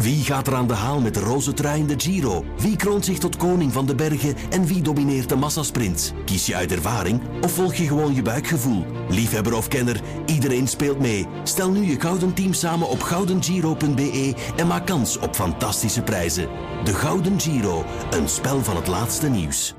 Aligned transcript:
Wie 0.00 0.24
gaat 0.24 0.46
er 0.46 0.54
aan 0.54 0.66
de 0.66 0.74
haal 0.74 1.00
met 1.00 1.14
de 1.14 1.20
roze 1.20 1.52
trui 1.52 1.80
in 1.80 1.86
de 1.86 1.94
Giro? 1.96 2.44
Wie 2.58 2.76
kroont 2.76 3.04
zich 3.04 3.18
tot 3.18 3.36
koning 3.36 3.72
van 3.72 3.86
de 3.86 3.94
bergen 3.94 4.36
en 4.50 4.64
wie 4.64 4.82
domineert 4.82 5.28
de 5.28 5.36
massasprint? 5.36 6.14
Kies 6.24 6.46
je 6.46 6.54
uit 6.54 6.72
ervaring 6.72 7.20
of 7.40 7.52
volg 7.52 7.74
je 7.74 7.86
gewoon 7.86 8.14
je 8.14 8.22
buikgevoel? 8.22 8.84
Liefhebber 9.08 9.56
of 9.56 9.68
kenner, 9.68 10.00
iedereen 10.26 10.68
speelt 10.68 10.98
mee. 10.98 11.26
Stel 11.42 11.70
nu 11.70 11.84
je 11.84 12.00
gouden 12.00 12.34
team 12.34 12.52
samen 12.52 12.88
op 12.88 13.02
goudengiro.be 13.02 14.34
en 14.56 14.66
maak 14.66 14.86
kans 14.86 15.18
op 15.18 15.34
fantastische 15.34 16.02
prijzen. 16.02 16.48
De 16.84 16.94
Gouden 16.94 17.40
Giro, 17.40 17.84
een 18.10 18.28
spel 18.28 18.62
van 18.62 18.76
het 18.76 18.86
laatste 18.86 19.28
nieuws. 19.28 19.74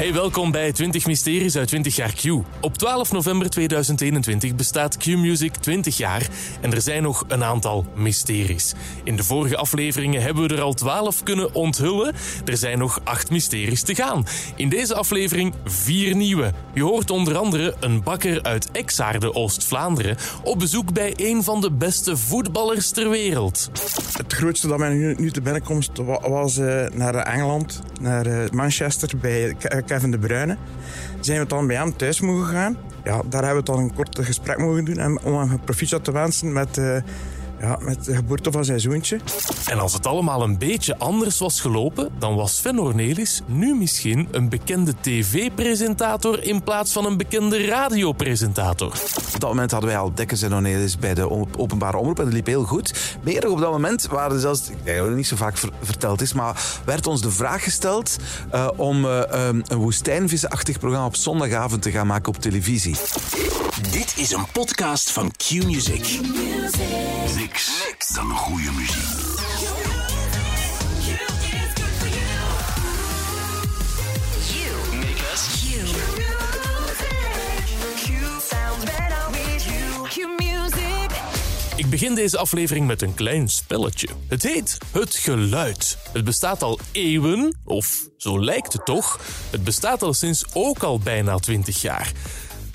Hey, 0.00 0.12
welkom 0.12 0.50
bij 0.50 0.72
20 0.72 1.06
Mysteries 1.06 1.56
uit 1.56 1.68
20 1.68 1.96
jaar 1.96 2.12
Q. 2.12 2.24
Op 2.60 2.76
12 2.78 3.12
november 3.12 3.50
2021 3.50 4.54
bestaat 4.54 4.96
Q-Music 4.96 5.56
20 5.56 5.96
jaar 5.96 6.28
en 6.60 6.72
er 6.72 6.80
zijn 6.82 7.02
nog 7.02 7.24
een 7.28 7.44
aantal 7.44 7.86
mysteries. 7.94 8.74
In 9.04 9.16
de 9.16 9.24
vorige 9.24 9.56
afleveringen 9.56 10.22
hebben 10.22 10.48
we 10.48 10.54
er 10.54 10.60
al 10.60 10.74
12 10.74 11.22
kunnen 11.22 11.54
onthullen. 11.54 12.14
Er 12.44 12.56
zijn 12.56 12.78
nog 12.78 13.00
8 13.04 13.30
mysteries 13.30 13.82
te 13.82 13.94
gaan. 13.94 14.26
In 14.56 14.68
deze 14.68 14.94
aflevering 14.94 15.54
vier 15.64 16.16
nieuwe. 16.16 16.52
Je 16.74 16.82
hoort 16.82 17.10
onder 17.10 17.36
andere 17.36 17.74
een 17.80 18.02
bakker 18.02 18.42
uit 18.42 18.70
Exaarde, 18.70 19.34
Oost-Vlaanderen, 19.34 20.16
op 20.42 20.58
bezoek 20.58 20.92
bij 20.92 21.12
een 21.16 21.42
van 21.44 21.60
de 21.60 21.72
beste 21.72 22.16
voetballers 22.16 22.90
ter 22.90 23.10
wereld. 23.10 23.70
Het 24.16 24.32
grootste 24.32 24.68
dat 24.68 24.78
mij 24.78 25.14
nu, 25.16 25.30
te 25.30 25.40
binnenkomst 25.40 25.90
wa- 25.96 26.28
was 26.28 26.56
eh, 26.56 26.84
naar 26.92 27.14
Engeland, 27.14 27.82
naar 28.00 28.26
eh, 28.26 28.50
Manchester 28.50 29.10
bij 29.20 29.56
Kevin 29.90 30.10
De 30.10 30.18
Bruyne. 30.18 30.56
Zijn 31.20 31.40
we 31.40 31.46
dan 31.46 31.66
bij 31.66 31.76
hem 31.76 31.96
thuis 31.96 32.20
mogen 32.20 32.46
gaan. 32.46 32.76
Ja, 33.04 33.22
daar 33.28 33.44
hebben 33.44 33.64
we 33.64 33.72
dan 33.72 33.78
een 33.78 33.94
kort 33.94 34.18
gesprek 34.22 34.58
mogen 34.58 34.84
doen 34.84 34.98
en 34.98 35.20
om 35.22 35.38
hem 35.38 35.60
proficiat 35.64 36.04
te 36.04 36.12
wensen 36.12 36.52
met, 36.52 36.78
eh, 36.78 36.96
ja, 37.60 37.78
met 37.80 38.04
de 38.04 38.14
geboorte 38.14 38.52
van 38.52 38.64
zijn 38.64 38.80
zoontje. 38.80 39.20
En 39.66 39.78
als 39.78 39.92
het 39.92 40.06
allemaal 40.06 40.42
een 40.42 40.58
beetje 40.58 40.98
anders 40.98 41.38
was 41.38 41.60
gelopen, 41.60 42.08
dan 42.18 42.34
was 42.34 42.56
Sven 42.56 42.78
Ornelis 42.78 43.40
nu 43.46 43.74
misschien 43.74 44.28
een 44.30 44.48
bekende 44.48 44.94
tv-presentator 45.00 46.42
in 46.42 46.62
plaats 46.62 46.92
van 46.92 47.06
een 47.06 47.16
bekende 47.16 47.66
radiopresentator. 47.66 48.92
Op 49.34 49.40
dat 49.40 49.48
moment 49.48 49.70
hadden 49.70 49.90
wij 49.90 49.98
al 49.98 50.14
Dekkers 50.14 50.42
en 50.42 50.54
Onelis 50.54 50.98
bij 50.98 51.14
de 51.14 51.28
op- 51.28 51.56
openbare 51.56 51.96
omroep 51.96 52.18
en 52.18 52.24
dat 52.24 52.32
liep 52.32 52.46
heel 52.46 52.64
goed. 52.64 53.16
Meer 53.22 53.50
op 53.50 53.60
dat 53.60 53.70
moment 53.70 54.06
waren 54.06 54.32
er 54.32 54.40
zelfs, 54.40 54.70
ik 54.70 54.84
denk 54.84 54.98
dat 54.98 55.06
het 55.06 55.16
niet 55.16 55.26
zo 55.26 55.36
vaak 55.36 55.58
ver- 55.58 55.72
verteld 55.82 56.20
is, 56.20 56.32
maar 56.32 56.80
werd 56.84 57.06
ons 57.06 57.20
de 57.20 57.30
vraag 57.30 57.62
gesteld 57.62 58.16
eh, 58.50 58.68
om 58.76 59.04
um, 59.04 59.62
een 59.66 59.78
woestijnvissenachtig 59.78 60.78
programma 60.78 61.06
op 61.06 61.16
zondagavond 61.16 61.82
te 61.82 61.90
gaan 61.90 62.06
maken 62.06 62.28
op 62.34 62.40
televisie. 62.40 62.96
Dit 63.88 64.12
is 64.16 64.32
een 64.32 64.46
podcast 64.52 65.10
van 65.10 65.32
Q-Music. 65.36 66.20
Niks, 67.36 67.84
niks 67.86 68.08
dan 68.08 68.30
goede 68.30 68.70
muziek. 68.72 69.38
Ik 81.76 81.90
begin 81.90 82.14
deze 82.14 82.38
aflevering 82.38 82.86
met 82.86 83.02
een 83.02 83.14
klein 83.14 83.48
spelletje. 83.48 84.08
Het 84.28 84.42
heet 84.42 84.78
Het 84.92 85.14
Geluid. 85.14 85.98
Het 86.12 86.24
bestaat 86.24 86.62
al 86.62 86.78
eeuwen, 86.92 87.58
of 87.64 88.08
zo 88.16 88.44
lijkt 88.44 88.72
het 88.72 88.84
toch. 88.84 89.20
Het 89.50 89.64
bestaat 89.64 90.02
al 90.02 90.14
sinds 90.14 90.44
ook 90.52 90.82
al 90.82 90.98
bijna 90.98 91.38
20 91.38 91.82
jaar. 91.82 92.12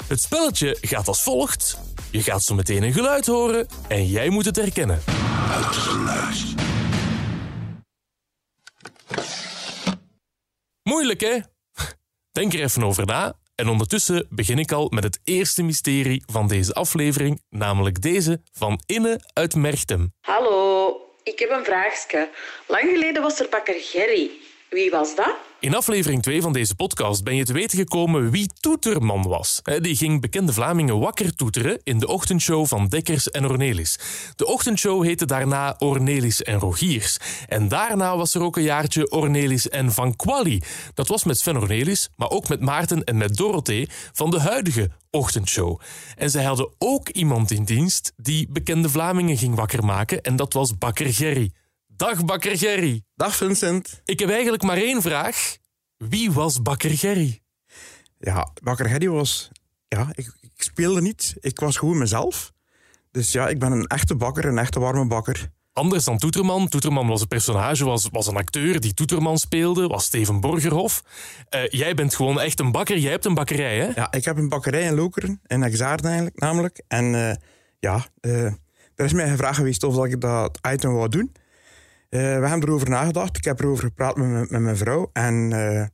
Het 0.07 0.21
spelletje 0.21 0.77
gaat 0.81 1.07
als 1.07 1.23
volgt. 1.23 1.77
Je 2.11 2.21
gaat 2.21 2.43
zo 2.43 2.55
meteen 2.55 2.83
een 2.83 2.93
geluid 2.93 3.25
horen 3.25 3.67
en 3.87 4.05
jij 4.05 4.29
moet 4.29 4.45
het 4.45 4.55
herkennen. 4.55 5.01
Het 5.05 5.75
geluid. 5.75 6.43
Moeilijk, 10.83 11.21
hè? 11.21 11.37
Denk 12.31 12.53
er 12.53 12.61
even 12.61 12.83
over 12.83 13.05
na. 13.05 13.33
En 13.55 13.67
ondertussen 13.67 14.27
begin 14.29 14.59
ik 14.59 14.71
al 14.71 14.87
met 14.89 15.03
het 15.03 15.19
eerste 15.23 15.63
mysterie 15.63 16.23
van 16.25 16.47
deze 16.47 16.73
aflevering, 16.73 17.41
namelijk 17.49 18.01
deze 18.01 18.41
van 18.51 18.79
Inne 18.85 19.19
uit 19.33 19.55
Merchtem. 19.55 20.13
Hallo, 20.21 20.95
ik 21.23 21.39
heb 21.39 21.49
een 21.49 21.65
vraagje. 21.65 22.29
Lang 22.67 22.89
geleden 22.89 23.21
was 23.21 23.39
er 23.39 23.49
bakker 23.49 23.75
Gerry. 23.77 24.31
Wie 24.69 24.91
was 24.91 25.15
dat? 25.15 25.35
In 25.59 25.75
aflevering 25.75 26.21
2 26.21 26.41
van 26.41 26.53
deze 26.53 26.75
podcast 26.75 27.23
ben 27.23 27.35
je 27.35 27.45
te 27.45 27.53
weten 27.53 27.77
gekomen 27.77 28.31
wie 28.31 28.49
Toeterman 28.59 29.27
was. 29.27 29.61
Die 29.79 29.95
ging 29.95 30.21
bekende 30.21 30.53
Vlamingen 30.53 30.99
wakker 30.99 31.35
toeteren 31.35 31.79
in 31.83 31.99
de 31.99 32.07
ochtendshow 32.07 32.65
van 32.65 32.87
Dekkers 32.87 33.31
en 33.31 33.45
Ornelis. 33.45 33.99
De 34.35 34.45
ochtendshow 34.45 35.03
heette 35.03 35.25
daarna 35.25 35.75
Ornelis 35.77 36.43
en 36.43 36.59
Rogiers. 36.59 37.17
En 37.47 37.67
daarna 37.67 38.17
was 38.17 38.33
er 38.33 38.41
ook 38.41 38.57
een 38.57 38.63
jaartje 38.63 39.11
Ornelis 39.11 39.69
en 39.69 39.91
Van 39.91 40.15
Quali. 40.15 40.61
Dat 40.93 41.07
was 41.07 41.23
met 41.23 41.37
Sven 41.37 41.57
Ornelis, 41.57 42.09
maar 42.15 42.29
ook 42.29 42.47
met 42.47 42.61
Maarten 42.61 43.03
en 43.03 43.17
met 43.17 43.35
Dorothee 43.35 43.89
van 44.13 44.29
de 44.29 44.39
huidige 44.39 44.91
ochtendshow. 45.11 45.79
En 46.15 46.29
zij 46.29 46.43
hadden 46.43 46.69
ook 46.77 47.09
iemand 47.09 47.51
in 47.51 47.63
dienst 47.63 48.13
die 48.17 48.47
bekende 48.49 48.89
Vlamingen 48.89 49.37
ging 49.37 49.55
wakker 49.55 49.83
maken 49.85 50.21
en 50.21 50.35
dat 50.35 50.53
was 50.53 50.77
bakker 50.77 51.13
Gerry. 51.13 51.51
Dag 51.97 52.25
bakker 52.25 52.57
Gerry. 52.57 53.03
Dag 53.15 53.35
Vincent. 53.35 54.01
Ik 54.05 54.19
heb 54.19 54.29
eigenlijk 54.29 54.63
maar 54.63 54.77
één 54.77 55.01
vraag. 55.01 55.57
Wie 55.97 56.31
was 56.31 56.61
bakker 56.61 56.89
Gerry? 56.97 57.41
Ja, 58.19 58.51
bakker 58.63 58.89
Gerry 58.89 59.09
was... 59.09 59.49
Ja, 59.87 60.09
ik, 60.11 60.37
ik 60.39 60.63
speelde 60.63 61.01
niet. 61.01 61.35
Ik 61.39 61.59
was 61.59 61.77
gewoon 61.77 61.97
mezelf. 61.97 62.51
Dus 63.11 63.31
ja, 63.31 63.47
ik 63.47 63.59
ben 63.59 63.71
een 63.71 63.87
echte 63.87 64.15
bakker, 64.15 64.45
een 64.45 64.57
echte 64.57 64.79
warme 64.79 65.07
bakker. 65.07 65.49
Anders 65.73 66.03
dan 66.03 66.17
Toeterman. 66.17 66.67
Toeterman 66.67 67.07
was 67.07 67.21
een 67.21 67.27
personage, 67.27 67.85
was, 67.85 68.07
was 68.11 68.27
een 68.27 68.37
acteur 68.37 68.79
die 68.79 68.93
Toeterman 68.93 69.37
speelde, 69.37 69.87
was 69.87 70.03
Steven 70.03 70.39
Borgerhof. 70.39 71.03
Eh, 71.49 71.67
jij 71.67 71.93
bent 71.93 72.15
gewoon 72.15 72.39
echt 72.39 72.59
een 72.59 72.71
bakker, 72.71 72.97
jij 72.97 73.11
hebt 73.11 73.25
een 73.25 73.33
bakkerij, 73.33 73.79
hè? 73.79 73.91
Ja, 73.95 74.11
ik 74.11 74.25
heb 74.25 74.37
een 74.37 74.49
bakkerij 74.49 74.83
in 74.83 74.95
Lokeren, 74.95 75.41
in 75.47 75.63
Exaarden 75.63 76.05
eigenlijk, 76.05 76.39
namelijk. 76.39 76.83
En 76.87 77.29
eh, 77.29 77.35
ja, 77.79 78.05
eh, 78.19 78.45
er 78.95 79.05
is 79.05 79.13
mij 79.13 79.29
gevraagd 79.29 79.57
geweest 79.57 79.83
of 79.83 80.05
ik 80.05 80.21
dat 80.21 80.59
item 80.71 80.93
wou 80.93 81.09
doen. 81.09 81.31
Eh, 82.15 82.21
we 82.39 82.47
hebben 82.47 82.67
erover 82.69 82.89
nagedacht. 82.89 83.37
Ik 83.37 83.43
heb 83.43 83.59
erover 83.59 83.83
gepraat 83.83 84.15
met, 84.15 84.27
mijn- 84.27 84.47
met 84.49 84.61
mijn 84.61 84.77
vrouw. 84.77 85.09
En 85.13 85.53
eh, 85.53 85.85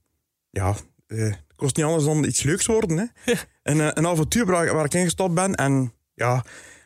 ja, 0.50 0.76
eh, 1.08 1.18
het 1.24 1.44
kost 1.56 1.76
niet 1.76 1.86
anders 1.86 2.06
dan 2.06 2.24
iets 2.24 2.44
leuks 2.44 2.66
worden. 2.66 2.98
Hè. 2.98 3.34
een, 3.64 3.98
een 3.98 4.08
avontuur 4.08 4.46
waar, 4.46 4.74
waar 4.74 4.86
ik 4.86 4.94
ingestapt 4.94 5.34
ben 5.34 5.56
en 5.56 5.94
ja, 6.14 6.44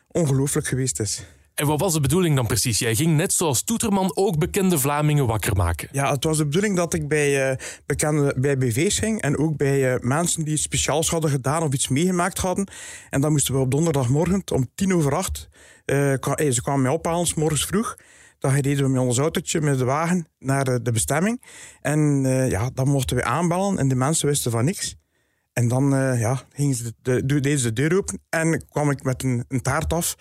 ongelooflijk 0.08 0.66
geweest 0.66 1.00
is. 1.00 1.24
En 1.54 1.66
wat 1.66 1.80
was 1.80 1.92
de 1.92 2.00
bedoeling 2.00 2.36
dan 2.36 2.46
precies? 2.46 2.78
Jij 2.78 2.94
ging 2.94 3.16
net 3.16 3.32
zoals 3.32 3.62
Toeterman 3.64 4.10
ook 4.16 4.38
bekende 4.38 4.78
Vlamingen 4.78 5.26
wakker 5.26 5.56
maken. 5.56 5.88
Ja, 5.92 6.10
het 6.12 6.24
was 6.24 6.36
de 6.36 6.44
bedoeling 6.44 6.76
dat 6.76 6.94
ik 6.94 7.08
bij, 7.08 7.58
bekende, 7.86 8.34
bij 8.38 8.58
BV's 8.58 8.98
ging 8.98 9.20
en 9.20 9.38
ook 9.38 9.56
bij 9.56 9.98
mensen 10.00 10.44
die 10.44 10.52
iets 10.52 10.62
speciaals 10.62 11.10
hadden 11.10 11.30
gedaan 11.30 11.62
of 11.62 11.72
iets 11.72 11.88
meegemaakt 11.88 12.38
hadden. 12.38 12.68
En 13.10 13.20
dan 13.20 13.30
moesten 13.32 13.54
we 13.54 13.60
op 13.60 13.70
donderdagmorgen 13.70 14.42
om 14.52 14.70
tien 14.74 14.94
over 14.94 15.14
acht, 15.14 15.48
eh, 15.84 16.12
eh, 16.12 16.52
ze 16.52 16.62
kwamen 16.62 16.82
mij 16.82 16.90
ophalen, 16.92 17.26
's 17.26 17.34
morgens 17.34 17.66
vroeg. 17.66 17.96
Dan 18.46 18.54
reden 18.54 18.84
we 18.84 18.90
met 18.90 19.00
ons 19.00 19.18
autootje, 19.18 19.60
met 19.60 19.78
de 19.78 19.84
wagen, 19.84 20.26
naar 20.38 20.64
de, 20.64 20.82
de 20.82 20.92
bestemming. 20.92 21.42
En 21.80 22.22
eh, 22.24 22.50
ja, 22.50 22.70
dan 22.74 22.88
mochten 22.88 23.16
we 23.16 23.24
aanbellen 23.24 23.78
en 23.78 23.88
de 23.88 23.94
mensen 23.94 24.28
wisten 24.28 24.50
van 24.50 24.64
niks. 24.64 24.96
En 25.52 25.68
dan 25.68 25.94
eh, 25.94 26.20
ja, 26.20 26.42
ze 26.56 26.92
de, 27.02 27.26
de, 27.26 27.40
deden 27.40 27.58
ze 27.58 27.72
de 27.72 27.88
deur 27.88 27.98
open 27.98 28.18
en 28.28 28.66
kwam 28.68 28.90
ik 28.90 29.02
met 29.02 29.22
een, 29.22 29.44
een 29.48 29.60
taart 29.60 29.92
af. 29.92 30.16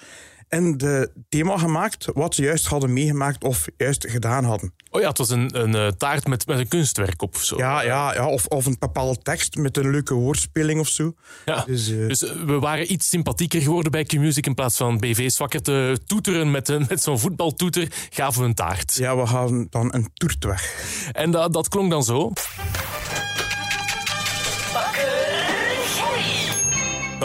En 0.47 0.77
de 0.77 1.11
thema 1.29 1.57
gemaakt 1.57 2.05
wat 2.13 2.35
ze 2.35 2.41
juist 2.43 2.65
hadden 2.65 2.93
meegemaakt 2.93 3.43
of 3.43 3.65
juist 3.77 4.05
gedaan 4.09 4.43
hadden. 4.43 4.73
Oh 4.91 5.01
ja, 5.01 5.07
het 5.07 5.17
was 5.17 5.29
een, 5.29 5.61
een 5.61 5.75
eh, 5.75 5.87
taart 5.87 6.27
met, 6.27 6.47
met 6.47 6.59
een 6.59 6.67
kunstwerk 6.67 7.21
op 7.21 7.35
of 7.35 7.43
zo. 7.43 7.57
Ja, 7.57 7.81
ja, 7.81 8.13
ja 8.13 8.27
of, 8.29 8.45
of 8.45 8.65
een 8.65 8.75
bepaalde 8.79 9.21
tekst 9.21 9.55
met 9.55 9.77
een 9.77 9.89
leuke 9.91 10.13
woordspeling 10.13 10.79
of 10.79 10.87
zo. 10.87 11.13
Ja. 11.45 11.63
Dus, 11.67 11.89
eh, 11.89 12.07
Dus 12.07 12.23
eh, 12.23 12.31
we 12.45 12.59
waren 12.59 12.91
iets 12.91 13.09
sympathieker 13.09 13.61
geworden 13.61 13.91
bij 13.91 14.03
Q-Music. 14.03 14.45
In 14.45 14.53
plaats 14.53 14.77
van 14.77 14.97
BV's 14.99 15.37
wakker 15.37 15.61
te 15.61 15.99
toeteren 16.05 16.51
met, 16.51 16.69
een- 16.69 16.85
met 16.89 17.01
zo'n 17.01 17.19
voetbaltoeter, 17.19 17.87
gaven 18.09 18.41
we 18.41 18.47
een 18.47 18.53
taart. 18.53 18.95
Ja, 18.95 19.17
we 19.17 19.27
gaan 19.27 19.67
dan 19.69 19.93
een 19.93 20.09
toert 20.13 20.43
weg. 20.45 20.73
En 21.11 21.31
dat, 21.31 21.53
dat 21.53 21.67
klonk 21.69 21.89
dan 21.91 22.03
zo. 22.03 22.33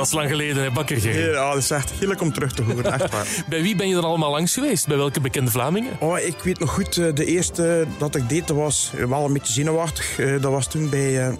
Dat 0.00 0.08
is 0.08 0.14
lang 0.14 0.28
geleden, 0.28 0.62
hè, 0.62 0.70
bakker 0.70 1.00
Gerry. 1.00 1.32
Ja, 1.32 1.48
dat 1.52 1.62
is 1.62 1.70
echt 1.70 1.90
heerlijk 1.90 2.20
om 2.20 2.32
terug 2.32 2.52
te 2.52 2.62
horen, 2.62 2.92
echt 2.92 3.10
waar. 3.12 3.26
Bij 3.48 3.62
wie 3.62 3.76
ben 3.76 3.88
je 3.88 3.94
dan 3.94 4.04
allemaal 4.04 4.30
langs 4.30 4.54
geweest? 4.54 4.86
Bij 4.86 4.96
welke 4.96 5.20
bekende 5.20 5.50
Vlamingen? 5.50 5.92
Oh, 6.00 6.18
ik 6.18 6.38
weet 6.42 6.58
nog 6.58 6.70
goed, 6.70 6.96
eh, 6.96 7.14
de 7.14 7.24
eerste 7.24 7.86
dat 7.98 8.14
ik 8.14 8.28
deed, 8.28 8.46
dat 8.46 8.56
was 8.56 8.92
eh, 8.96 9.04
wel 9.04 9.24
een 9.24 9.32
beetje 9.32 9.52
zenuwachtig. 9.52 10.18
Eh, 10.18 10.42
Dat 10.42 10.52
was 10.52 10.66
toen 10.68 10.88
bij 10.88 11.38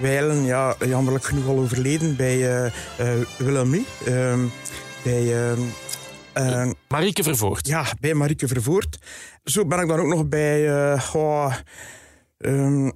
Weilen, 0.00 0.44
ja, 0.44 0.74
jammerlijk 0.86 1.24
genoeg 1.24 1.46
al 1.46 1.58
overleden, 1.58 2.16
bij 2.16 2.70
Willem 3.38 3.70
Lee. 3.70 3.86
Ehm, 4.04 4.40
bij, 5.02 5.54
Marieke 6.88 7.22
Vervoort. 7.22 7.66
ja, 7.66 7.84
bij 8.00 8.14
Marieke 8.14 8.48
Vervoort. 8.48 8.98
Zo 9.44 9.66
ben 9.66 9.80
ik 9.80 9.88
dan 9.88 10.00
ook 10.00 10.06
nog 10.06 10.28
bij... 10.28 10.68
ehm, 12.38 12.90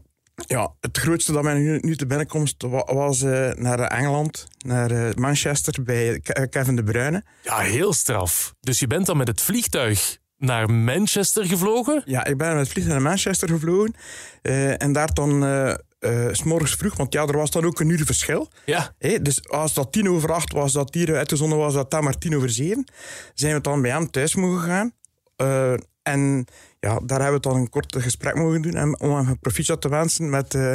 Ja, 0.46 0.74
het 0.80 0.98
grootste 0.98 1.32
dat 1.32 1.42
mij 1.42 1.54
nu, 1.54 1.78
nu 1.80 1.96
te 1.96 2.06
binnenkomst 2.06 2.62
wa- 2.62 2.94
was 2.94 3.22
eh, 3.22 3.50
naar 3.52 3.78
Engeland, 3.80 4.46
naar 4.58 4.90
eh, 4.90 5.14
Manchester 5.14 5.82
bij 5.82 6.20
Ke- 6.20 6.46
Kevin 6.48 6.76
De 6.76 6.82
Bruyne. 6.84 7.24
Ja, 7.42 7.58
heel 7.58 7.92
straf. 7.92 8.54
Dus 8.60 8.78
je 8.78 8.86
bent 8.86 9.06
dan 9.06 9.16
met 9.16 9.28
het 9.28 9.40
vliegtuig 9.40 10.18
naar 10.38 10.70
Manchester 10.70 11.44
gevlogen? 11.46 12.02
Ja, 12.04 12.24
ik 12.24 12.36
ben 12.36 12.48
met 12.48 12.58
het 12.58 12.68
vliegtuig 12.68 12.98
naar 13.00 13.08
Manchester 13.08 13.48
gevlogen 13.48 13.94
eh, 14.42 14.82
en 14.82 14.92
daar 14.92 15.14
dan 15.14 15.44
eh, 15.44 15.70
eh, 15.98 16.32
s 16.32 16.42
morgens 16.42 16.74
vroeg, 16.74 16.96
want 16.96 17.12
ja, 17.12 17.26
er 17.26 17.36
was 17.36 17.50
dan 17.50 17.64
ook 17.64 17.80
een 17.80 17.88
uur 17.88 18.04
verschil. 18.04 18.50
Ja. 18.64 18.94
Hé, 18.98 19.22
dus 19.22 19.48
als 19.48 19.74
dat 19.74 19.92
tien 19.92 20.08
over 20.10 20.32
acht 20.32 20.52
was, 20.52 20.72
dat 20.72 20.94
hier 20.94 21.16
uitgezonden 21.16 21.58
was, 21.58 21.74
dat 21.74 21.90
dan 21.90 22.04
maar 22.04 22.18
tien 22.18 22.36
over 22.36 22.50
zeven. 22.50 22.86
Zijn 23.34 23.54
we 23.54 23.60
dan 23.60 23.82
bij 23.82 23.90
hem 23.90 24.10
thuis 24.10 24.34
mogen 24.34 24.60
gaan. 24.68 24.92
Eh, 25.36 25.72
en 26.02 26.44
ja, 26.80 27.00
daar 27.04 27.20
hebben 27.20 27.40
we 27.40 27.48
dan 27.48 27.56
een 27.56 27.68
kort 27.70 27.96
gesprek 27.98 28.34
mogen 28.34 28.62
doen 28.62 28.74
en, 28.74 29.00
om 29.00 29.26
hem 29.26 29.38
proficiat 29.38 29.80
te 29.80 29.88
wensen 29.88 30.30
met, 30.30 30.54
eh, 30.54 30.74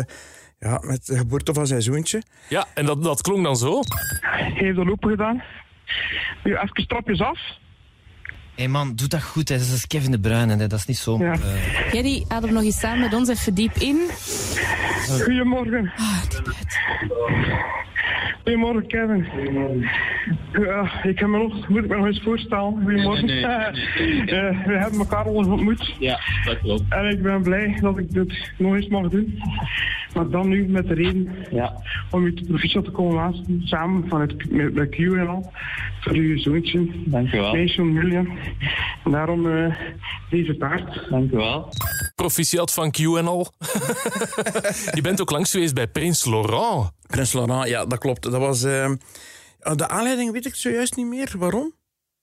ja, 0.60 0.80
met 0.84 1.06
de 1.06 1.18
geboorte 1.18 1.54
van 1.54 1.68
zijn 1.68 1.81
zoontje. 1.81 2.24
Ja, 2.50 2.66
en 2.74 2.86
dat, 2.86 3.04
dat 3.04 3.22
klonk 3.22 3.44
dan 3.44 3.56
zo? 3.58 3.80
heeft 4.54 4.75
dat 4.75 4.88
open 4.88 5.10
gedaan. 5.10 5.44
Nu 6.44 6.56
even 6.56 6.84
stapjes 6.84 7.22
af. 7.22 7.40
Hé 8.56 8.68
man, 8.68 8.96
doe 8.96 9.08
dat 9.08 9.24
goed. 9.24 9.50
Hè. 9.50 9.58
Dat 9.58 9.68
is 9.68 9.88
Kevin 9.88 10.12
De 10.12 10.19
Bruyne. 10.19 10.56
Hè. 10.56 10.68
Dat 10.68 10.80
is 10.80 10.86
niet 10.86 10.98
zo... 10.98 11.18
Ja. 11.18 11.31
eh, 11.31 11.40
Gerry, 11.90 12.25
adem 12.28 12.54
nog 12.54 12.64
eens 12.64 12.80
samen 12.80 13.00
met 13.00 13.14
ons 13.14 13.30
even 13.30 13.54
diep 13.54 13.75
in. 13.75 14.10
Goedemorgen. 15.24 15.92
Goedemorgen, 18.44 18.88
Kevin. 18.88 19.26
Ja, 20.52 21.04
ik 21.04 21.20
heb 21.20 21.28
me 21.28 21.38
nog, 21.38 21.68
moet 21.68 21.84
ik 21.84 21.90
me 21.90 21.96
nog 21.96 22.06
eens 22.06 22.22
voorstellen. 22.22 22.82
Goedemorgen. 22.84 23.30
Eh, 24.32 24.66
we 24.66 24.78
hebben 24.78 25.00
elkaar 25.00 25.26
al 25.26 25.34
ontmoet. 25.34 25.96
Ja, 26.00 26.20
dat 26.46 26.60
klopt. 26.60 26.84
En 26.90 27.10
ik 27.10 27.22
ben 27.22 27.42
blij 27.42 27.78
dat 27.82 27.98
ik 27.98 28.14
dit 28.14 28.54
nog 28.58 28.76
eens 28.76 28.88
mag 28.88 29.10
doen. 29.10 29.42
Maar 30.13 30.30
dan 30.30 30.48
nu 30.48 30.68
met 30.68 30.88
de 30.88 30.94
reden 30.94 31.36
Ja. 31.52 31.81
om 32.12 32.25
u 32.25 32.34
te 32.34 32.44
proficiat 32.44 32.86
te 32.86 32.92
komen 32.92 33.16
laten. 33.16 33.62
Samen 33.63 34.08
vanuit 34.08 34.52
met, 34.52 34.74
met 34.74 34.90
Q 34.90 34.98
en 35.00 35.28
al. 35.28 35.52
Voor 36.02 36.13
uw 36.13 36.38
zoontje. 36.38 36.88
Dankjewel. 37.06 37.54
Nation 37.56 37.94
Million. 37.94 38.38
En 39.06 39.12
daarom 39.12 39.52
eh, 39.52 39.75
deze 40.30 40.58
taart. 40.58 41.10
Dankjewel. 41.10 41.69
Proficiat 42.16 42.74
van 42.74 42.92
Q 42.92 42.98
en 43.00 43.28
al. 43.28 43.54
je 44.98 45.00
bent 45.02 45.22
ook 45.22 45.31
langs 45.31 45.52
geweest 45.52 45.74
bij 45.74 45.88
Prins 45.88 46.25
Laurent. 46.25 46.92
Prins 47.07 47.34
Laurent, 47.34 47.68
ja, 47.68 47.86
dat 47.86 48.00
klopt. 48.00 48.22
Dat 48.24 48.40
was, 48.40 48.64
eh, 48.64 48.92
de 49.75 49.88
aanleiding 49.88 50.31
weet 50.31 50.46
ik 50.46 50.56
zojuist 50.56 50.96
niet 50.96 51.07
meer. 51.07 51.34
Waarom? 51.38 51.74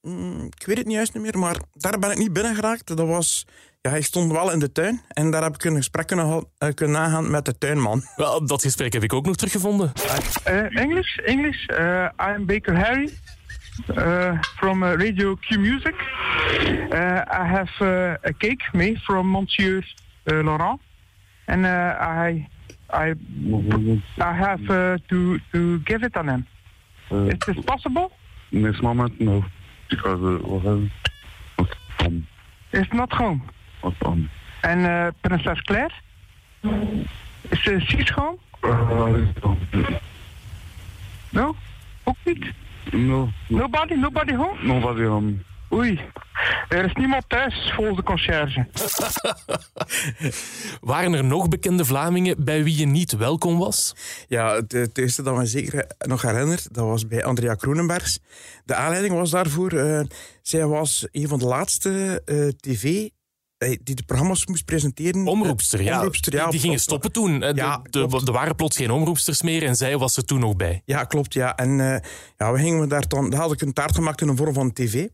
Mm, 0.02 0.44
ik 0.56 0.66
weet 0.66 0.76
het 0.76 0.86
niet 0.86 0.96
juist 0.96 1.14
niet 1.14 1.22
meer, 1.22 1.38
maar 1.38 1.56
daar 1.74 1.98
ben 1.98 2.10
ik 2.10 2.18
niet 2.18 2.32
binnen 2.32 2.54
geraakt. 2.54 2.86
Dat 2.96 3.06
was, 3.06 3.46
ja, 3.80 3.90
ik 3.90 4.04
stond 4.04 4.32
wel 4.32 4.52
in 4.52 4.58
de 4.58 4.72
tuin 4.72 5.00
en 5.08 5.30
daar 5.30 5.42
heb 5.42 5.54
ik 5.54 5.64
een 5.64 5.76
gesprek 5.76 6.06
kunnen, 6.06 6.44
eh, 6.58 6.68
kunnen 6.74 7.00
nagaan 7.00 7.30
met 7.30 7.44
de 7.44 7.58
tuinman. 7.58 8.02
Wel, 8.16 8.46
dat 8.46 8.62
gesprek 8.62 8.92
heb 8.92 9.02
ik 9.02 9.12
ook 9.12 9.26
nog 9.26 9.36
teruggevonden. 9.36 9.92
Uh, 10.48 10.76
English, 10.76 11.16
English. 11.16 11.66
Uh, 11.68 12.08
I'm 12.18 12.46
Baker 12.46 12.76
Harry 12.76 13.10
uh, 13.96 14.40
from 14.56 14.82
uh, 14.82 14.92
Radio 14.94 15.34
Q 15.34 15.58
Music. 15.58 15.94
Uh, 15.94 17.22
I 17.26 17.44
have 17.46 17.70
uh, 17.80 18.14
a 18.22 18.32
cake 18.38 18.68
made 18.72 18.98
from 18.98 19.30
Monsieur 19.30 19.84
uh, 20.24 20.42
Laurent, 20.44 20.80
and 21.46 21.64
uh, 21.64 21.70
I, 22.00 22.48
I, 22.90 23.14
I 24.18 24.32
have 24.32 24.70
uh, 24.70 24.98
to 25.08 25.38
to 25.52 25.78
give 25.84 26.06
it 26.06 26.16
on 26.16 26.28
him. 26.28 26.46
Is 27.10 27.38
this 27.46 27.64
possible? 27.64 28.10
this 28.50 28.80
moment, 28.80 29.20
no, 29.20 29.44
because 29.88 30.20
uh, 30.20 30.68
um, 30.68 30.90
It's 32.72 32.92
not 32.92 33.12
home. 33.12 33.40
Um, 34.06 34.30
En 34.60 34.78
uh, 34.78 35.06
prinses 35.20 35.62
Claire? 35.62 35.94
Is 37.48 38.10
home? 38.10 38.38
uh, 38.64 39.52
No? 41.30 41.54
Ook 42.04 42.16
niet? 42.24 42.46
no, 42.92 43.28
Nobody? 43.48 43.94
Nobody 43.94 44.34
home? 44.34 44.62
nobody 44.62 45.04
home. 45.04 45.34
Oei. 45.72 46.00
Er 46.68 46.84
is 46.84 46.92
niemand 46.92 47.24
thuis, 47.28 47.72
volgens 47.74 47.96
de 47.96 48.02
conciërge. 48.02 48.66
Waren 50.90 51.14
er 51.14 51.24
nog 51.24 51.48
bekende 51.48 51.84
Vlamingen 51.84 52.44
bij 52.44 52.64
wie 52.64 52.78
je 52.78 52.86
niet 52.86 53.12
welkom 53.12 53.58
was? 53.58 53.94
Ja, 54.28 54.54
het, 54.54 54.72
het 54.72 54.98
eerste 54.98 55.22
dat 55.22 55.36
me 55.36 55.46
zeker 55.46 55.86
nog 55.98 56.22
herinner, 56.22 56.62
dat 56.70 56.84
was 56.86 57.06
bij 57.06 57.24
Andrea 57.24 57.54
Kronenbergs. 57.54 58.18
De 58.64 58.74
aanleiding 58.74 59.14
was 59.14 59.30
daarvoor, 59.30 59.72
eh, 59.72 60.00
zij 60.42 60.66
was 60.66 61.06
een 61.12 61.28
van 61.28 61.38
de 61.38 61.46
laatste 61.46 62.22
eh, 62.24 62.48
tv 62.60 63.08
die 63.58 63.94
de 63.94 64.02
programma's 64.06 64.46
moest 64.46 64.64
presenteren. 64.64 65.26
Omroepster, 65.26 65.82
ja. 65.82 65.96
Omroepster, 65.96 66.32
ja. 66.32 66.42
Die, 66.42 66.50
die 66.50 66.60
gingen 66.60 66.80
stoppen 66.80 67.12
toen. 67.12 67.40
Ja, 67.54 67.82
de, 67.90 68.22
er 68.24 68.32
waren 68.32 68.56
plots 68.56 68.76
geen 68.76 68.90
omroepsters 68.90 69.42
meer 69.42 69.62
en 69.62 69.76
zij 69.76 69.98
was 69.98 70.16
er 70.16 70.24
toen 70.24 70.40
nog 70.40 70.56
bij. 70.56 70.82
Ja, 70.84 71.04
klopt, 71.04 71.34
ja. 71.34 71.56
En 71.56 71.80
eh, 71.80 72.10
ja, 72.36 72.52
we 72.52 72.58
gingen 72.58 72.88
daar 72.88 73.08
dan, 73.08 73.30
daar 73.30 73.40
had 73.40 73.52
ik 73.52 73.60
een 73.60 73.72
taart 73.72 73.94
gemaakt 73.94 74.20
in 74.20 74.26
de 74.26 74.36
vorm 74.36 74.54
van 74.54 74.72
tv. 74.72 75.06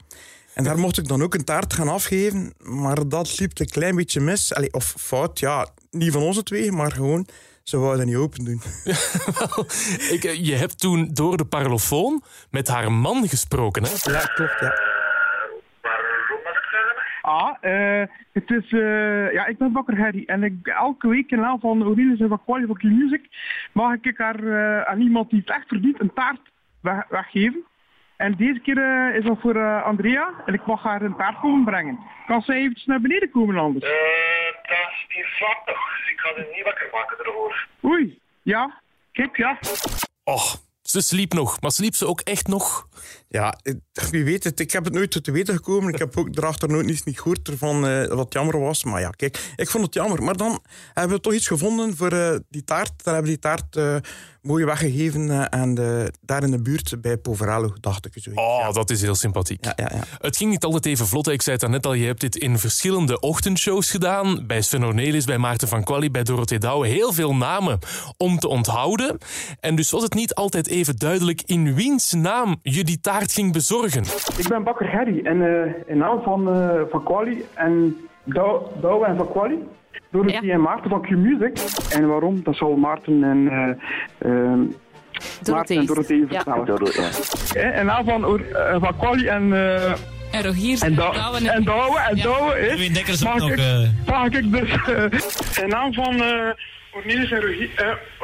En 0.55 0.64
daar 0.64 0.79
mocht 0.79 0.99
ik 0.99 1.08
dan 1.08 1.23
ook 1.23 1.35
een 1.35 1.44
taart 1.44 1.75
gaan 1.75 1.88
afgeven, 1.88 2.55
maar 2.58 3.08
dat 3.08 3.38
liep 3.38 3.58
een 3.58 3.69
klein 3.69 3.96
beetje 3.96 4.20
mis. 4.20 4.55
Allee, 4.55 4.73
of 4.73 4.94
fout, 4.99 5.38
ja, 5.38 5.69
niet 5.91 6.12
van 6.12 6.23
onze 6.23 6.43
twee, 6.43 6.73
maar 6.73 6.93
gewoon, 6.93 7.26
ze 7.62 7.79
wouden 7.79 7.99
dat 7.99 8.06
niet 8.06 8.17
open 8.17 8.44
doen. 8.44 8.62
Wel, 9.38 9.67
ik, 10.11 10.25
eh, 10.25 10.44
je 10.44 10.55
hebt 10.55 10.79
toen 10.79 11.11
door 11.12 11.37
de 11.37 11.44
parlofoon 11.44 12.23
met 12.50 12.69
haar 12.69 12.93
man 12.93 13.29
gesproken. 13.29 13.85
Hè? 13.85 13.91
Ja, 14.12 14.20
klopt, 14.20 14.61
ja. 14.61 14.94
Ah, 17.25 17.55
eh, 17.61 18.06
het 18.32 18.50
is, 18.50 18.73
eh, 18.73 19.32
ja, 19.32 19.47
ik 19.47 19.59
ben 19.59 19.73
Bakker 19.73 19.99
Harry 19.99 20.23
en 20.26 20.43
ik, 20.43 20.67
elke 20.67 21.09
week 21.09 21.31
in 21.31 21.41
naam 21.41 21.61
van 21.61 21.82
Aurelius 21.82 22.21
en 22.21 22.29
van 22.29 22.44
Quali 22.44 22.67
van 22.67 22.76
Q 22.76 22.82
Music 22.82 23.26
mag 23.73 23.94
ik 24.00 24.19
haar 24.19 24.44
eh, 24.47 24.81
aan 24.91 25.00
iemand 25.00 25.31
die 25.31 25.38
het 25.41 25.50
echt 25.56 25.69
verdient 25.69 26.00
een 26.00 26.12
taart 26.12 26.41
weg- 26.81 27.06
weggeven. 27.09 27.65
En 28.17 28.35
deze 28.37 28.61
keer 28.61 28.79
eh, 28.79 29.17
is 29.17 29.25
dat 29.25 29.41
voor 29.41 29.56
eh, 29.56 29.82
Andrea 29.82 30.31
en 30.47 30.55
ik 30.55 30.67
mag 30.67 30.82
haar 30.82 31.03
een 31.03 31.17
taart 31.17 31.41
komen 31.41 31.65
brengen. 31.65 31.99
Kan 32.26 32.43
zij 32.43 32.56
eventjes 32.56 32.87
naar 32.87 33.00
beneden 33.00 33.31
komen 33.31 33.56
anders? 33.59 33.85
dat 33.85 34.79
is 34.93 35.05
hier 35.09 35.27
slaapt 35.37 35.67
nog. 35.67 35.99
Dus 35.99 36.11
ik 36.12 36.19
ga 36.20 36.29
ze 36.35 36.50
niet 36.55 36.65
wakker 36.65 36.88
maken 36.93 37.19
ervoor. 37.19 37.67
Oei, 37.85 38.19
ja, 38.43 38.81
kijk, 39.12 39.37
ja. 39.37 39.59
Och, 40.25 40.56
ze 40.82 41.00
sliep 41.03 41.32
nog. 41.32 41.61
Maar 41.61 41.70
sliep 41.70 41.94
ze 41.94 42.06
ook 42.06 42.20
echt 42.20 42.47
nog? 42.49 42.87
Ja, 43.29 43.58
wie 44.11 44.25
weet 44.25 44.44
het. 44.44 44.61
Ik 44.61 44.70
heb 44.70 44.85
het 44.85 44.93
nooit 44.93 45.25
te 45.25 45.32
weten 45.32 45.55
gekomen. 45.55 45.93
Ik 45.93 45.99
heb 45.99 46.17
ook 46.17 46.37
erachter 46.37 46.69
nooit 46.69 46.87
niets 46.87 47.02
niet 47.02 47.20
gehoord 47.20 47.49
ervan 47.49 47.87
eh, 47.87 48.06
wat 48.06 48.32
jammer 48.32 48.61
was. 48.61 48.85
Maar 48.85 49.00
ja, 49.00 49.11
kijk, 49.11 49.52
ik 49.56 49.70
vond 49.70 49.85
het 49.85 49.94
jammer. 49.94 50.23
Maar 50.23 50.37
dan 50.37 50.62
hebben 50.93 51.17
we 51.17 51.23
toch 51.23 51.32
iets 51.32 51.46
gevonden 51.46 51.96
voor 51.96 52.12
eh, 52.12 52.37
die 52.49 52.64
taart. 52.64 53.05
Dan 53.05 53.14
hebben 53.14 53.32
we 53.32 53.38
die 53.38 53.50
taart 53.50 53.76
eh, 53.76 53.96
mooi 54.43 54.64
weggegeven 54.64 55.52
aan 55.52 55.75
de, 55.75 56.12
daar 56.20 56.43
in 56.43 56.50
de 56.50 56.62
buurt 56.62 57.00
bij 57.00 57.17
Poveralo, 57.17 57.75
dacht 57.81 58.06
ik. 58.06 58.12
Zoiets. 58.14 58.43
Oh, 58.43 58.73
dat 58.73 58.91
is 58.91 59.00
heel 59.00 59.14
sympathiek. 59.14 59.64
Ja, 59.64 59.73
ja, 59.76 59.91
ja. 59.94 60.02
Het 60.19 60.37
ging 60.37 60.50
niet 60.50 60.64
altijd 60.64 60.87
even 60.87 61.06
vlot. 61.06 61.29
Ik 61.29 61.43
zei 61.43 61.56
het 61.61 61.69
net 61.69 61.87
al, 61.87 61.93
je 61.93 62.06
hebt 62.06 62.20
dit 62.20 62.37
in 62.37 62.58
verschillende 62.58 63.20
ochtendshows 63.20 63.91
gedaan. 63.91 64.46
Bij 64.46 64.63
Sven 64.63 64.84
Ornelis, 64.84 65.24
bij 65.24 65.39
Maarten 65.39 65.69
van 65.69 65.84
Quali, 65.84 66.10
bij 66.10 66.22
Dorothee 66.22 66.58
Douwe. 66.58 66.86
Heel 66.86 67.13
veel 67.13 67.34
namen 67.34 67.79
om 68.17 68.39
te 68.39 68.48
onthouden. 68.48 69.19
En 69.60 69.74
dus 69.74 69.91
was 69.91 70.03
het 70.03 70.15
niet 70.15 70.34
altijd 70.34 70.69
even 70.69 70.96
duidelijk 70.96 71.43
in 71.46 71.74
wiens 71.74 72.13
naam 72.13 72.60
je 72.84 72.91
die 72.91 73.00
taart 73.00 73.32
ging 73.32 73.53
bezorgen. 73.53 74.03
Ik 74.36 74.48
ben 74.48 74.62
Bakker 74.64 74.91
Harry 74.93 75.20
en 75.26 75.43
eh, 75.43 75.72
in 75.86 75.98
naam 75.98 76.22
van, 76.22 76.48
eh, 76.48 76.81
van 76.91 77.03
Quali 77.05 77.44
en 77.55 77.96
Dou- 78.24 78.62
Douwe 78.81 79.06
en 79.06 79.17
van 79.17 79.31
Quali. 79.32 79.58
Door 80.10 80.31
Ja. 80.31 80.41
en 80.41 80.60
Maarten 80.60 80.91
van 80.91 81.03
Q 81.03 81.08
Music. 81.10 81.58
En 81.91 82.08
waarom, 82.08 82.41
dat 82.43 82.56
zal 82.56 82.76
Maarten 82.76 83.24
en, 83.24 83.48
eh, 83.50 84.31
eh, 84.31 84.58
Maarten 85.50 85.76
en 85.76 85.86
Dorothee 85.86 86.24
Ja. 86.29 86.43
vertellen. 86.43 86.93
Eh, 87.55 87.79
In 87.81 87.86
naam 87.86 88.05
van, 88.05 88.20
van 88.81 88.96
Quali 88.98 89.26
en, 89.26 89.53
eh 89.53 89.93
En 90.31 90.43
Rogier, 90.43 90.82
en, 90.82 90.94
Douwe 90.94 91.14
Douwe 91.14 91.48
en- 91.48 91.64
Douwe. 91.64 92.50
Ja. 92.67 92.72
Is... 92.74 92.93
Dekkers 92.93 93.26
ook 93.26 93.34
nog, 93.38 93.50
ik-. 93.50 93.91
Mag 94.06 94.26
ik 94.26 94.53
dus 94.53 94.70
eh, 94.70 95.62
in 95.62 95.69
naam 95.69 95.93
van 95.94 96.14
uh, 96.14 96.48
Cornelis 96.94 97.31
en 97.31 97.41
Rogier... 97.41 97.70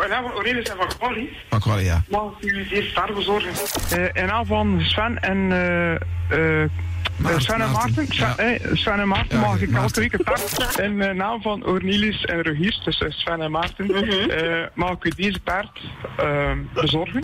in 0.05 0.09
naam 0.09 0.23
van 0.23 0.33
Cornelis 0.33 0.69
en 0.69 0.77
van 0.77 0.89
Quali... 0.99 1.37
Van 1.49 1.61
Quali, 1.61 1.85
ja. 1.85 2.03
Mag 2.09 2.33
ik 2.41 2.53
u 2.53 2.69
deze 2.69 2.93
taart 2.93 3.15
bezorgen? 3.15 3.50
Eh, 3.91 4.23
in 4.23 4.27
naam 4.29 4.47
van 4.47 4.81
Sven 4.83 5.19
en... 5.19 5.53
eh, 5.53 6.62
eh, 6.62 6.71
Maarten, 7.17 7.43
Sven 7.43 7.61
en 7.61 7.71
Maarten, 7.71 7.95
Maarten, 7.95 8.15
Sven, 8.15 8.27
ja. 8.27 8.37
eh, 8.37 8.75
Sven 8.75 9.00
en 9.00 9.09
Maarten 9.09 9.39
Ja, 9.41 9.47
mag 9.47 9.61
ik 9.61 9.73
elke 9.75 10.00
week 10.00 10.12
een 10.12 10.25
taart. 10.25 10.79
In 10.79 11.00
eh, 11.03 11.15
naam 11.15 11.43
van 11.43 11.67
Ornelis 11.67 12.25
en 12.25 12.43
Rogiers, 12.43 12.85
dus 12.85 13.05
Sven 13.09 13.41
en 13.41 13.50
Maarten, 13.50 13.89
eh, 14.31 14.67
mag 14.75 14.91
ik 14.93 15.05
u 15.05 15.11
deze 15.11 15.43
taart 15.43 15.81
eh, 16.17 16.53
bezorgen. 16.75 17.23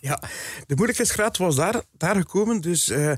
Ja, 0.00 0.22
de 0.66 0.74
moeilijkheidsgraad 0.74 1.36
was 1.36 1.56
daar, 1.56 1.80
daar 1.92 2.16
gekomen. 2.16 2.60
Dus 2.60 2.88
eh, 2.88 3.12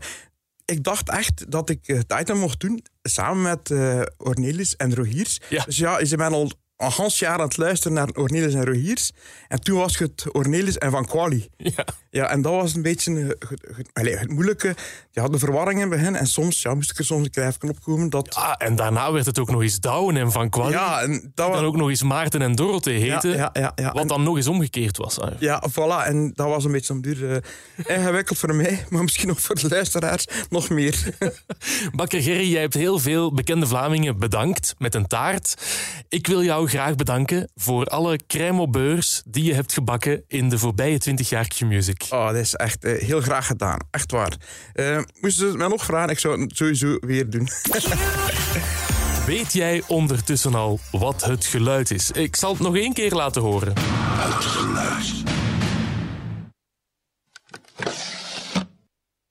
ik 0.65 0.83
dacht 0.85 1.11
echt 1.11 1.51
dat 1.51 1.71
ik 1.71 1.79
het 1.87 2.15
item 2.21 2.39
mocht 2.39 2.61
doen 2.61 2.83
samen 3.03 3.43
met 3.43 3.71
Ornelis 4.17 4.77
en 4.77 4.95
Rogiers. 4.95 5.41
Ja. 5.49 5.65
Dus 5.65 5.77
ja, 5.77 5.99
ze 5.99 6.07
zijn 6.07 6.33
al 6.33 6.51
een 6.79 6.93
gans 6.93 7.19
jaar 7.19 7.39
aan 7.39 7.41
het 7.49 7.57
luisteren 7.57 7.93
naar 7.93 8.09
Ornelis 8.15 8.55
en 8.55 8.65
Rogiers. 8.65 9.11
En 9.49 9.61
toen 9.61 9.79
was 9.79 9.99
het 9.99 10.25
Ornelis 10.33 10.79
en 10.79 10.91
Van 10.91 11.07
Quali. 11.07 11.49
Ja. 11.57 11.85
Ja, 12.11 12.31
en 12.31 12.43
dat 12.43 12.53
was 12.53 12.75
een 12.75 12.83
beetje 12.83 13.37
het, 13.39 13.89
het- 13.93 14.31
moeilijke. 14.31 14.75
Je 15.11 15.21
had 15.21 15.33
de 15.33 15.39
verwarring 15.39 15.81
in 15.83 15.91
het 15.91 15.99
begin. 16.01 16.17
En 16.17 16.27
soms 16.27 16.63
ja, 16.63 16.75
moest 16.75 16.91
ik 16.91 16.99
er 16.99 17.05
soms 17.05 17.25
een 17.25 17.31
keer 17.31 17.47
even 17.47 17.69
opkomen. 17.69 18.11
Dat, 18.11 18.35
Ah, 18.35 18.55
en 18.59 18.77
daarna 18.77 19.13
werd 19.13 19.27
het 19.27 19.39
ook 19.39 19.51
nog 19.51 19.63
eens 19.63 19.81
Douwen 19.81 20.17
en 20.17 20.33
Van 20.33 20.51
Quali. 20.51 20.71
ja, 20.73 21.01
en 21.01 21.33
dat 21.35 21.49
was, 21.49 21.57
dan 21.57 21.65
ook 21.65 21.77
nog 21.77 21.89
eens 21.89 22.03
Maarten 22.03 22.43
en 22.43 22.55
Dorothee 22.55 23.05
ja, 23.05 23.13
heten. 23.15 23.31
ja, 23.37 23.51
ja, 23.53 23.73
ja. 23.75 23.93
Wat 23.93 24.03
En- 24.03 24.09
dan 24.09 24.23
nog 24.23 24.37
eens 24.37 24.47
omgekeerd 24.47 24.97
was. 24.97 25.19
Ah, 25.21 25.33
Ja, 25.41 25.63
voilà. 25.71 26.07
En 26.07 26.33
dat 26.35 26.47
was 26.47 26.65
een 26.65 26.73
beetje 26.73 26.93
om 26.93 27.01
duur 27.03 27.31
eh, 27.33 27.97
ingewikkeld 27.97 28.39
voor 28.39 28.55
mij. 28.55 28.85
Maar 28.89 29.03
misschien 29.03 29.31
ook 29.31 29.39
voor 29.39 29.55
de 29.55 29.69
luisteraars 29.69 30.27
nog 30.51 30.69
meer. 30.69 30.97
Bakker 31.97 32.23
Gerry, 32.23 32.51
jij 32.53 32.61
hebt 32.61 32.75
heel 32.75 32.99
veel 32.99 33.35
bekende 33.35 33.67
Vlamingen 33.67 34.19
bedankt 34.19 34.75
met 34.79 34.95
een 34.95 35.07
taart. 35.07 35.55
Ik 36.09 36.27
wil 36.27 36.43
jou 36.43 36.68
graag 36.69 36.95
bedanken 36.95 37.51
voor 37.55 37.87
alle 37.87 38.19
crème 38.27 38.59
au 38.59 38.71
beurs 38.71 39.23
die 39.27 39.45
je 39.45 39.55
hebt 39.55 39.73
gebakken 39.73 40.23
in 40.27 40.49
de 40.49 40.59
voorbije 40.59 40.99
20 40.99 41.29
jaar 41.29 41.47
Q-Music. 41.47 42.07
Oh, 42.11 42.27
dat 42.27 42.37
is 42.37 42.55
echt 42.55 42.85
eh, 42.85 43.03
heel 43.03 43.21
graag 43.21 43.47
gedaan. 43.47 43.79
Echt 43.91 44.11
waar. 44.11 44.37
Eh 44.73 44.97
moesten 44.97 45.43
ze 45.43 45.47
het 45.47 45.57
mij 45.57 45.69
nog 45.69 45.85
vragen? 45.85 46.11
Ik 46.11 46.19
zou 46.19 46.41
het 46.41 46.57
sowieso 46.57 46.97
weer 47.01 47.31
doen. 47.31 47.49
Weet 49.27 49.53
jij 49.53 49.83
ondertussen 49.87 50.55
al 50.55 50.79
wat 50.91 51.25
het 51.25 51.47
geluid 51.47 51.91
is? 51.91 52.11
Ik 52.11 52.37
zal 52.37 52.53
het 52.53 52.61
nog 52.61 52.77
één 52.77 52.93
keer 52.93 53.13
laten 53.13 53.43
horen. 53.43 53.73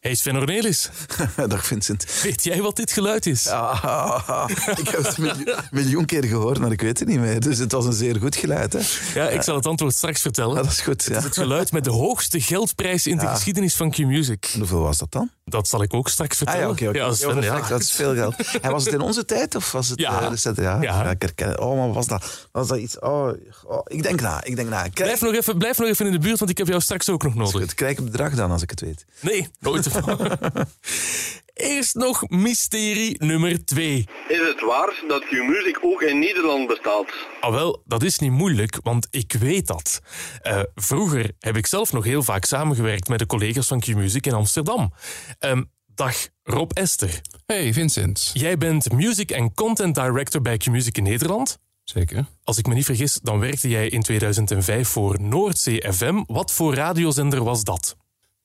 Hey 0.07 0.15
Sven 0.15 0.35
Ornelis, 0.37 0.89
Dag 1.47 1.65
Vincent. 1.65 2.05
weet 2.23 2.43
jij 2.43 2.61
wat 2.61 2.75
dit 2.75 2.91
geluid 2.91 3.25
is? 3.25 3.47
Ah, 3.47 4.45
ik 4.77 4.87
heb 4.87 5.03
het 5.03 5.17
een 5.17 5.23
miljoen, 5.23 5.55
miljoen 5.71 6.05
keer 6.05 6.23
gehoord, 6.23 6.59
maar 6.59 6.71
ik 6.71 6.81
weet 6.81 6.99
het 6.99 7.07
niet 7.07 7.19
meer. 7.19 7.39
Dus 7.39 7.57
het 7.57 7.71
was 7.71 7.85
een 7.85 7.93
zeer 7.93 8.15
goed 8.15 8.35
geluid. 8.35 8.73
Hè? 8.73 8.79
Ja, 9.21 9.29
ik 9.29 9.41
zal 9.41 9.55
het 9.55 9.65
antwoord 9.65 9.93
straks 9.95 10.21
vertellen. 10.21 10.55
Dat 10.55 10.65
is 10.65 10.81
goed. 10.81 11.03
Ja. 11.03 11.21
Het 11.21 11.33
geluid 11.33 11.71
met 11.71 11.83
de 11.83 11.89
hoogste 11.89 12.41
geldprijs 12.41 13.07
in 13.07 13.17
de 13.17 13.27
geschiedenis 13.27 13.75
van 13.75 13.91
Q-Music. 13.91 14.53
Hoeveel 14.57 14.79
was 14.81 14.97
dat 14.97 15.11
dan? 15.11 15.29
Dat 15.45 15.67
zal 15.67 15.81
ik 15.83 15.93
ook 15.93 16.09
straks 16.09 16.31
Ah 16.31 16.37
vertellen. 16.37 16.75
ja, 16.79 16.89
oké. 16.89 16.97
Ja, 16.99 17.13
Sven, 17.13 17.41
Ja. 17.41 17.61
Dat 17.67 17.81
is 17.81 17.91
veel 17.91 18.13
geld. 18.13 18.35
En 18.61 18.71
was 18.71 18.85
het 18.85 18.93
in 18.93 19.01
onze 19.01 19.25
tijd 19.25 19.55
of 19.55 19.71
was 19.71 19.89
het 19.89 19.99
Ja. 19.99 20.27
recent? 20.27 20.57
Ja, 20.57 20.63
Ja. 20.63 21.03
ja. 21.03 21.09
ik 21.09 21.21
herken 21.21 21.47
het. 21.49 21.59
Oh, 21.59 21.77
maar 21.77 21.93
was 21.93 22.07
dat, 22.07 22.47
was 22.51 22.67
dat 22.67 22.77
iets? 22.77 22.99
Oh, 22.99 23.29
oh, 23.65 23.79
ik 23.83 24.03
denk 24.03 24.21
na, 24.21 24.43
ik 24.43 24.55
denk 24.55 24.69
na. 24.69 24.81
Krijg, 24.81 24.93
Blijf 24.93 25.21
nog, 25.21 25.33
even, 25.33 25.57
blijf 25.57 25.77
nog 25.77 25.87
even 25.87 26.05
in 26.05 26.11
de 26.11 26.19
buurt, 26.19 26.39
want 26.39 26.51
ik 26.51 26.57
heb 26.57 26.67
jou 26.67 26.81
straks 26.81 27.09
ook 27.09 27.23
nog 27.23 27.35
nodig. 27.35 27.61
het 27.61 27.73
krijg 27.73 27.97
ik 27.97 28.03
bedrag 28.05 28.33
dan 28.33 28.51
als 28.51 28.61
ik 28.61 28.69
het 28.69 28.81
weet. 28.81 29.05
Nee, 29.19 29.47
nooit. 29.59 29.85
Eerst 31.53 31.95
nog 31.95 32.29
mysterie 32.29 33.23
nummer 33.23 33.65
2. 33.65 34.07
Is 34.27 34.37
het 34.37 34.61
waar 34.61 35.03
dat 35.07 35.25
Q-Music 35.25 35.79
ook 35.81 36.01
in 36.01 36.19
Nederland 36.19 36.67
bestaat? 36.67 37.13
Ah 37.39 37.51
wel, 37.51 37.81
dat 37.85 38.03
is 38.03 38.19
niet 38.19 38.31
moeilijk, 38.31 38.79
want 38.83 39.07
ik 39.09 39.33
weet 39.39 39.67
dat. 39.67 39.99
Eh, 40.41 40.59
vroeger 40.75 41.31
heb 41.39 41.57
ik 41.57 41.65
zelf 41.65 41.93
nog 41.93 42.03
heel 42.03 42.23
vaak 42.23 42.45
samengewerkt 42.45 43.07
met 43.07 43.19
de 43.19 43.25
collega's 43.25 43.67
van 43.67 43.79
Q-Music 43.79 44.25
in 44.25 44.33
Amsterdam. 44.33 44.93
Ehm, 45.39 45.63
dag 45.85 46.27
Rob 46.43 46.71
Ester. 46.73 47.21
Hey 47.45 47.73
Vincent. 47.73 48.31
Jij 48.33 48.57
bent 48.57 48.91
Music 48.91 49.31
en 49.31 49.53
Content 49.53 49.95
Director 49.95 50.41
bij 50.41 50.57
Q-Music 50.57 50.97
in 50.97 51.03
Nederland. 51.03 51.59
Zeker. 51.83 52.25
Als 52.43 52.57
ik 52.57 52.67
me 52.67 52.73
niet 52.73 52.85
vergis, 52.85 53.19
dan 53.23 53.39
werkte 53.39 53.69
jij 53.69 53.87
in 53.87 54.01
2005 54.01 54.87
voor 54.87 55.21
Noordzee 55.21 55.93
FM. 55.93 56.23
Wat 56.25 56.51
voor 56.51 56.73
radiozender 56.73 57.43
was 57.43 57.63
dat? 57.63 57.96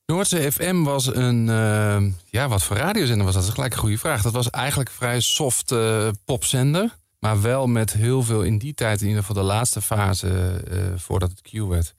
Noordzee 0.05 0.51
FM 0.51 0.83
was 0.83 1.15
een... 1.15 1.49
eh, 1.49 2.03
ja, 2.29 2.47
wat 2.47 2.63
voor 2.63 2.77
radiozender 2.77 3.25
was 3.25 3.33
dat? 3.33 3.41
Dat 3.43 3.49
is 3.51 3.55
gelijk 3.55 3.73
een 3.73 3.79
goede 3.79 3.97
vraag. 3.97 4.21
Dat 4.21 4.33
was 4.33 4.49
eigenlijk 4.49 4.89
een 4.89 4.95
vrij 4.95 5.19
soft 5.19 5.71
eh, 5.71 6.07
popzender. 6.25 6.97
Maar 7.19 7.41
wel 7.41 7.67
met 7.67 7.93
heel 7.93 8.23
veel 8.23 8.41
in 8.41 8.57
die 8.57 8.73
tijd, 8.73 9.01
in 9.01 9.07
ieder 9.07 9.23
geval 9.23 9.41
de 9.41 9.47
laatste 9.47 9.81
fase... 9.81 10.61
eh, 10.69 10.77
voordat 10.95 11.29
het 11.29 11.41
Q 11.41 11.51
werd... 11.67 11.95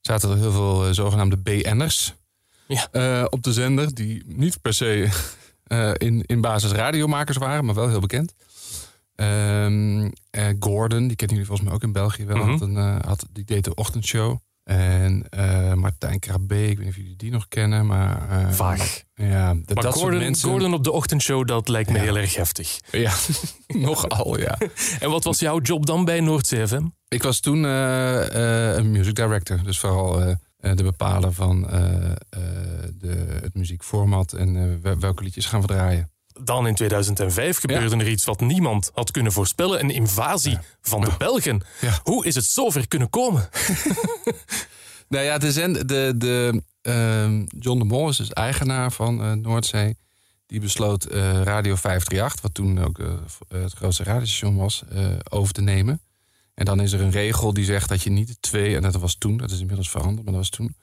zaten 0.00 0.30
er 0.30 0.36
heel 0.36 0.52
veel 0.52 0.94
zogenaamde 0.94 1.36
BN'ers 1.36 2.14
Ja. 2.66 3.24
op 3.24 3.42
de 3.42 3.52
zender... 3.52 3.94
die 3.94 4.22
niet 4.26 4.60
per 4.60 4.74
se 4.74 5.08
in, 6.06 6.22
in 6.26 6.40
basis 6.40 6.70
radiomakers 6.72 7.36
waren, 7.36 7.64
maar 7.64 7.74
wel 7.74 7.88
heel 7.88 8.00
bekend. 8.00 8.34
Ehm, 9.14 10.10
eh, 10.30 10.46
Gordon, 10.60 11.06
die 11.06 11.16
kennen 11.16 11.36
jullie 11.36 11.46
volgens 11.46 11.66
mij 11.68 11.72
ook 11.76 11.82
in 11.82 11.92
België 11.92 12.24
wel. 12.24 12.36
Mhm. 12.36 12.48
had 12.50 12.60
een, 12.60 12.76
had, 13.06 13.26
die 13.32 13.44
deed 13.44 13.64
de 13.64 13.74
ochtendshow. 13.74 14.36
En 14.68 15.26
eh, 15.30 15.72
Martijn 15.74 16.18
Krabbe, 16.18 16.68
ik 16.68 16.76
weet 16.76 16.78
niet 16.78 16.88
of 16.88 16.96
jullie 16.96 17.16
die 17.16 17.30
nog 17.30 17.48
kennen, 17.48 17.86
maar... 17.86 18.28
eh, 18.30 18.50
Vaag. 18.50 19.02
Ja, 19.14 19.54
dat, 19.54 19.74
Maar 19.74 19.84
dat 19.84 19.92
Gordon, 19.94 20.10
soort 20.12 20.22
mensen... 20.22 20.48
Gordon 20.50 20.74
op 20.74 20.84
de 20.84 20.92
ochtendshow, 20.92 21.46
dat 21.46 21.68
lijkt 21.68 21.90
me 21.90 21.96
Ja. 21.96 22.02
heel 22.02 22.16
erg 22.18 22.34
heftig. 22.34 22.78
Ja, 22.90 23.12
nogal, 23.66 24.38
ja. 24.38 24.58
En 25.00 25.10
wat 25.10 25.24
was 25.24 25.38
jouw 25.38 25.60
job 25.60 25.86
dan 25.86 26.04
bij 26.04 26.20
Noordzee 26.20 26.66
FM? 26.68 26.86
Ik 27.08 27.22
was 27.22 27.40
toen 27.40 27.64
eh, 27.64 28.76
een 28.76 28.90
music 28.90 29.14
director. 29.14 29.62
Dus 29.62 29.78
vooral 29.78 30.36
de 30.60 30.82
bepaler 30.82 31.32
van 31.32 31.62
de, 32.98 33.38
het 33.42 33.54
muziekformat 33.54 34.32
en 34.32 34.82
wel- 34.82 34.98
welke 34.98 35.22
liedjes 35.22 35.46
gaan 35.46 35.60
we 35.60 35.66
draaien. 35.66 36.10
Dan 36.40 36.66
in 36.66 36.74
2005 36.74 37.58
gebeurde 37.58 37.96
er 37.96 38.08
iets 38.08 38.24
wat 38.24 38.40
niemand 38.40 38.90
had 38.94 39.10
kunnen 39.10 39.32
voorspellen. 39.32 39.80
Een 39.80 39.90
invasie 39.90 40.58
van 40.82 41.00
de 41.00 41.10
Belgen. 41.18 41.62
Hoe 42.02 42.26
is 42.26 42.34
het 42.34 42.44
zover 42.44 42.88
kunnen 42.88 43.10
komen? 43.10 43.48
Nou 45.08 45.24
ja, 45.24 45.38
de, 45.38 45.52
zend, 45.52 45.88
de, 45.88 46.14
de, 46.16 46.62
ehm, 46.82 47.44
John 47.58 47.78
de 47.78 47.84
Mol 47.84 48.08
is 48.08 48.16
dus 48.16 48.32
eigenaar 48.32 48.92
van 48.92 49.22
eh, 49.22 49.32
Noordzee. 49.32 49.96
Die 50.46 50.60
besloot 50.60 51.04
eh, 51.04 51.20
Radio 51.42 51.74
538, 51.74 52.40
wat 52.40 52.54
toen 52.54 52.84
ook 52.84 52.98
eh, 52.98 53.06
het 53.48 53.72
grootste 53.72 54.02
radiostation 54.02 54.56
was, 54.56 54.82
over 55.28 55.54
te 55.54 55.62
nemen. 55.62 56.00
En 56.54 56.64
dan 56.64 56.80
is 56.80 56.92
er 56.92 57.00
een 57.00 57.10
regel 57.10 57.52
die 57.54 57.64
zegt 57.64 57.88
dat 57.88 58.02
je 58.02 58.10
niet 58.10 58.36
twee, 58.40 58.76
en 58.76 58.82
dat 58.82 58.94
was 58.94 59.14
toen, 59.14 59.36
dat 59.36 59.50
is 59.50 59.60
inmiddels 59.60 59.90
veranderd, 59.90 60.24
maar 60.24 60.34
dat 60.34 60.42
was 60.42 60.50
toen, 60.50 60.74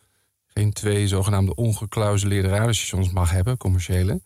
geen 0.45 0.73
twee 0.73 1.07
zogenaamde 1.07 1.55
ongeklausuleerde 1.55 2.47
radiostations 2.47 3.11
mag 3.11 3.29
hebben, 3.31 3.57
commerciële. 3.57 4.21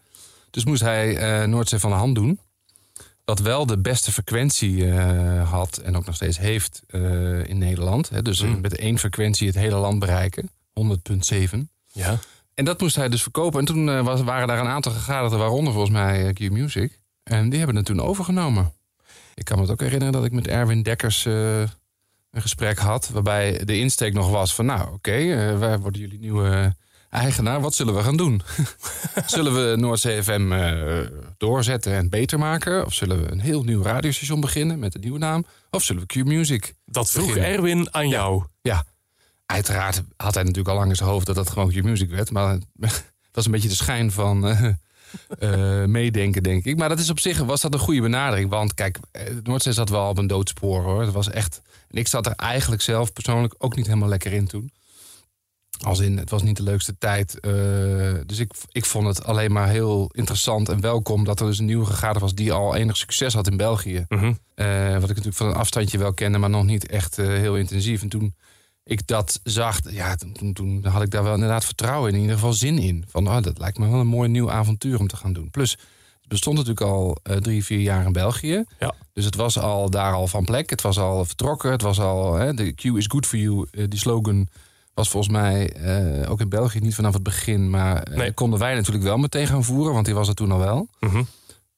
Dus 0.52 0.66
moest 0.66 0.82
hij 0.82 1.18
eh, 1.18 1.48
Noordzee 1.48 1.80
van 1.80 1.90
de 1.90 1.96
hand 1.96 2.16
doen. 2.16 2.40
Wat 3.26 3.40
wel 3.40 3.66
de 3.66 3.78
beste 3.78 4.12
frequentie 4.12 4.92
eh, 4.92 5.52
had 5.52 5.78
en 5.78 5.98
ook 5.98 6.06
nog 6.06 6.16
steeds 6.16 6.38
heeft 6.38 6.82
eh, 6.88 7.44
in 7.48 7.58
Nederland. 7.58 8.10
Hè. 8.10 8.22
Dus 8.22 8.42
eh, 8.42 8.50
Mm. 8.50 8.62
met 8.62 8.76
één 8.76 8.98
frequentie 8.98 9.48
het 9.48 9.56
hele 9.56 9.76
land 9.76 10.00
bereiken. 10.00 10.50
100.7. 10.74 11.70
Ja. 11.92 12.18
En 12.54 12.66
dat 12.66 12.82
moest 12.82 12.96
hij 12.96 13.10
dus 13.10 13.22
verkopen. 13.22 13.60
En 13.60 13.66
toen 13.66 14.04
was, 14.04 14.22
waren 14.22 14.48
daar 14.48 14.60
een 14.60 14.68
aantal 14.68 14.92
gegadigden, 14.92 15.40
waaronder 15.40 15.74
volgens 15.74 15.94
mij 15.94 16.34
Q-Music. 16.34 17.00
En 17.24 17.50
die 17.50 17.58
hebben 17.58 17.76
het 17.76 17.86
toen 17.86 18.02
overgenomen. 18.02 18.74
Ik 19.34 19.46
kan 19.46 19.56
me 19.56 19.62
het 19.64 19.72
ook 19.72 19.80
herinneren 19.82 20.14
dat 20.14 20.26
ik 20.26 20.32
met 20.32 20.48
Erwin 20.48 20.84
Dekkers 20.84 21.26
een 21.26 21.70
gesprek 22.42 22.78
had. 22.80 23.10
Waarbij 23.10 23.66
de 23.66 23.80
insteek 23.80 24.14
nog 24.14 24.30
was 24.30 24.56
van 24.56 24.66
nou 24.66 24.94
oké, 24.94 25.12
wij 25.58 25.80
worden 25.80 26.02
jullie 26.02 26.20
nieuwe 26.20 26.76
eigenaar. 27.10 27.62
Wat 27.62 27.74
zullen 27.76 27.96
we 27.96 28.04
gaan 28.04 28.18
doen? 28.18 28.42
zullen 29.26 29.54
we 29.54 29.76
Noordzee 29.78 30.24
FM 30.24 30.52
eh, 30.52 31.00
doorzetten 31.38 31.94
en 31.94 32.10
beter 32.10 32.40
maken? 32.40 32.86
Of 32.86 32.94
zullen 32.94 33.22
we 33.22 33.32
een 33.32 33.40
heel 33.40 33.64
nieuw 33.64 33.84
radiostation 33.84 34.40
beginnen 34.40 34.80
met 34.80 34.96
een 34.96 35.02
nieuwe 35.02 35.20
naam? 35.20 35.46
Of 35.70 35.84
zullen 35.84 36.02
we 36.08 36.24
Q-Music 36.24 36.74
Dat 36.86 37.12
vroeg 37.12 37.26
beginnen? 37.26 37.52
Erwin 37.52 37.94
aan 37.94 38.08
jou. 38.08 38.44
Ja, 38.62 38.86
uiteraard 39.46 40.02
had 40.18 40.34
hij 40.34 40.44
natuurlijk 40.44 40.70
al 40.70 40.76
lang 40.76 40.90
in 40.90 40.96
zijn 40.96 41.10
hoofd 41.10 41.26
dat 41.26 41.36
dat 41.36 41.50
gewoon 41.50 41.72
Q-Music 41.72 42.10
werd. 42.10 42.32
Maar 42.32 42.58
dat 42.80 43.04
was 43.32 43.46
een 43.46 43.52
beetje 43.52 43.70
de 43.70 43.76
schijn 43.76 44.12
van 44.12 44.48
eh, 44.48 44.66
eh, 45.40 45.86
meedenken, 45.86 46.44
denk 46.44 46.66
ik. 46.66 46.78
Maar 46.78 46.90
dat 46.90 47.00
is 47.00 47.10
op 47.10 47.20
zich, 47.20 47.38
was 47.38 47.62
dat 47.62 47.74
een 47.74 47.80
goede 47.80 48.02
benadering. 48.02 48.50
Want 48.50 48.74
kijk, 48.74 49.00
Noordzee 49.44 49.74
zat 49.74 49.90
wel 49.90 50.10
op 50.10 50.18
een 50.18 50.28
doodspoor 50.28 50.84
hoor. 50.84 51.06
Dat 51.06 51.14
was 51.14 51.30
echt, 51.30 51.62
en 51.88 51.98
ik 51.98 52.08
zat 52.08 52.26
er 52.26 52.34
eigenlijk 52.36 52.82
zelf 52.82 53.14
persoonlijk 53.14 53.56
ook 53.58 53.76
niet 53.76 53.88
helemaal 53.88 54.10
lekker 54.10 54.34
in 54.34 54.48
toen. 54.48 54.72
Als 55.80 56.00
in, 56.00 56.18
het 56.18 56.30
was 56.30 56.44
niet 56.44 56.58
de 56.58 56.64
leukste 56.64 56.98
tijd. 56.98 57.40
eh, 57.40 57.52
dus 58.26 58.40
ik, 58.40 58.52
ik 58.72 58.86
vond 58.86 59.08
het 59.08 59.24
alleen 59.24 59.52
maar 59.52 59.68
heel 59.70 60.10
interessant 60.12 60.70
en 60.70 60.82
welkom 60.82 61.24
dat 61.24 61.40
er 61.40 61.46
dus 61.46 61.60
een 61.60 61.66
nieuwe 61.66 61.86
gegadigde 61.86 62.20
was 62.20 62.34
die 62.34 62.52
al 62.52 62.76
enig 62.76 62.98
succes 62.98 63.34
had 63.34 63.48
in 63.48 63.58
België. 63.58 64.06
Mhm. 64.10 64.34
Eh, 64.56 64.94
wat 64.94 65.10
ik 65.10 65.16
natuurlijk 65.16 65.36
van 65.36 65.48
een 65.48 65.54
afstandje 65.54 65.98
wel 65.98 66.14
kende, 66.14 66.38
maar 66.38 66.50
nog 66.50 66.66
niet 66.66 66.88
echt 66.88 67.18
eh, 67.18 67.28
heel 67.28 67.56
intensief. 67.58 68.02
En 68.02 68.10
toen 68.10 68.36
ik 68.84 69.08
dat 69.08 69.40
zag, 69.44 69.80
ja, 69.92 70.16
toen, 70.16 70.54
toen, 70.54 70.86
had 70.86 71.02
ik 71.02 71.12
daar 71.12 71.24
wel 71.24 71.34
inderdaad 71.34 71.66
vertrouwen 71.66 72.10
in, 72.10 72.16
in 72.16 72.22
ieder 72.22 72.36
geval 72.36 72.54
zin 72.54 72.78
in. 72.78 73.06
Van, 73.08 73.28
oh, 73.28 73.42
dat 73.42 73.58
lijkt 73.58 73.78
me 73.78 73.90
wel 73.90 74.00
een 74.00 74.08
mooi 74.08 74.30
nieuw 74.30 74.52
avontuur 74.52 75.00
om 75.00 75.08
te 75.08 75.16
gaan 75.16 75.34
doen. 75.34 75.50
Plus, 75.50 75.72
het 75.72 76.28
bestond 76.28 76.58
natuurlijk 76.58 76.86
al 76.86 77.18
drie, 77.24 77.64
vier 77.64 77.80
jaar 77.80 78.06
in 78.06 78.12
België. 78.12 78.64
Ja. 78.80 78.94
Dus 79.14 79.26
het 79.26 79.36
was 79.36 79.60
al 79.60 79.90
daar 79.90 80.14
al 80.14 80.28
van 80.28 80.46
plek. 80.46 80.70
Het 80.70 80.82
was 80.82 80.98
al 80.98 81.26
vertrokken. 81.26 81.72
Het 81.72 81.82
was 81.82 82.00
al, 82.00 82.36
hè, 82.36 82.54
de 82.54 82.74
Q 82.74 82.84
is 82.84 83.08
good 83.08 83.26
for 83.26 83.40
you, 83.40 83.68
die 83.72 84.00
slogan 84.00 84.48
was 85.00 85.10
volgens 85.10 85.34
mij 85.34 85.74
eh, 85.74 86.32
ook 86.32 86.40
in 86.40 86.50
België 86.50 86.80
niet 86.80 86.96
vanaf 86.96 87.14
het 87.14 87.24
begin. 87.24 87.70
Maar 87.70 88.04
eh, 88.04 88.18
Nee. 88.18 88.32
konden 88.34 88.60
wij 88.60 88.76
natuurlijk 88.76 89.04
wel 89.06 89.18
meteen 89.18 89.48
gaan 89.48 89.64
voeren, 89.64 89.94
want 89.94 90.06
die 90.06 90.16
was 90.16 90.28
er 90.28 90.34
toen 90.36 90.52
al 90.52 90.60
wel. 90.60 90.88
Mhm. 91.00 91.24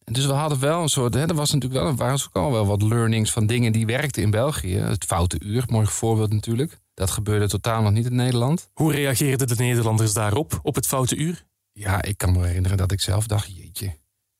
Dus 0.03 0.25
we 0.25 0.31
hadden 0.33 0.59
wel 0.59 0.81
een 0.81 0.89
soort. 0.89 1.13
Hè, 1.13 1.25
er 1.25 1.35
was 1.35 1.51
natuurlijk 1.51 1.81
wel, 1.81 1.89
er 1.91 1.95
waren 1.97 2.13
ook 2.27 2.35
al 2.43 2.51
wel 2.51 2.65
wat 2.65 2.81
learnings 2.81 3.31
van 3.31 3.45
dingen 3.45 3.71
die 3.71 3.85
werkten 3.85 4.21
in 4.23 4.31
België. 4.31 4.75
Het 4.77 5.05
foute 5.05 5.39
uur, 5.43 5.63
mooi 5.67 5.87
voorbeeld 5.87 6.33
natuurlijk. 6.33 6.79
Dat 6.93 7.11
gebeurde 7.11 7.47
totaal 7.47 7.81
nog 7.81 7.91
niet 7.91 8.05
in 8.05 8.15
Nederland. 8.15 8.69
Hoe 8.73 8.91
reageerden 8.91 9.47
de 9.47 9.55
Nederlanders 9.57 10.13
daarop, 10.13 10.59
op 10.63 10.75
het 10.75 10.87
foute 10.87 11.15
uur? 11.15 11.45
Ja, 11.71 12.01
ik 12.01 12.17
kan 12.17 12.31
me 12.31 12.45
herinneren 12.45 12.77
dat 12.77 12.91
ik 12.91 13.01
zelf 13.01 13.27
dacht: 13.27 13.55
jeetje, 13.57 13.93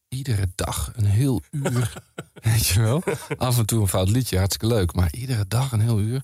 iedere 0.10 0.48
dag 0.56 0.92
een 0.96 1.06
heel 1.06 1.42
uur. 1.52 1.94
Weet 2.42 2.68
je 2.68 2.82
wel? 2.82 3.04
Af 3.38 3.58
en 3.58 3.66
toe 3.66 3.82
een 3.82 3.88
fout 3.88 4.10
liedje, 4.10 4.38
hartstikke 4.38 4.76
leuk. 4.76 4.94
Maar 4.96 5.10
iedere 5.14 5.46
dag 5.48 5.72
een 5.72 5.82
heel 5.82 6.00
uur. 6.00 6.22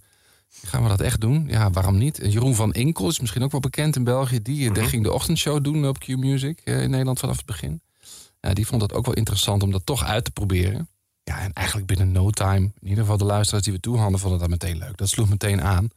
Gaan 0.63 0.83
we 0.83 0.89
dat 0.89 1.01
echt 1.01 1.21
doen? 1.21 1.45
Ja, 1.47 1.69
waarom 1.71 1.97
niet? 1.97 2.19
En 2.19 2.29
Jeroen 2.29 2.55
van 2.55 2.73
Inkel 2.73 3.07
is 3.09 3.19
misschien 3.19 3.43
ook 3.43 3.51
wel 3.51 3.59
bekend 3.59 3.95
in 3.95 4.03
België. 4.03 4.41
Die, 4.41 4.71
die 4.73 4.83
ging 4.89 5.03
de 5.03 5.13
ochtendshow 5.13 5.63
doen 5.63 5.87
op 5.87 5.99
Q-Music 5.99 6.59
eh, 6.63 6.81
in 6.81 6.89
Nederland 6.89 7.19
vanaf 7.19 7.37
het 7.37 7.45
begin. 7.45 7.81
Ja, 8.41 8.53
die 8.53 8.67
vond 8.67 8.81
het 8.81 8.93
ook 8.93 9.05
wel 9.05 9.13
interessant 9.15 9.63
om 9.63 9.71
dat 9.71 9.85
toch 9.85 10.03
uit 10.03 10.23
te 10.23 10.31
proberen. 10.31 10.89
Ja, 11.23 11.39
en 11.39 11.53
eigenlijk 11.53 11.87
binnen 11.87 12.11
no 12.11 12.29
time, 12.29 12.71
in 12.79 12.87
ieder 12.87 12.97
geval 13.03 13.17
de 13.17 13.23
luisteraars 13.25 13.63
die 13.65 13.73
we 13.73 13.79
toe 13.79 13.97
hadden, 13.97 14.19
vonden 14.19 14.39
dat 14.39 14.49
meteen 14.49 14.77
leuk. 14.77 14.97
Dat 14.97 15.09
sloeg 15.09 15.29
meteen 15.29 15.61
aan. 15.61 15.87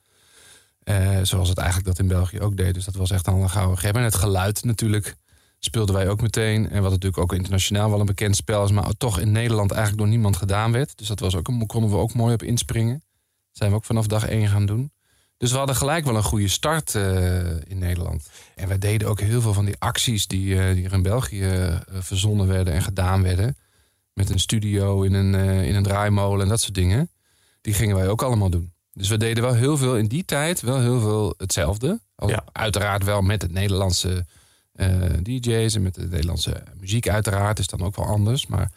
Eh, 0.83 1.19
zoals 1.23 1.49
het 1.49 1.59
eigenlijk 1.59 1.89
dat 1.89 1.99
in 1.99 2.09
België 2.09 2.41
ook 2.41 2.57
deed. 2.57 2.75
Dus 2.75 2.85
dat 2.85 2.95
was 2.95 3.11
echt 3.11 3.29
al 3.29 3.43
een 3.43 3.51
gouden. 3.51 3.93
En 3.95 4.03
het 4.03 4.15
geluid 4.15 4.65
natuurlijk 4.65 5.17
speelden 5.59 5.95
wij 5.95 6.09
ook 6.09 6.21
meteen. 6.21 6.71
En 6.71 6.83
wat 6.83 6.91
natuurlijk 6.91 7.23
ook 7.23 7.33
internationaal 7.33 7.91
wel 7.91 8.01
een 8.01 8.07
bekend 8.07 8.37
spel 8.37 8.65
is, 8.65 8.71
maar 8.71 8.91
toch 8.99 9.19
in 9.19 9.33
Nederland 9.33 9.71
eigenlijk 9.71 10.01
door 10.03 10.11
niemand 10.11 10.37
gedaan 10.37 10.73
werd. 10.73 10.99
Dus 10.99 11.09
dat 11.09 11.21
was 11.21 11.35
ook, 11.37 11.49
een- 11.49 11.67
konden 11.67 11.91
we 11.91 11.97
ook 11.97 12.15
mooi 12.15 12.35
op 12.35 12.43
inspringen. 12.43 13.03
Zijn 13.51 13.71
we 13.71 13.77
ook 13.77 13.85
vanaf 13.85 14.07
dag 14.07 14.27
één 14.27 14.49
gaan 14.49 14.67
doen. 14.67 14.93
Dus 15.41 15.51
we 15.51 15.57
hadden 15.57 15.77
gelijk 15.77 16.05
wel 16.05 16.17
een 16.17 16.23
goede 16.23 16.49
start 16.49 16.95
eh, 16.95 17.71
in 17.71 17.79
Nederland. 17.79 18.29
En 18.55 18.69
we 18.69 18.79
deden 18.79 19.09
ook 19.09 19.21
heel 19.21 19.41
veel 19.41 19.53
van 19.53 19.65
die 19.65 19.77
acties 19.79 20.27
die, 20.27 20.61
eh, 20.61 20.75
die 20.75 20.85
er 20.85 20.93
in 20.93 21.03
België 21.03 21.49
eh, 21.49 21.77
verzonnen 21.89 22.47
werden 22.47 22.73
en 22.73 22.83
gedaan 22.83 23.23
werden. 23.23 23.57
Met 24.13 24.31
een 24.31 24.39
studio 24.39 25.03
in 25.03 25.15
een, 25.15 25.35
in 25.65 25.75
een 25.75 25.83
draaimolen 25.83 26.43
en 26.43 26.49
dat 26.49 26.61
soort 26.61 26.75
dingen. 26.75 27.11
Die 27.61 27.75
gingen 27.75 27.97
wij 27.97 28.09
ook 28.09 28.23
allemaal 28.23 28.51
doen. 28.51 28.73
Dus 28.93 29.09
we 29.09 29.17
deden 29.17 29.43
wel 29.43 29.55
heel 29.55 29.77
veel 29.77 29.97
in 29.97 30.07
die 30.07 30.25
tijd, 30.25 30.61
wel 30.61 30.81
heel 30.81 31.01
veel 31.01 31.35
hetzelfde. 31.37 32.01
Uiteraard 32.53 33.05
wel 33.05 33.23
met 33.23 33.43
het 33.43 33.53
Nederlandse 33.53 34.27
DJ's 35.23 35.75
en 35.75 35.83
met 35.83 35.95
de 35.95 36.09
Nederlandse 36.09 36.63
muziek 36.81 37.09
uiteraard 37.09 37.59
is 37.59 37.67
dan 37.67 37.83
ook 37.83 37.97
wel 37.97 38.07
anders. 38.07 38.47
Maar 38.47 38.71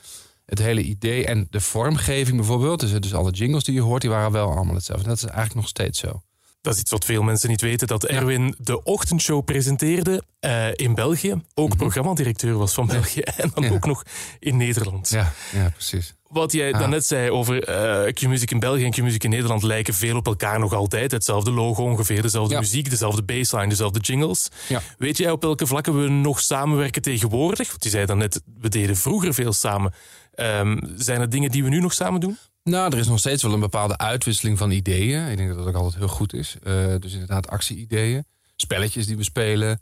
het 0.45 0.59
hele 0.59 0.81
idee 0.81 1.25
en 1.25 1.47
de 1.49 1.59
vormgeving 1.61 2.37
bijvoorbeeld, 2.37 2.79
dus, 2.79 2.91
dus 2.91 3.13
alle 3.13 3.31
jingles 3.31 3.63
die 3.63 3.73
je 3.73 3.81
hoort, 3.81 4.01
die 4.01 4.09
waren 4.09 4.31
wel 4.31 4.51
allemaal 4.51 4.75
hetzelfde. 4.75 5.07
Dat 5.07 5.17
is 5.17 5.23
eigenlijk 5.23 5.55
nog 5.55 5.67
steeds 5.67 5.99
zo. 5.99 6.21
Dat 6.61 6.73
is 6.73 6.79
iets 6.79 6.91
wat 6.91 7.05
veel 7.05 7.23
mensen 7.23 7.49
niet 7.49 7.61
weten, 7.61 7.87
dat 7.87 8.05
Erwin 8.05 8.55
de 8.57 8.83
ochtendshow 8.83 9.43
presenteerde 9.45 10.23
eh, 10.39 10.67
in 10.73 10.95
België. 10.95 11.41
Ook 11.53 11.77
programmadirecteur 11.77 12.57
was 12.57 12.73
van 12.73 12.87
België 12.87 13.19
en 13.37 13.51
dan 13.53 13.69
ook 13.71 13.85
nog 13.85 14.03
in 14.39 14.57
Nederland. 14.57 15.09
Ja, 15.09 15.33
ja 15.51 15.69
precies. 15.69 16.13
Wat 16.27 16.51
jij 16.51 16.67
Ja. 16.69 16.77
daarnet 16.77 17.05
zei 17.05 17.31
over 17.31 17.63
eh 17.63 18.13
Q-Music 18.13 18.51
in 18.51 18.59
België 18.59 18.83
en 18.85 18.91
Q-Music 18.91 19.23
in 19.23 19.29
Nederland 19.29 19.63
lijken 19.63 19.93
veel 19.93 20.15
op 20.17 20.25
elkaar 20.27 20.59
nog 20.59 20.73
altijd. 20.73 21.11
Hetzelfde 21.11 21.51
logo 21.51 21.83
ongeveer, 21.83 22.21
dezelfde 22.21 22.53
Ja. 22.53 22.59
muziek, 22.59 22.89
dezelfde 22.89 23.23
baseline, 23.23 23.69
dezelfde 23.69 23.99
jingles. 23.99 24.49
Ja. 24.67 24.81
Weet 24.97 25.17
jij 25.17 25.31
op 25.31 25.41
welke 25.41 25.67
vlakken 25.67 26.01
we 26.01 26.09
nog 26.09 26.41
samenwerken 26.41 27.01
tegenwoordig? 27.01 27.69
Want 27.69 27.83
je 27.83 27.89
zei 27.89 28.05
dan 28.05 28.17
net, 28.17 28.41
we 28.59 28.69
deden 28.69 28.95
vroeger 28.95 29.33
veel 29.33 29.53
samen. 29.53 29.93
Ehm, 30.33 30.77
zijn 30.95 31.21
er 31.21 31.29
dingen 31.29 31.51
die 31.51 31.63
we 31.63 31.69
nu 31.69 31.79
nog 31.79 31.93
samen 31.93 32.19
doen? 32.19 32.37
Nou, 32.63 32.91
er 32.91 32.99
is 32.99 33.07
nog 33.07 33.19
steeds 33.19 33.43
wel 33.43 33.53
een 33.53 33.59
bepaalde 33.59 33.97
uitwisseling 33.97 34.57
van 34.57 34.71
ideeën. 34.71 35.27
Ik 35.27 35.37
denk 35.37 35.49
dat 35.49 35.57
dat 35.57 35.67
ook 35.67 35.75
altijd 35.75 35.95
heel 35.95 36.07
goed 36.07 36.33
is. 36.33 36.55
Eh, 36.63 36.95
dus 36.99 37.13
inderdaad, 37.13 37.47
actie-ideeën. 37.47 38.25
Spelletjes 38.55 39.05
die 39.05 39.17
we 39.17 39.23
spelen. 39.23 39.81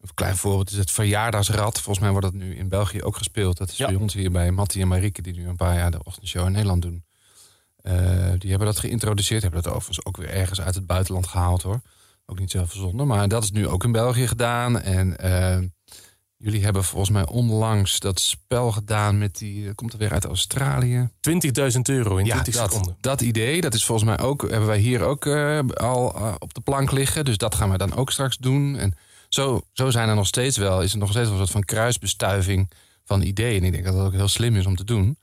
Een 0.00 0.14
klein 0.14 0.36
voorbeeld 0.36 0.70
is 0.70 0.76
het 0.76 0.90
verjaardagsrad. 0.90 1.80
Volgens 1.80 1.98
mij 1.98 2.10
wordt 2.10 2.26
dat 2.26 2.34
nu 2.34 2.56
in 2.56 2.68
België 2.68 3.02
ook 3.02 3.16
gespeeld. 3.16 3.56
Dat 3.56 3.70
is 3.70 3.76
bij 3.76 3.94
ons 3.94 4.14
hier 4.14 4.30
bij 4.30 4.50
Mattie 4.50 4.82
en 4.82 4.88
Marieke, 4.88 5.22
die 5.22 5.34
nu 5.34 5.48
een 5.48 5.56
paar 5.56 5.74
jaar 5.74 5.90
de 5.90 6.04
ochtendshow 6.04 6.46
in 6.46 6.52
Nederland 6.52 6.82
doen. 6.82 7.04
Eh, 7.76 7.94
die 8.38 8.50
hebben 8.50 8.68
dat 8.68 8.78
geïntroduceerd. 8.78 9.42
Hebben 9.42 9.62
dat 9.62 9.72
overigens 9.72 10.04
ook 10.04 10.16
weer 10.16 10.30
ergens 10.30 10.60
uit 10.60 10.74
het 10.74 10.86
buitenland 10.86 11.26
gehaald 11.26 11.62
hoor. 11.62 11.80
Ook 12.26 12.38
niet 12.38 12.50
zelf 12.50 12.70
verzonnen. 12.70 13.06
Maar 13.06 13.28
dat 13.28 13.42
is 13.42 13.50
nu 13.50 13.68
ook 13.68 13.84
in 13.84 13.92
België 13.92 14.26
gedaan. 14.26 14.80
En 14.80 15.18
eh, 15.18 15.58
jullie 16.42 16.64
hebben 16.64 16.84
volgens 16.84 17.10
mij 17.10 17.26
onlangs 17.26 17.98
dat 18.00 18.20
spel 18.20 18.72
gedaan 18.72 19.18
met 19.18 19.38
die. 19.38 19.66
eh, 19.68 19.74
Komt 19.74 19.92
er 19.92 19.98
weer 19.98 20.12
uit 20.12 20.24
Australië. 20.24 21.08
20.000 21.20 21.80
euro 21.82 22.16
in 22.16 22.24
Ja, 22.24 22.32
20 22.32 22.54
dat, 22.54 22.70
seconden. 22.70 22.96
dat 23.00 23.20
idee, 23.20 23.60
dat 23.60 23.74
is 23.74 23.84
volgens 23.84 24.08
mij 24.08 24.18
ook, 24.26 24.40
hebben 24.50 24.66
wij 24.66 24.78
hier 24.78 25.00
ook 25.02 25.26
eh, 25.26 25.58
al 25.74 26.14
eh, 26.14 26.34
op 26.38 26.54
de 26.54 26.60
plank 26.60 26.90
liggen. 26.90 27.24
Dus 27.24 27.36
dat 27.36 27.54
gaan 27.54 27.70
we 27.70 27.78
dan 27.78 27.94
ook 27.94 28.10
straks 28.10 28.36
doen. 28.38 28.76
En 28.76 28.94
zo, 29.28 29.60
zo 29.72 29.90
zijn 29.90 30.08
er 30.08 30.14
nog 30.14 30.26
steeds 30.26 30.56
wel, 30.56 30.82
is 30.82 30.92
er 30.92 30.98
nog 30.98 31.10
steeds 31.10 31.24
wel 31.24 31.32
een 31.32 31.40
soort 31.46 31.50
van 31.52 31.64
kruisbestuiving 31.64 32.70
van 33.04 33.22
ideeën. 33.22 33.58
En 33.60 33.64
ik 33.66 33.72
denk 33.72 33.84
dat 33.84 33.94
dat 33.94 34.06
ook 34.06 34.12
heel 34.12 34.28
slim 34.28 34.56
is 34.56 34.66
om 34.66 34.76
te 34.76 34.84
doen. 34.84 35.16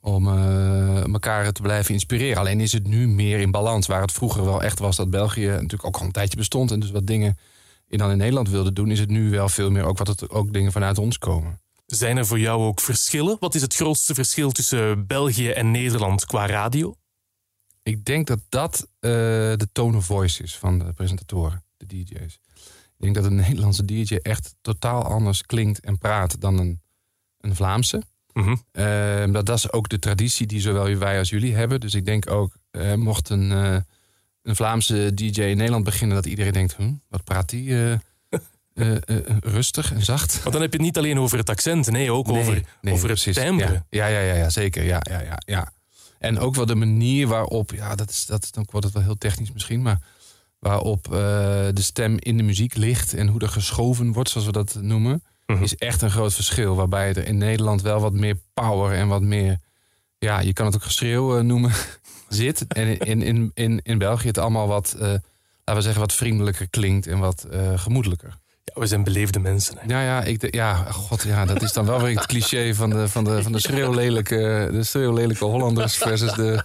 Om 0.00 0.28
eh, 0.28 1.04
elkaar 1.12 1.52
te 1.52 1.62
blijven 1.62 1.94
inspireren. 1.94 2.36
Alleen 2.38 2.60
is 2.60 2.72
het 2.72 2.86
nu 2.86 3.08
meer 3.08 3.38
in 3.40 3.50
balans. 3.50 3.86
Waar 3.86 4.00
het 4.00 4.12
vroeger 4.12 4.44
wel 4.44 4.62
echt 4.62 4.78
was 4.78 4.96
dat 4.96 5.10
België 5.10 5.46
natuurlijk 5.46 5.84
ook 5.86 5.96
al 5.96 6.06
een 6.06 6.12
tijdje 6.12 6.36
bestond. 6.36 6.70
En 6.70 6.80
dus 6.80 6.90
wat 6.90 7.06
dingen 7.06 7.28
in 7.28 7.36
dan 7.98 8.10
in 8.10 8.16
Nederland 8.16 8.48
wilde 8.48 8.72
doen, 8.72 8.90
is 8.90 9.00
het 9.00 9.08
nu 9.08 9.30
wel 9.30 9.48
veel 9.48 9.70
meer 9.70 9.84
ook 9.84 9.98
wat 9.98 10.06
het 10.06 10.30
ook 10.30 10.52
dingen 10.52 10.72
vanuit 10.72 10.98
ons 10.98 11.18
komen. 11.18 11.60
Zijn 11.86 12.16
er 12.16 12.26
voor 12.26 12.38
jou 12.38 12.62
ook 12.62 12.80
verschillen? 12.80 13.36
Wat 13.40 13.54
is 13.54 13.62
het 13.62 13.74
grootste 13.74 14.14
verschil 14.14 14.50
tussen 14.50 15.06
België 15.06 15.50
en 15.50 15.70
Nederland 15.70 16.26
qua 16.26 16.46
radio? 16.46 16.94
Ik 17.82 18.04
denk 18.04 18.26
dat 18.26 18.40
dat 18.48 18.88
eh, 19.00 19.10
de 19.10 19.68
tone 19.72 19.96
of 19.96 20.04
voice 20.04 20.42
is 20.42 20.56
van 20.56 20.78
de 20.78 20.92
presentatoren, 20.92 21.64
de 21.76 21.86
DJ's. 21.86 22.38
Ik 22.96 23.00
denk 23.00 23.14
dat 23.14 23.24
een 23.24 23.34
Nederlandse 23.36 23.84
DJ 23.84 24.14
echt 24.14 24.54
totaal 24.60 25.02
anders 25.02 25.42
klinkt 25.42 25.80
en 25.80 25.98
praat 25.98 26.40
dan 26.40 26.58
een, 26.58 26.80
een 27.40 27.54
Vlaamse. 27.54 28.02
Eh, 28.72 29.32
dat, 29.32 29.46
dat 29.46 29.58
is 29.58 29.72
ook 29.72 29.88
de 29.88 29.98
traditie 29.98 30.46
die 30.46 30.60
zowel 30.60 30.96
wij 30.96 31.18
als 31.18 31.30
jullie 31.30 31.54
hebben. 31.54 31.80
Dus 31.80 31.94
ik 31.94 32.04
denk 32.04 32.30
ook, 32.30 32.56
eh, 32.70 32.94
mocht 32.94 33.28
een, 33.28 33.52
eh, 33.52 33.76
een 34.44 34.56
Vlaamse 34.56 35.14
DJ 35.14 35.40
in 35.40 35.56
Nederland 35.56 35.84
beginnen, 35.84 36.16
dat 36.16 36.26
iedereen 36.26 36.52
denkt: 36.52 36.74
hm, 36.74 36.92
wat 37.08 37.24
praat 37.24 37.48
die? 37.48 37.70
eh, 37.70 37.92
eh, 38.74 38.96
eh, 39.06 39.20
rustig 39.40 39.92
en 39.92 40.02
zacht. 40.04 40.32
Want 40.42 40.52
dan 40.52 40.62
heb 40.62 40.70
je 40.72 40.76
het 40.76 40.86
niet 40.86 40.98
alleen 40.98 41.18
over 41.18 41.38
het 41.38 41.50
accent, 41.50 41.90
nee, 41.90 42.10
ook 42.12 42.26
Nee, 42.26 42.40
over, 42.40 42.52
nee, 42.80 42.94
over 42.94 43.08
het 43.08 43.20
precies. 43.22 43.42
timbre. 43.42 43.84
Ja, 43.90 44.06
ja, 44.06 44.20
ja, 44.20 44.34
ja, 44.34 44.50
zeker. 44.50 44.84
Ja, 44.84 44.98
ja, 45.10 45.20
ja, 45.20 45.38
ja. 45.46 45.72
En 46.18 46.38
ook 46.38 46.54
wel 46.54 46.66
de 46.66 46.74
manier 46.74 47.26
waarop, 47.26 47.70
ja, 47.70 47.94
dat 47.94 48.10
is, 48.10 48.26
dat, 48.26 48.48
dan 48.50 48.66
wordt 48.70 48.86
het 48.86 48.94
wel 48.94 49.04
heel 49.04 49.18
technisch 49.18 49.52
misschien, 49.52 49.82
maar 49.82 49.98
waarop 50.58 51.04
de 51.04 51.72
stem 51.82 52.16
in 52.18 52.36
de 52.36 52.42
muziek 52.42 52.74
ligt 52.76 53.14
en 53.14 53.28
hoe 53.28 53.40
er 53.40 53.48
geschoven 53.48 54.12
wordt, 54.12 54.30
zoals 54.30 54.46
we 54.46 54.52
dat 54.52 54.74
noemen, 54.80 55.22
Mhm. 55.46 55.62
is 55.62 55.76
echt 55.76 56.02
een 56.02 56.10
groot 56.10 56.34
verschil. 56.34 56.74
Waarbij 56.76 57.08
er 57.14 57.26
in 57.26 57.38
Nederland 57.38 57.82
wel 57.82 58.00
wat 58.00 58.12
meer 58.12 58.38
power 58.54 58.92
en 58.96 59.08
wat 59.08 59.22
meer, 59.22 59.58
ja, 60.18 60.40
je 60.40 60.52
kan 60.52 60.66
het 60.66 60.74
ook 60.74 60.82
geschreeuw 60.82 61.40
noemen, 61.42 61.72
zit. 62.34 62.66
En 62.66 62.98
in, 62.98 63.22
in, 63.22 63.50
in, 63.54 63.80
in 63.82 63.98
België 63.98 64.26
het 64.26 64.38
allemaal 64.38 64.68
wat, 64.68 64.94
eh, 64.98 65.00
laten 65.00 65.22
we 65.64 65.80
zeggen, 65.80 66.00
wat 66.00 66.12
vriendelijker 66.12 66.68
klinkt 66.70 67.06
en 67.06 67.18
wat 67.18 67.46
eh, 67.50 67.78
gemoedelijker. 67.78 68.38
Ja, 68.64 68.80
we 68.80 68.86
zijn 68.86 69.04
beleefde 69.04 69.38
mensen. 69.38 69.76
Hè. 69.78 69.86
Ja, 69.86 70.02
ja, 70.02 70.22
ik, 70.22 70.54
ja, 70.54 70.74
god, 70.74 71.22
ja, 71.22 71.44
dat 71.44 71.62
is 71.62 71.72
dan 71.72 71.86
wel 71.86 72.00
weer 72.00 72.16
het 72.16 72.26
cliché 72.26 72.74
van 72.74 72.90
de, 72.90 73.08
van 73.08 73.24
de, 73.24 73.42
van 73.42 73.52
de 73.52 73.60
schreeuwlelijke, 73.60 74.68
de 74.72 74.82
schreeuwlelijke 74.82 75.44
Hollanders 75.44 75.96
versus 75.96 76.32
de 76.32 76.62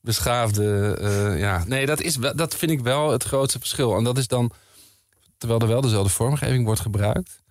beschaafde. 0.00 0.96
eh, 1.00 1.38
ja, 1.38 1.64
nee, 1.66 1.86
dat, 1.86 2.00
is, 2.00 2.14
dat 2.14 2.54
vind 2.54 2.70
ik 2.70 2.80
wel 2.80 3.10
het 3.10 3.24
grootste 3.24 3.58
verschil. 3.58 3.96
En 3.96 4.04
dat 4.04 4.18
is 4.18 4.28
dan, 4.28 4.50
terwijl 5.38 5.60
er 5.60 5.68
wel 5.68 5.80
dezelfde 5.80 6.12
vormgeving 6.12 6.64
wordt 6.64 6.80
gebruikt, 6.80 7.42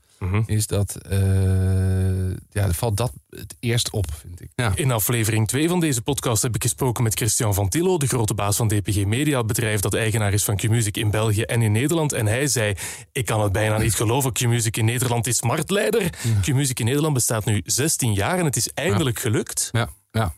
is 0.46 0.68
dat, 0.68 0.96
eh, 0.96 2.30
ja, 2.50 2.72
valt 2.72 2.98
dat 2.98 3.12
het 3.30 3.56
eerst 3.60 3.90
op, 3.92 4.06
vind 4.20 4.42
ik. 4.42 4.50
Ja. 4.56 4.72
In 4.76 4.92
aflevering 4.92 5.48
2 5.48 5.70
van 5.70 5.80
deze 5.80 6.02
podcast 6.02 6.42
heb 6.42 6.56
ik 6.56 6.62
gesproken 6.62 7.04
met 7.04 7.14
Christian 7.14 7.54
van 7.54 7.70
Tillo, 7.70 7.98
de 7.98 8.08
grote 8.08 8.34
baas 8.34 8.56
van 8.56 8.68
DPG 8.68 9.06
Media, 9.06 9.38
het 9.38 9.48
bedrijf 9.48 9.80
dat 9.80 9.94
eigenaar 9.94 10.34
is 10.34 10.44
van 10.44 10.56
Q-Music 10.56 10.98
in 10.98 11.12
België 11.12 11.42
en 11.42 11.62
in 11.62 11.72
Nederland. 11.72 12.14
En 12.14 12.26
hij 12.26 12.48
zei, 12.48 12.76
ik 13.12 13.26
kan 13.26 13.42
het 13.42 13.52
bijna 13.52 13.78
niet 13.78 13.96
geloven, 13.96 14.32
Q-Music 14.32 14.78
in 14.78 14.86
Nederland 14.86 15.28
is 15.28 15.42
marktleider. 15.42 16.10
Q-Music 16.42 16.80
in 16.80 16.86
Nederland 16.86 17.14
bestaat 17.14 17.46
nu 17.46 17.62
16 17.66 18.14
jaar 18.14 18.40
en 18.40 18.46
het 18.46 18.56
is 18.56 18.70
eindelijk 18.74 19.20
gelukt. 19.20 19.70
Ja, 19.72 19.90
ja. 20.12 20.34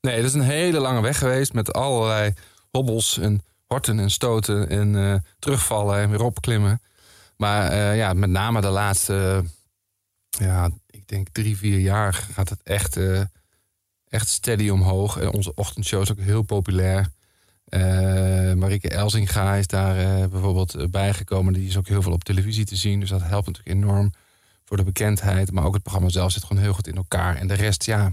Nee, 0.00 0.16
dat 0.16 0.24
is 0.24 0.34
een 0.34 0.40
hele 0.40 0.78
lange 0.78 1.00
weg 1.00 1.18
geweest 1.18 1.52
met 1.52 1.72
allerlei 1.72 2.34
hobbels 2.70 3.18
en 3.18 3.42
horten 3.66 3.98
en 3.98 4.10
stoten 4.10 4.68
en 4.68 4.96
eh, 4.96 5.14
terugvallen 5.38 5.98
en 5.98 6.10
weer 6.10 6.22
opklimmen. 6.22 6.80
Maar 7.38 7.70
eh, 7.70 7.96
ja, 7.96 8.12
met 8.12 8.30
name 8.30 8.60
de 8.60 8.68
laatste, 8.68 9.44
ja, 10.28 10.70
ik 10.86 11.08
denk 11.08 11.28
drie, 11.32 11.56
vier 11.56 11.78
jaar 11.78 12.12
gaat 12.14 12.48
het 12.48 12.62
echt, 12.62 12.96
eh, 12.96 13.22
echt 14.08 14.28
steady 14.28 14.68
omhoog. 14.68 15.16
En 15.16 15.32
onze 15.32 15.54
ochtendshow 15.54 16.02
is 16.02 16.10
ook 16.10 16.18
heel 16.18 16.42
populair. 16.42 17.08
Eh 17.64 18.52
Marike 18.52 18.88
Elzinga 18.88 19.54
is 19.54 19.66
daar 19.66 20.28
bijvoorbeeld 20.28 20.90
bijgekomen. 20.90 21.52
Die 21.52 21.68
is 21.68 21.76
ook 21.76 21.88
heel 21.88 22.02
veel 22.02 22.12
op 22.12 22.24
televisie 22.24 22.64
te 22.64 22.76
zien. 22.76 23.00
Dus 23.00 23.08
dat 23.08 23.22
helpt 23.22 23.46
natuurlijk 23.46 23.76
enorm 23.76 24.12
voor 24.64 24.76
de 24.76 24.84
bekendheid. 24.84 25.52
Maar 25.52 25.64
ook 25.64 25.74
het 25.74 25.82
programma 25.82 26.08
zelf 26.08 26.32
zit 26.32 26.44
gewoon 26.44 26.62
heel 26.62 26.72
goed 26.72 26.86
in 26.86 26.96
elkaar. 26.96 27.36
En 27.36 27.46
de 27.46 27.54
rest, 27.54 27.84
ja, 27.84 28.12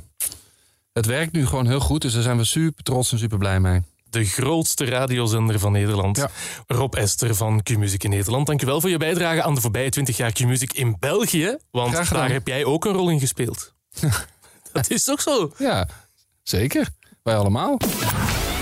het 0.93 1.05
werkt 1.05 1.31
nu 1.31 1.45
gewoon 1.45 1.67
heel 1.67 1.79
goed. 1.79 2.01
Dus 2.01 2.13
daar 2.13 2.23
zijn 2.23 2.37
we 2.37 2.43
super 2.43 2.83
trots 2.83 3.11
en 3.11 3.17
super 3.17 3.37
blij 3.37 3.59
mee. 3.59 3.81
De 4.15 4.25
grootste 4.25 4.85
radiozender 4.85 5.59
van 5.59 5.71
Nederland. 5.71 6.25
Rob 6.67 6.95
Ester 6.95 7.35
van 7.35 7.63
Q-Music 7.63 8.03
in 8.03 8.09
Nederland. 8.09 8.47
Dankjewel 8.47 8.81
voor 8.81 8.89
je 8.89 8.97
bijdrage 8.97 9.43
aan 9.43 9.55
de 9.55 9.61
voorbije 9.61 9.89
20 9.89 10.17
jaar 10.17 10.31
Q-Music 10.31 10.73
in 10.73 10.95
België. 10.99 11.57
Want 11.71 12.09
daar 12.09 12.31
heb 12.31 12.47
jij 12.47 12.65
ook 12.65 12.85
een 12.85 12.91
rol 12.91 13.09
in 13.09 13.19
gespeeld. 13.19 13.73
Dat 14.73 14.89
is 14.89 15.03
toch 15.03 15.21
zo? 15.21 15.51
Ja, 15.57 15.87
zeker. 16.43 16.87
Wij 17.23 17.35
allemaal. 17.35 17.77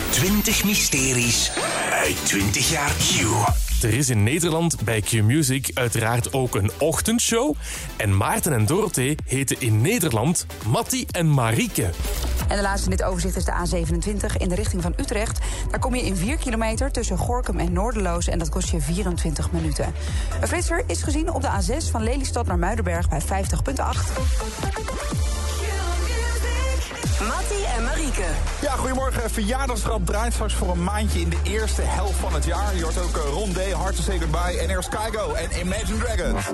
20 0.09 0.63
mysteries 0.63 1.51
uit 2.03 2.25
20 2.25 2.69
jaar 2.69 2.89
Q. 2.89 3.23
Er 3.83 3.93
is 3.93 4.09
in 4.09 4.23
Nederland 4.23 4.83
bij 4.83 5.01
Q-Music 5.01 5.71
uiteraard 5.73 6.33
ook 6.33 6.55
een 6.55 6.71
ochtendshow. 6.77 7.55
En 7.97 8.17
Maarten 8.17 8.53
en 8.53 8.65
Dorothee 8.65 9.15
heten 9.25 9.55
in 9.59 9.81
Nederland 9.81 10.45
Matti 10.65 11.05
en 11.11 11.33
Marieke. 11.33 11.89
En 12.47 12.55
de 12.55 12.61
laatste 12.61 12.89
in 12.89 12.95
dit 12.95 13.05
overzicht 13.05 13.35
is 13.35 13.45
de 13.45 13.51
A27 13.51 14.37
in 14.37 14.49
de 14.49 14.55
richting 14.55 14.81
van 14.81 14.93
Utrecht. 14.97 15.39
Daar 15.69 15.79
kom 15.79 15.95
je 15.95 16.01
in 16.01 16.15
4 16.15 16.37
kilometer 16.37 16.91
tussen 16.91 17.17
Gorkum 17.17 17.59
en 17.59 17.73
Noorderloos 17.73 18.27
en 18.27 18.39
dat 18.39 18.49
kost 18.49 18.69
je 18.69 18.81
24 18.81 19.51
minuten. 19.51 19.93
Een 20.41 20.47
flitser 20.47 20.83
is 20.87 21.03
gezien 21.03 21.33
op 21.33 21.41
de 21.41 21.49
A6 21.49 21.91
van 21.91 22.03
Lelystad 22.03 22.45
naar 22.45 22.59
Muidenberg 22.59 23.09
bij 23.09 23.21
50,8. 23.21 23.25
Mattie 27.27 27.65
en 27.65 27.83
Marieke. 27.83 28.25
Ja, 28.61 28.71
goedemorgen. 28.71 29.29
Verjaardagsgrap 29.29 30.05
draait 30.05 30.33
straks 30.33 30.53
voor 30.53 30.69
een 30.71 30.83
maandje 30.83 31.19
in 31.19 31.29
de 31.29 31.39
eerste 31.43 31.81
helft 31.81 32.19
van 32.19 32.33
het 32.33 32.45
jaar. 32.45 32.75
Je 32.75 32.83
hoort 32.83 33.01
ook 33.01 33.17
uh, 33.17 33.23
Ron 33.23 33.53
Day, 33.53 33.71
Hard 33.71 33.95
to 33.95 34.01
Say 34.01 34.19
Goodbye 34.19 34.59
en 34.59 34.69
Air 34.69 34.83
Skygo 34.83 35.33
en 35.33 35.59
Imagine 35.59 35.97
Dragons. 35.97 36.45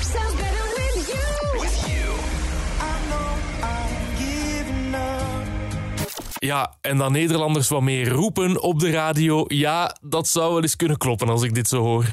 Sounds 0.00 0.34
better 0.36 0.64
with 0.76 1.06
you. 1.06 1.60
With 1.60 1.80
you. 1.86 1.98
Ja, 6.38 6.76
en 6.80 6.98
dan 6.98 7.12
Nederlanders 7.12 7.68
wat 7.68 7.82
meer 7.82 8.08
roepen 8.08 8.62
op 8.62 8.80
de 8.80 8.90
radio. 8.90 9.44
Ja, 9.48 9.96
dat 10.00 10.28
zou 10.28 10.52
wel 10.52 10.62
eens 10.62 10.76
kunnen 10.76 10.98
kloppen 10.98 11.28
als 11.28 11.42
ik 11.42 11.54
dit 11.54 11.68
zo 11.68 11.82
hoor. 11.82 12.04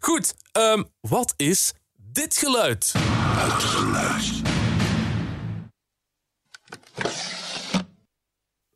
Goed, 0.00 0.34
ehm, 0.58 0.82
wat 1.00 1.34
is 1.36 1.72
dit 1.94 2.36
geluid? 2.36 2.92
Het 2.98 3.62
geluid. 3.62 4.42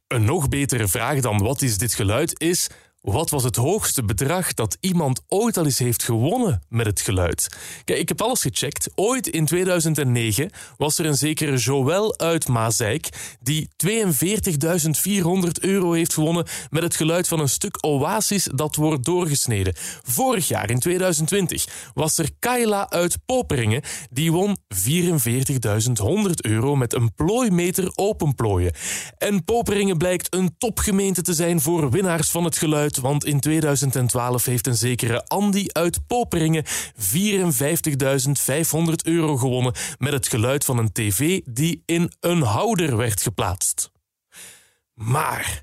Een 0.07 0.25
nog 0.25 0.49
betere 0.49 0.89
vraag 0.89 1.21
dan 1.21 1.39
wat 1.39 1.63
is 1.63 1.79
dit 1.79 1.95
geluid 1.95 2.41
is... 2.41 2.69
Wat 3.03 3.31
was 3.31 3.45
het 3.45 3.57
hoogste 3.57 4.05
bedrag 4.05 4.55
dat 4.55 4.77
iemand 4.81 5.23
ooit 5.29 5.57
al 5.57 5.65
eens 5.65 5.79
heeft 5.79 6.03
gewonnen 6.03 6.63
met 6.69 6.87
het 6.87 7.01
geluid? 7.01 7.49
Kijk, 7.85 7.99
ik 7.99 8.09
heb 8.09 8.23
alles 8.23 8.41
gecheckt. 8.41 8.91
Ooit 8.95 9.27
in 9.27 9.45
2009 9.45 10.51
was 10.77 10.99
er 10.99 11.07
een 11.07 11.17
zekere 11.17 11.57
Joël 11.57 12.19
uit 12.19 12.49
Mazeik 12.49 13.09
die 13.41 13.69
42.400 13.87 13.91
euro 15.61 15.93
heeft 15.93 16.15
gewonnen 16.15 16.47
met 16.71 16.83
het 16.83 16.97
geluid 16.97 17.29
van 17.29 17.41
een 17.41 17.49
stuk 17.49 17.79
oasis 17.81 18.49
dat 18.55 18.77
wordt 18.77 19.05
doorgesneden. 19.05 19.75
Vorig 20.03 20.49
jaar, 20.49 20.71
in 20.71 20.79
2020, 20.79 21.91
was 21.95 22.19
er 22.19 22.31
Kayla 22.39 22.91
uit 22.91 23.19
Poperingen 23.27 23.83
die 24.11 24.33
won 24.33 24.57
44.100 24.75 24.81
euro 26.35 26.77
met 26.77 26.95
een 26.95 27.15
plooimeter 27.15 27.91
openplooien. 27.95 28.73
En 29.19 29.45
Poperingen 29.45 29.99
blijkt 29.99 30.35
een 30.35 30.55
topgemeente 30.59 31.23
te 31.23 31.35
zijn 31.35 31.61
voor 31.61 31.91
winnaars 31.91 32.31
van 32.31 32.45
het 32.45 32.59
geluid 32.59 32.91
want 32.97 33.25
in 33.25 33.41
2012 33.41 34.45
heeft 34.45 34.67
een 34.67 34.77
zekere 34.77 35.25
Andy 35.27 35.67
uit 35.73 36.07
Poperingen 36.07 36.65
54.500 36.67 36.73
euro 39.05 39.37
gewonnen 39.37 39.75
met 39.99 40.13
het 40.13 40.29
geluid 40.29 40.65
van 40.65 40.79
een 40.79 40.93
tv 40.93 41.41
die 41.45 41.83
in 41.87 42.13
een 42.21 42.43
houder 42.43 42.97
werd 42.97 43.23
geplaatst. 43.23 43.91
Maar 44.95 45.63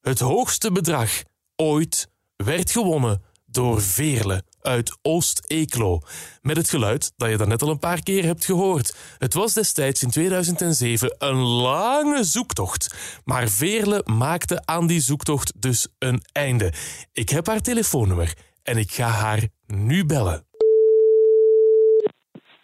het 0.00 0.18
hoogste 0.18 0.72
bedrag 0.72 1.22
ooit 1.56 2.10
werd 2.36 2.70
gewonnen 2.70 3.22
door 3.46 3.82
Veerle 3.82 4.44
uit 4.62 4.98
Oost-Eeklo. 5.02 6.00
Met 6.42 6.56
het 6.56 6.70
geluid 6.70 7.12
dat 7.16 7.30
je 7.30 7.36
daarnet 7.36 7.62
al 7.62 7.70
een 7.70 7.78
paar 7.78 8.02
keer 8.02 8.24
hebt 8.24 8.44
gehoord. 8.44 8.96
Het 9.18 9.34
was 9.34 9.54
destijds 9.54 10.02
in 10.02 10.10
2007 10.10 11.14
een 11.18 11.40
lange 11.42 12.24
zoektocht. 12.24 12.94
Maar 13.24 13.48
Veerle 13.48 14.02
maakte 14.04 14.62
aan 14.64 14.86
die 14.86 15.00
zoektocht 15.00 15.62
dus 15.62 15.88
een 15.98 16.22
einde. 16.32 16.72
Ik 17.12 17.28
heb 17.28 17.46
haar 17.46 17.60
telefoonnummer 17.60 18.32
en 18.62 18.76
ik 18.76 18.92
ga 18.92 19.08
haar 19.08 19.48
nu 19.66 20.04
bellen. 20.04 20.46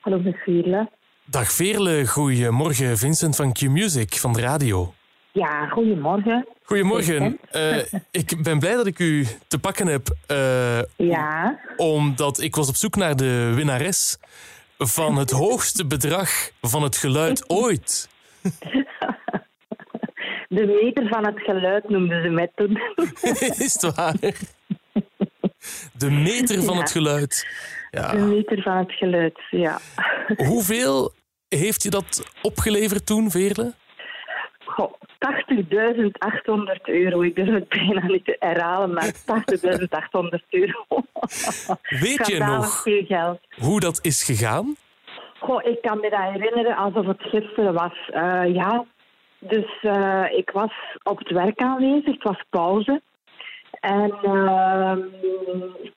Hallo, 0.00 0.18
met 0.18 0.36
Veerle. 0.36 0.90
Dag 1.26 1.52
Veerle, 1.52 2.06
goedemorgen. 2.06 2.98
Vincent 2.98 3.36
van 3.36 3.52
Q-Music 3.52 4.14
van 4.14 4.32
de 4.32 4.40
radio. 4.40 4.94
Ja, 5.34 5.66
goedemorgen. 5.68 6.46
Goedemorgen. 6.62 7.38
Eh, 7.50 7.78
ik 8.10 8.42
ben 8.42 8.58
blij 8.58 8.74
dat 8.74 8.86
ik 8.86 8.98
u 8.98 9.26
te 9.48 9.58
pakken 9.58 9.86
heb. 9.86 10.16
eh, 10.26 10.82
Ja. 10.96 11.58
Omdat 11.76 12.40
ik 12.40 12.54
was 12.56 12.68
op 12.68 12.74
zoek 12.74 12.96
naar 12.96 13.16
de 13.16 13.52
winnares 13.54 14.18
van 14.78 15.16
het 15.16 15.30
hoogste 15.44 15.86
bedrag 15.86 16.50
van 16.60 16.82
het 16.82 16.96
geluid 16.96 17.44
ooit. 17.62 18.08
De 20.48 20.66
meter 20.82 21.08
van 21.08 21.26
het 21.26 21.40
geluid 21.40 21.88
noemden 21.88 22.22
ze 22.22 22.28
mij 22.28 22.50
toen. 22.54 22.78
Is 23.66 23.72
het 23.82 23.94
waar? 23.94 24.14
De 25.92 26.10
meter 26.10 26.62
van 26.62 26.74
Ja. 26.74 26.80
het 26.80 26.90
geluid. 26.90 27.46
De 27.90 27.98
Ja. 28.00 28.12
meter 28.14 28.62
van 28.62 28.76
het 28.76 28.92
geluid, 28.92 29.38
ja. 29.50 29.78
Hoeveel 30.36 31.12
heeft 31.48 31.82
je 31.82 31.90
dat 31.90 32.30
opgeleverd 32.42 33.06
toen, 33.06 33.30
Veerle? 33.30 33.74
Goh, 35.54 36.74
80.800 36.76 36.80
euro. 36.82 37.22
Ik 37.22 37.34
durf 37.34 37.48
het 37.48 37.68
bijna 37.68 38.06
niet 38.06 38.24
te 38.24 38.36
herhalen, 38.38 38.92
maar 38.92 39.12
80.800 39.12 40.44
euro. 40.50 40.84
Weet 42.04 42.26
je 42.26 42.38
nog 42.38 42.84
hoe 43.58 43.80
dat 43.80 43.98
is 44.02 44.22
gegaan? 44.22 44.76
Goh, 45.38 45.64
ik 45.64 45.82
kan 45.82 46.00
me 46.00 46.10
dat 46.10 46.20
herinneren 46.20 46.76
alsof 46.76 47.06
het 47.06 47.22
gisteren 47.22 47.74
was. 47.74 48.10
Eh, 48.12 48.54
ja, 48.54 48.84
dus 49.38 49.78
eh, 49.80 50.24
ik 50.30 50.50
was 50.50 50.72
op 51.02 51.18
het 51.18 51.30
werk 51.30 51.60
aanwezig. 51.60 52.14
Het 52.14 52.22
was 52.22 52.44
pauze. 52.50 53.02
En 53.80 54.12
ehm, 54.22 55.00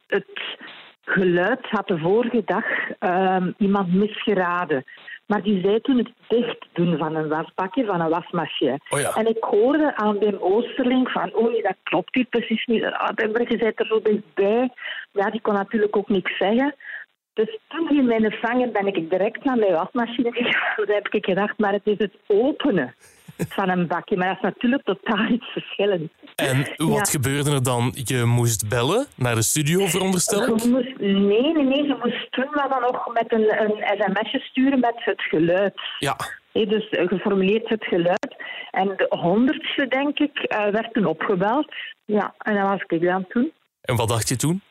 het 0.08 0.58
geluid 1.06 1.66
had 1.70 1.88
de 1.88 1.98
vorige 1.98 2.42
dag 2.46 2.66
ehm, 3.00 3.52
iemand 3.58 3.94
misgeraden. 3.94 4.84
Maar 5.28 5.42
die 5.42 5.62
zei 5.62 5.82
toen 5.82 5.98
het 5.98 6.12
dicht 6.28 6.66
doen 6.74 6.98
van 6.98 7.16
een 7.16 7.28
wasbakje, 7.28 7.86
van 7.86 8.02
een 8.02 8.10
wasmachine. 8.10 8.80
Oh 8.90 9.00
ja. 9.00 9.14
En 9.14 9.28
ik 9.28 9.44
hoorde 9.44 9.96
aan 9.96 10.20
Wim 10.20 10.38
Oosterling 10.40 11.10
van, 11.10 11.34
oh 11.34 11.52
nee, 11.52 11.62
dat 11.62 11.76
klopt 11.84 12.16
hier 12.16 12.26
precies 12.26 12.66
niet. 12.66 12.84
Ah, 12.84 13.16
Demberge 13.16 13.58
zit 13.58 13.80
er 13.80 13.86
zo 13.86 14.02
dichtbij. 14.02 14.70
Ja, 15.12 15.30
die 15.30 15.42
kon 15.42 15.54
natuurlijk 15.54 15.96
ook 15.96 16.10
niks 16.10 16.38
zeggen. 16.38 16.76
Dus 17.34 17.60
toen 17.68 17.90
in 17.90 18.06
mijn 18.06 18.32
vanger 18.32 18.72
ben 18.72 18.88
ik 18.88 19.10
direct 19.10 19.44
naar 19.44 19.58
mijn 19.58 19.74
wasmachine 19.74 20.32
gegaan. 20.32 20.76
Toen 20.76 20.96
heb 20.96 21.08
ik 21.08 21.26
gedacht, 21.26 21.58
maar 21.58 21.74
het 21.74 21.86
is 21.86 21.98
het 21.98 22.14
openen 22.28 22.96
van 23.50 23.70
een 23.70 23.88
bakje. 23.88 24.18
Maar 24.18 24.28
dat 24.28 24.36
is 24.36 24.42
natuurlijk 24.42 24.84
totaal 24.84 25.28
iets 25.28 25.48
verschillend. 25.48 26.12
En 26.46 26.58
wat 26.76 26.98
Ja. 26.98 27.04
gebeurde 27.04 27.52
er 27.52 27.64
dan? 27.64 27.92
Je 28.04 28.24
moest 28.26 28.70
bellen 28.70 29.06
naar 29.16 29.36
de 29.36 29.42
studio, 29.42 29.86
veronderstel 29.86 30.42
ik? 30.42 30.60
Je 30.62 30.70
moest, 30.70 30.98
nee, 31.00 31.54
nee, 31.54 31.64
nee. 31.64 31.84
Je 31.84 31.98
moest 32.04 32.32
toen 32.32 32.48
maar 32.54 32.70
dan 32.70 32.82
nog 32.82 33.14
met 33.14 33.34
een, 33.34 33.62
een 33.62 33.76
sms'je 33.98 34.40
sturen 34.40 34.80
met 34.80 34.94
het 34.96 35.22
geluid. 35.22 35.74
Ja. 36.00 36.16
Dus 36.52 36.88
geformuleerd 36.90 37.70
het 37.70 37.84
geluid. 37.86 38.36
En 38.72 38.88
de 38.98 39.06
honderdste, 39.10 39.88
denk 39.88 40.20
ik, 40.20 40.38
eh, 40.38 40.68
werd 40.70 40.94
toen 40.94 41.06
opgebeld. 41.06 41.74
Ja, 42.06 42.34
en 42.38 42.56
dat 42.56 42.68
was 42.68 42.82
ik 42.88 43.02
dan 43.02 43.26
toen. 43.28 43.52
En 43.82 43.96
wat 43.96 44.08
dacht 44.08 44.30
je 44.30 44.36
toen? 44.36 44.62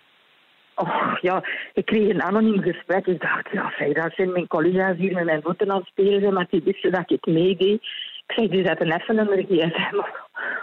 Oh, 0.74 1.14
ja, 1.20 1.44
ik 1.74 1.84
kreeg 1.86 2.08
een 2.08 2.22
anoniem 2.22 2.62
gesprek. 2.62 3.06
Ik 3.06 3.20
dacht, 3.20 3.48
ja, 3.52 3.72
zeg, 3.78 3.92
dat 3.92 4.12
zijn 4.16 4.32
mijn 4.32 4.46
collega's 4.46 4.96
hier 4.96 5.12
met 5.12 5.24
mijn 5.24 5.42
voeten 5.42 5.70
aan 5.70 5.78
het 5.78 5.86
spelen 5.86 6.20
zijn, 6.20 6.34
maar 6.34 6.46
die 6.50 6.62
wisten 6.64 6.92
dat 6.92 7.10
ik 7.10 7.26
meedeed. 7.26 7.82
Ik 8.26 8.34
zeg, 8.36 8.48
die 8.48 8.66
zetten 8.66 8.92
even 8.92 9.18
een 9.18 9.46
gsm 9.48 9.96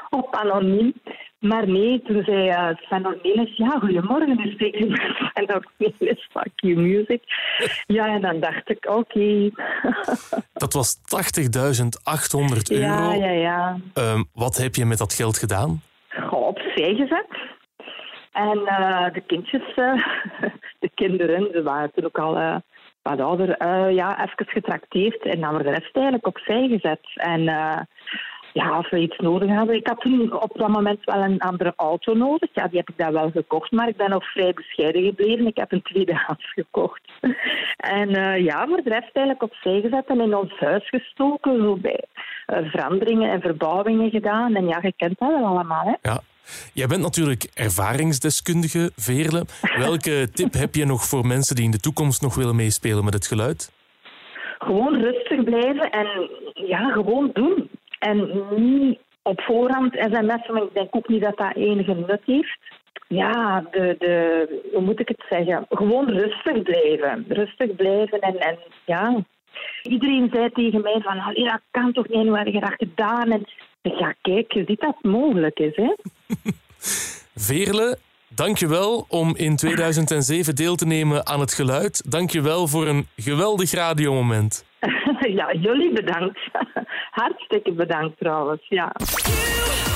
op 0.09 0.35
anoniem. 0.35 0.93
Maar 1.39 1.67
nee, 1.67 2.01
toen 2.01 2.23
zei 2.23 2.49
uh, 2.49 2.69
Sven 2.75 3.05
Ornelis, 3.05 3.57
ja, 3.57 3.69
goedemorgen, 3.79 4.39
u 4.39 4.51
spreekt 4.51 4.79
u 4.79 4.89
met 4.89 5.01
Sven 5.17 5.55
Ornelis 5.55 6.29
van 6.31 6.45
Q-Music. 6.55 7.21
Ja, 7.85 8.07
en 8.07 8.21
dan 8.21 8.39
dacht 8.39 8.69
ik, 8.69 8.89
oké. 8.89 9.49
Dat 10.63 10.73
was 10.73 10.97
80.800 10.97 12.61
euro. 12.69 12.85
Ja, 12.85 13.13
ja, 13.13 13.29
ja. 13.29 13.77
Ehm, 13.93 14.23
wat 14.33 14.57
heb 14.57 14.75
je 14.75 14.85
met 14.85 14.97
dat 14.97 15.13
geld 15.13 15.37
gedaan? 15.37 15.81
Goh, 16.09 16.47
opzij 16.47 16.95
gezet. 16.95 17.27
En 18.33 18.65
eh, 18.65 19.13
de 19.13 19.21
kindjes, 19.21 19.73
eh, 19.75 19.93
de 20.83 20.89
kinderen, 20.93 21.49
ze 21.53 21.63
waren 21.63 21.91
toen 21.93 22.05
ook 22.05 22.19
al 22.19 22.37
eh, 22.37 22.55
wat 23.01 23.19
ouder, 23.19 23.63
ja, 23.91 24.23
even 24.23 24.47
getrakteerd. 24.47 25.25
En 25.25 25.39
dan 25.39 25.49
wordt 25.49 25.65
de 25.65 25.73
rest 25.73 25.95
eigenlijk 25.95 26.27
opzij 26.27 26.67
gezet. 26.67 27.01
En 27.13 27.43
ja, 28.53 28.69
als 28.69 28.89
we 28.89 28.99
iets 28.99 29.17
nodig 29.17 29.49
hadden. 29.49 29.75
Ik 29.75 29.87
had 29.87 30.01
toen 30.01 30.41
op 30.41 30.51
dat 30.53 30.67
moment 30.67 31.03
wel 31.03 31.23
een 31.23 31.39
andere 31.39 31.73
auto 31.75 32.13
nodig. 32.13 32.49
Ja, 32.53 32.67
die 32.67 32.77
heb 32.77 32.89
ik 32.89 32.97
dan 32.97 33.13
wel 33.13 33.31
gekocht, 33.31 33.71
maar 33.71 33.87
ik 33.87 33.97
ben 33.97 34.09
nog 34.09 34.31
vrij 34.31 34.53
bescheiden 34.53 35.03
gebleven. 35.03 35.47
Ik 35.47 35.57
heb 35.57 35.71
een 35.71 35.81
tweedehands 35.81 36.53
gekocht. 36.53 37.01
En 37.77 38.09
eh, 38.09 38.43
ja, 38.43 38.67
voor 38.67 38.81
de 38.83 38.89
rest 38.89 39.09
eigenlijk 39.13 39.43
opzij 39.43 39.81
gezet 39.81 40.05
en 40.07 40.21
in 40.21 40.35
ons 40.35 40.59
huis 40.59 40.89
gestoken. 40.89 41.61
Zo 41.61 41.75
bij 41.75 42.03
eh, 42.45 42.69
veranderingen 42.69 43.31
en 43.31 43.41
verbouwingen 43.41 44.09
gedaan. 44.09 44.55
En 44.55 44.67
ja, 44.67 44.79
je 44.81 44.93
kent 44.97 45.19
dat 45.19 45.29
wel 45.29 45.45
allemaal, 45.45 45.85
hè. 45.85 46.09
Ja. 46.09 46.19
Jij 46.73 46.87
bent 46.87 47.01
natuurlijk 47.01 47.43
ervaringsdeskundige, 47.53 48.91
Veerle. 48.95 49.45
Welke 49.87 50.29
tip 50.33 50.53
heb 50.53 50.75
je 50.75 50.85
nog 50.85 51.03
voor 51.03 51.25
mensen 51.27 51.55
die 51.55 51.65
in 51.65 51.71
de 51.71 51.79
toekomst 51.79 52.21
nog 52.21 52.35
willen 52.35 52.55
meespelen 52.55 53.03
met 53.03 53.13
het 53.13 53.27
geluid? 53.27 53.71
Gewoon 54.59 55.01
rustig 55.01 55.43
blijven 55.43 55.89
en 55.89 56.29
ja, 56.53 56.91
gewoon 56.91 57.29
doen. 57.33 57.69
En 58.03 58.43
niet 58.55 58.99
op 59.21 59.41
voorhand 59.41 59.93
sms'en, 59.93 60.53
maar 60.53 60.63
ik 60.63 60.73
denk 60.73 60.95
ook 60.95 61.07
niet 61.07 61.23
dat 61.23 61.37
dat 61.37 61.55
enige 61.55 61.93
nut 61.93 62.21
heeft. 62.25 62.57
Ja, 63.07 63.65
de, 63.71 63.95
de, 63.99 64.69
hoe 64.73 64.81
moet 64.81 64.99
ik 64.99 65.07
het 65.07 65.23
zeggen? 65.29 65.65
Gewoon 65.69 66.09
rustig 66.09 66.61
blijven. 66.61 67.25
Rustig 67.27 67.75
blijven 67.75 68.19
en, 68.19 68.39
en 68.39 68.57
ja. 68.85 69.23
Iedereen 69.83 70.29
zei 70.33 70.49
tegen 70.51 70.81
mij 70.81 70.99
van, 71.01 71.19
"Allee, 71.19 71.43
dat 71.43 71.61
kan 71.71 71.93
toch 71.93 72.07
niet, 72.07 72.35
heb 72.35 72.47
je 72.47 72.59
dat 72.59 72.73
gedaan? 72.77 73.31
En 73.31 73.45
ja, 73.81 74.15
kijk, 74.21 74.53
je 74.53 74.63
ziet 74.67 74.79
dat 74.79 74.95
het 75.01 75.11
mogelijk 75.11 75.59
is, 75.59 75.75
hè. 75.75 75.93
Veerle, 77.47 77.97
dankjewel 78.27 79.05
om 79.09 79.35
in 79.35 79.55
2007 79.55 80.55
deel 80.55 80.75
te 80.75 80.85
nemen 80.85 81.27
aan 81.27 81.39
het 81.39 81.53
geluid. 81.53 82.11
Dankjewel 82.11 82.67
voor 82.67 82.87
een 82.87 83.07
geweldig 83.15 83.71
radiomoment. 83.71 84.65
ja, 85.39 85.53
jullie 85.53 85.93
bedankt. 85.93 86.39
Hartstikke 87.21 87.73
bedankt 87.73 88.17
trouwens, 88.17 88.65
ja. 88.69 88.91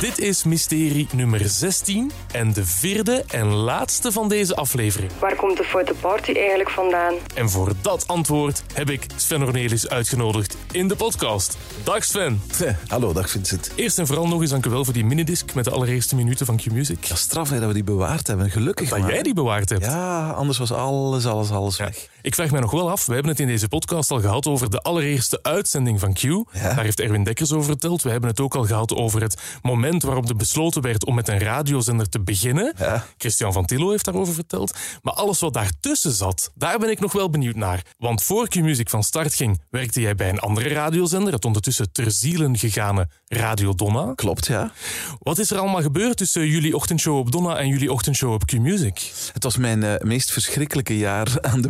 Dit 0.01 0.19
is 0.19 0.43
mysterie 0.43 1.07
nummer 1.13 1.39
16 1.43 2.11
en 2.31 2.53
de 2.53 2.65
vierde 2.65 3.23
en 3.27 3.47
laatste 3.47 4.11
van 4.11 4.29
deze 4.29 4.55
aflevering. 4.55 5.11
Waar 5.19 5.35
komt 5.35 5.57
de 5.57 5.63
fotoparty 5.63 6.31
eigenlijk 6.31 6.69
vandaan? 6.69 7.13
En 7.35 7.49
voor 7.49 7.71
dat 7.81 8.07
antwoord 8.07 8.63
heb 8.73 8.89
ik 8.89 9.05
Sven 9.15 9.43
Ornelis 9.43 9.89
uitgenodigd 9.89 10.57
in 10.71 10.87
de 10.87 10.95
podcast. 10.95 11.57
Dag 11.83 12.03
Sven. 12.03 12.41
Hallo, 12.87 13.13
dag 13.13 13.29
Vincent. 13.29 13.73
Eerst 13.75 13.99
en 13.99 14.07
vooral 14.07 14.27
nog 14.27 14.41
eens 14.41 14.49
dankjewel 14.49 14.83
voor 14.85 14.93
die 14.93 15.05
minidisc 15.05 15.53
met 15.53 15.63
de 15.65 15.71
allereerste 15.71 16.15
minuten 16.15 16.45
van 16.45 16.57
Q-Music. 16.57 17.03
Ja, 17.03 17.15
straf 17.15 17.49
hè, 17.49 17.59
dat 17.59 17.67
we 17.67 17.73
die 17.73 17.83
bewaard 17.83 18.27
hebben. 18.27 18.49
Gelukkig 18.49 18.89
Dat 18.89 18.99
maar. 18.99 19.11
jij 19.13 19.21
die 19.23 19.33
bewaard 19.33 19.69
hebt. 19.69 19.85
Ja, 19.85 20.29
anders 20.29 20.57
was 20.57 20.71
alles, 20.71 21.25
alles, 21.25 21.51
alles 21.51 21.77
weg. 21.77 22.07
Ik 22.27 22.35
vraag 22.35 22.51
mij 22.51 22.59
nog 22.59 22.71
wel 22.71 22.89
af, 22.89 23.05
we 23.05 23.13
hebben 23.13 23.31
het 23.31 23.39
in 23.39 23.47
deze 23.47 23.67
podcast 23.67 24.11
al 24.11 24.19
gehad 24.19 24.47
over 24.47 24.69
de 24.69 24.81
allereerste 24.81 25.39
uitzending 25.41 25.99
van 25.99 26.13
Q. 26.13 26.21
Daar 26.53 26.83
heeft 26.83 26.99
Erwin 26.99 27.23
Dekkers 27.23 27.51
over 27.51 27.65
verteld. 27.65 28.01
We 28.01 28.09
hebben 28.09 28.29
het 28.29 28.39
ook 28.39 28.55
al 28.55 28.65
gehad 28.65 28.93
over 28.93 29.21
het 29.21 29.41
moment 29.61 30.03
waarop 30.03 30.29
er 30.29 30.35
besloten 30.35 30.81
werd 30.81 31.05
om 31.05 31.15
met 31.15 31.27
een 31.27 31.39
radiozender 31.39 32.09
te 32.09 32.19
beginnen. 32.19 32.73
Christian 33.17 33.53
van 33.53 33.65
Tillo 33.65 33.89
heeft 33.89 34.05
daarover 34.05 34.33
verteld. 34.33 34.77
Maar 35.01 35.13
alles 35.13 35.39
wat 35.39 35.53
daartussen 35.53 36.11
zat, 36.11 36.51
daar 36.55 36.79
ben 36.79 36.89
ik 36.89 36.99
nog 36.99 37.11
wel 37.11 37.29
benieuwd 37.29 37.55
naar. 37.55 37.81
Want 37.97 38.23
voor 38.23 38.47
Q-Music 38.47 38.89
van 38.89 39.03
start 39.03 39.33
ging, 39.33 39.61
werkte 39.69 40.01
jij 40.01 40.15
bij 40.15 40.29
een 40.29 40.39
andere 40.39 40.69
radiozender, 40.69 41.33
het 41.33 41.45
ondertussen 41.45 41.91
ter 41.91 42.11
zielen 42.11 42.57
gegane 42.57 43.09
Radio 43.27 43.73
Donna. 43.73 44.13
Klopt, 44.15 44.47
ja. 44.47 44.71
Wat 45.19 45.37
is 45.37 45.51
er 45.51 45.57
allemaal 45.57 45.81
gebeurd 45.81 46.17
tussen 46.17 46.47
jullie 46.47 46.75
ochtendshow 46.75 47.17
op 47.17 47.31
Donna 47.31 47.57
en 47.57 47.67
jullie 47.67 47.91
ochtendshow 47.91 48.31
op 48.33 48.45
Q-Music? 48.45 49.11
Het 49.33 49.43
was 49.43 49.57
mijn 49.57 49.83
eh, 49.83 50.01
meest 50.01 50.31
verschrikkelijke 50.31 50.97
jaar 50.97 51.41
aan 51.41 51.61
de 51.61 51.69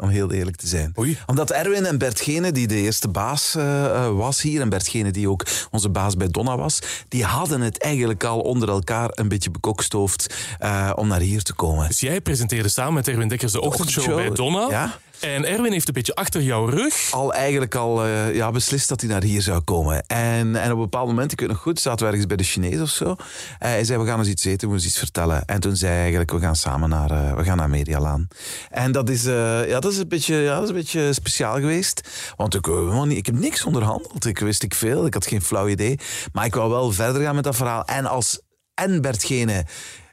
Om 0.00 0.08
heel 0.08 0.32
eerlijk 0.32 0.56
te 0.56 0.66
zijn. 0.66 0.94
Omdat 1.26 1.50
Erwin 1.50 1.86
en 1.86 1.98
Bert 1.98 2.20
Gene, 2.20 2.52
die 2.52 2.66
de 2.66 2.74
eerste 2.74 3.08
baas 3.08 3.54
eh, 3.54 3.84
eh, 3.84 4.16
was 4.16 4.42
hier, 4.42 4.60
en 4.60 4.68
Bert 4.68 4.88
Gene, 4.88 5.10
die 5.10 5.28
ook 5.30 5.46
onze 5.70 5.88
baas 5.88 6.16
bij 6.16 6.28
Donna 6.28 6.56
was, 6.56 6.78
die 7.08 7.24
hadden 7.24 7.60
het 7.60 7.78
eigenlijk 7.78 8.24
al 8.24 8.40
onder 8.40 8.68
elkaar 8.68 9.10
een 9.14 9.28
beetje 9.28 9.50
bekokstoofd 9.50 10.34
eh, 10.58 10.92
om 10.94 11.08
naar 11.08 11.20
hier 11.20 11.42
te 11.42 11.54
komen. 11.54 11.88
Dus 11.88 12.00
jij 12.00 12.20
presenteerde 12.20 12.68
samen 12.68 12.94
met 12.94 13.08
Erwin 13.08 13.28
Dekkers 13.28 13.52
de 13.52 13.60
ochtendshow, 13.60 14.04
ochtendshow, 14.04 14.36
bij 14.36 14.36
Donna. 14.36 14.70
ja. 14.70 14.98
En 15.20 15.44
Erwin 15.44 15.72
heeft 15.72 15.88
een 15.88 15.94
beetje 15.94 16.14
achter 16.14 16.42
jouw 16.42 16.66
rug. 16.66 16.94
Al 17.10 17.34
eigenlijk 17.34 17.74
al 17.74 18.04
eh, 18.04 18.34
ja, 18.34 18.50
beslist 18.50 18.88
dat 18.88 19.00
hij 19.00 19.10
naar 19.10 19.22
hier 19.22 19.42
zou 19.42 19.60
komen. 19.60 20.06
En, 20.06 20.56
en 20.56 20.70
op 20.70 20.76
een 20.76 20.82
bepaald 20.82 21.06
moment, 21.06 21.32
ik 21.32 21.40
weet 21.40 21.48
nog 21.48 21.58
goed, 21.58 21.80
zaten 21.80 21.98
we 21.98 22.06
ergens 22.06 22.26
bij 22.26 22.36
de 22.36 22.42
Chinees 22.42 22.80
of 22.80 22.88
zo. 22.88 23.10
Eh, 23.10 23.16
hij 23.58 23.84
zei, 23.84 23.98
we 23.98 24.06
gaan 24.06 24.18
eens 24.18 24.28
iets 24.28 24.44
eten, 24.44 24.66
we 24.66 24.72
moeten 24.72 24.88
iets 24.88 24.98
vertellen. 24.98 25.44
En 25.44 25.60
toen 25.60 25.76
zei 25.76 25.90
hij 25.92 26.00
eigenlijk, 26.00 26.30
we 26.30 26.40
gaan 26.40 26.56
samen 26.56 26.88
naar, 26.88 27.10
eh, 27.10 27.36
we 27.36 27.44
gaan 27.44 27.56
naar 27.56 27.70
Medialaan. 27.70 28.28
En 28.70 28.92
dat 28.92 29.10
is, 29.10 29.24
ja, 29.24 29.80
dat 29.80 29.92
is, 29.92 29.98
een, 29.98 30.08
beetje, 30.08 30.34
ja, 30.34 30.54
dat 30.54 30.62
is 30.62 30.68
een 30.68 30.74
beetje 30.74 31.12
speciaal 31.12 31.54
geweest. 31.54 32.08
Want 32.36 32.54
ik, 32.54 32.66
ik 33.08 33.26
heb 33.26 33.38
niks 33.38 33.64
onderhandeld. 33.64 34.26
Ik 34.26 34.38
wist 34.38 34.62
ik 34.62 34.74
veel, 34.74 35.06
ik 35.06 35.14
had 35.14 35.26
geen 35.26 35.42
flauw 35.42 35.68
idee. 35.68 35.98
Maar 36.32 36.44
ik 36.44 36.54
wou 36.54 36.70
wel 36.70 36.92
verder 36.92 37.22
gaan 37.22 37.34
met 37.34 37.44
dat 37.44 37.56
verhaal. 37.56 37.84
En 37.84 38.06
als 38.06 38.40
en 38.74 39.00
Bert 39.00 39.24
Gene 39.24 39.64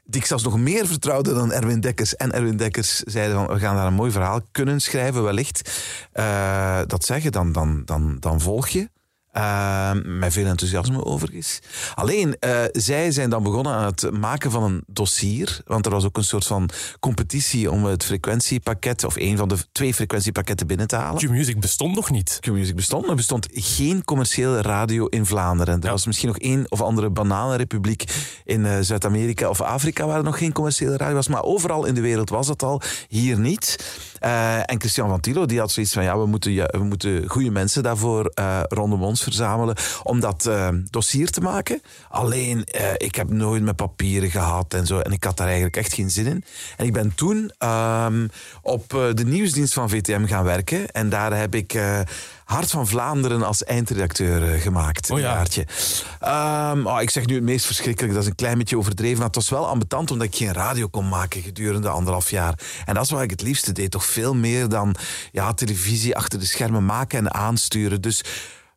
die 0.06 0.20
ik 0.20 0.26
zelfs 0.26 0.44
nog 0.44 0.58
meer 0.58 0.86
vertrouwde 0.86 1.34
dan 1.34 1.52
Erwin 1.52 1.80
Dekkers. 1.80 2.16
En 2.16 2.32
Erwin 2.32 2.56
Dekkers 2.56 2.98
zeiden 2.98 3.36
van, 3.36 3.46
we 3.46 3.58
gaan 3.58 3.76
daar 3.76 3.86
een 3.86 3.94
mooi 3.94 4.10
verhaal 4.10 4.40
kunnen 4.52 4.80
schrijven, 4.80 5.22
wellicht. 5.22 5.70
Eh, 6.12 6.80
dat 6.86 7.04
zeggen, 7.04 7.32
dan, 7.32 7.52
dan, 7.52 7.82
dan, 7.84 8.16
dan 8.20 8.40
volg 8.40 8.68
je. 8.68 8.88
Eh, 9.36 9.90
met 10.04 10.32
veel 10.32 10.46
enthousiasme 10.46 11.04
overigens. 11.04 11.58
Alleen, 11.94 12.36
eh, 12.38 12.60
zij 12.72 13.10
zijn 13.10 13.30
dan 13.30 13.42
begonnen 13.42 13.72
aan 13.72 13.84
het 13.84 14.10
maken 14.10 14.50
van 14.50 14.62
een 14.62 14.82
dossier. 14.86 15.60
Want 15.66 15.86
er 15.86 15.92
was 15.92 16.04
ook 16.04 16.16
een 16.16 16.24
soort 16.24 16.46
van 16.46 16.70
competitie 17.00 17.70
om 17.70 17.84
het 17.84 18.04
frequentiepakket, 18.04 19.04
of 19.04 19.16
een 19.16 19.36
van 19.36 19.48
de 19.48 19.56
twee 19.72 19.94
frequentiepakketten 19.94 20.66
binnen 20.66 20.86
te 20.86 20.96
halen. 20.96 21.26
Q-Music 21.26 21.60
bestond 21.60 21.94
nog 21.94 22.10
niet. 22.10 22.38
Q-Music 22.40 22.76
bestond, 22.76 23.00
maar 23.00 23.10
er 23.10 23.16
bestond 23.16 23.48
geen 23.52 24.04
commerciële 24.04 24.62
radio 24.62 25.06
in 25.06 25.26
Vlaanderen. 25.26 25.82
Er 25.82 25.90
was 25.90 26.06
misschien 26.06 26.28
nog 26.28 26.38
één 26.38 26.64
of 26.68 26.80
andere 26.80 27.10
bananenrepubliek 27.10 28.04
in 28.44 28.66
eh, 28.66 28.78
Zuid-Amerika 28.80 29.48
of 29.48 29.60
Afrika 29.60 30.06
waar 30.06 30.18
er 30.18 30.24
nog 30.24 30.38
geen 30.38 30.52
commerciële 30.52 30.96
radio 30.96 31.14
was. 31.14 31.28
Maar 31.28 31.42
overal 31.42 31.84
in 31.84 31.94
de 31.94 32.00
wereld 32.00 32.30
was 32.30 32.46
dat 32.46 32.62
al, 32.62 32.80
hier 33.08 33.38
niet. 33.38 33.94
Eh, 34.18 34.70
en 34.70 34.80
Christian 34.80 35.08
van 35.08 35.20
Tilo 35.20 35.46
die 35.46 35.58
had 35.58 35.70
zoiets 35.70 35.92
van, 35.92 36.02
ja, 36.02 36.18
we 36.18 36.26
moeten, 36.26 36.52
ja, 36.52 36.66
we 36.66 36.84
moeten 36.84 37.28
goede 37.28 37.50
mensen 37.50 37.82
daarvoor 37.82 38.32
rondom 38.68 39.02
ons 39.02 39.24
verzamelen 39.28 39.76
om 40.02 40.20
dat 40.20 40.46
eh, 40.46 40.68
dossier 40.90 41.30
te 41.30 41.40
maken. 41.40 41.82
Alleen, 42.08 42.64
eh, 42.64 42.92
ik 42.96 43.14
heb 43.14 43.30
nooit 43.30 43.62
met 43.62 43.76
papieren 43.76 44.30
gehad 44.30 44.74
en 44.74 44.86
zo. 44.86 44.98
En 44.98 45.12
ik 45.12 45.24
had 45.24 45.36
daar 45.36 45.46
eigenlijk 45.46 45.76
echt 45.76 45.92
geen 45.92 46.10
zin 46.10 46.26
in. 46.26 46.44
En 46.76 46.86
ik 46.86 46.92
ben 46.92 47.14
toen 47.14 47.52
ehm, 47.58 48.26
op 48.62 48.94
eh, 48.94 49.00
de 49.14 49.24
nieuwsdienst 49.24 49.72
van 49.72 49.88
VTM 49.88 50.26
gaan 50.26 50.44
werken. 50.44 50.90
En 50.90 51.08
daar 51.08 51.38
heb 51.38 51.54
ik... 51.54 51.78
Hart 52.46 52.70
van 52.70 52.86
Vlaanderen 52.86 53.42
als 53.42 53.64
eindredacteur 53.64 54.60
gemaakt. 54.60 55.08
Een 55.08 55.20
jaartje. 55.20 55.66
Ehm, 56.20 56.86
oh, 56.86 57.00
ik 57.00 57.10
zeg 57.10 57.26
nu 57.26 57.34
het 57.34 57.42
meest 57.44 57.66
verschrikkelijk, 57.66 58.14
dat 58.14 58.22
is 58.22 58.28
een 58.28 58.34
klein 58.34 58.58
beetje 58.58 58.78
overdreven. 58.78 59.16
Maar 59.16 59.26
het 59.26 59.34
was 59.34 59.48
wel 59.48 59.68
ambetant 59.68 60.10
omdat 60.10 60.26
ik 60.26 60.34
geen 60.34 60.52
radio 60.52 60.88
kon 60.88 61.08
maken 61.08 61.42
gedurende 61.42 61.88
anderhalf 61.88 62.30
jaar. 62.30 62.58
En 62.84 62.94
dat 62.94 63.04
is 63.04 63.10
wat 63.10 63.22
ik 63.22 63.30
het 63.30 63.42
liefste 63.42 63.72
deed. 63.72 63.90
Toch 63.90 64.04
veel 64.04 64.34
meer 64.34 64.68
dan 64.68 64.94
ja, 65.32 65.52
televisie 65.52 66.16
achter 66.16 66.38
de 66.38 66.46
schermen 66.46 66.84
maken 66.84 67.18
en 67.18 67.34
aansturen. 67.34 68.00
Dus 68.00 68.24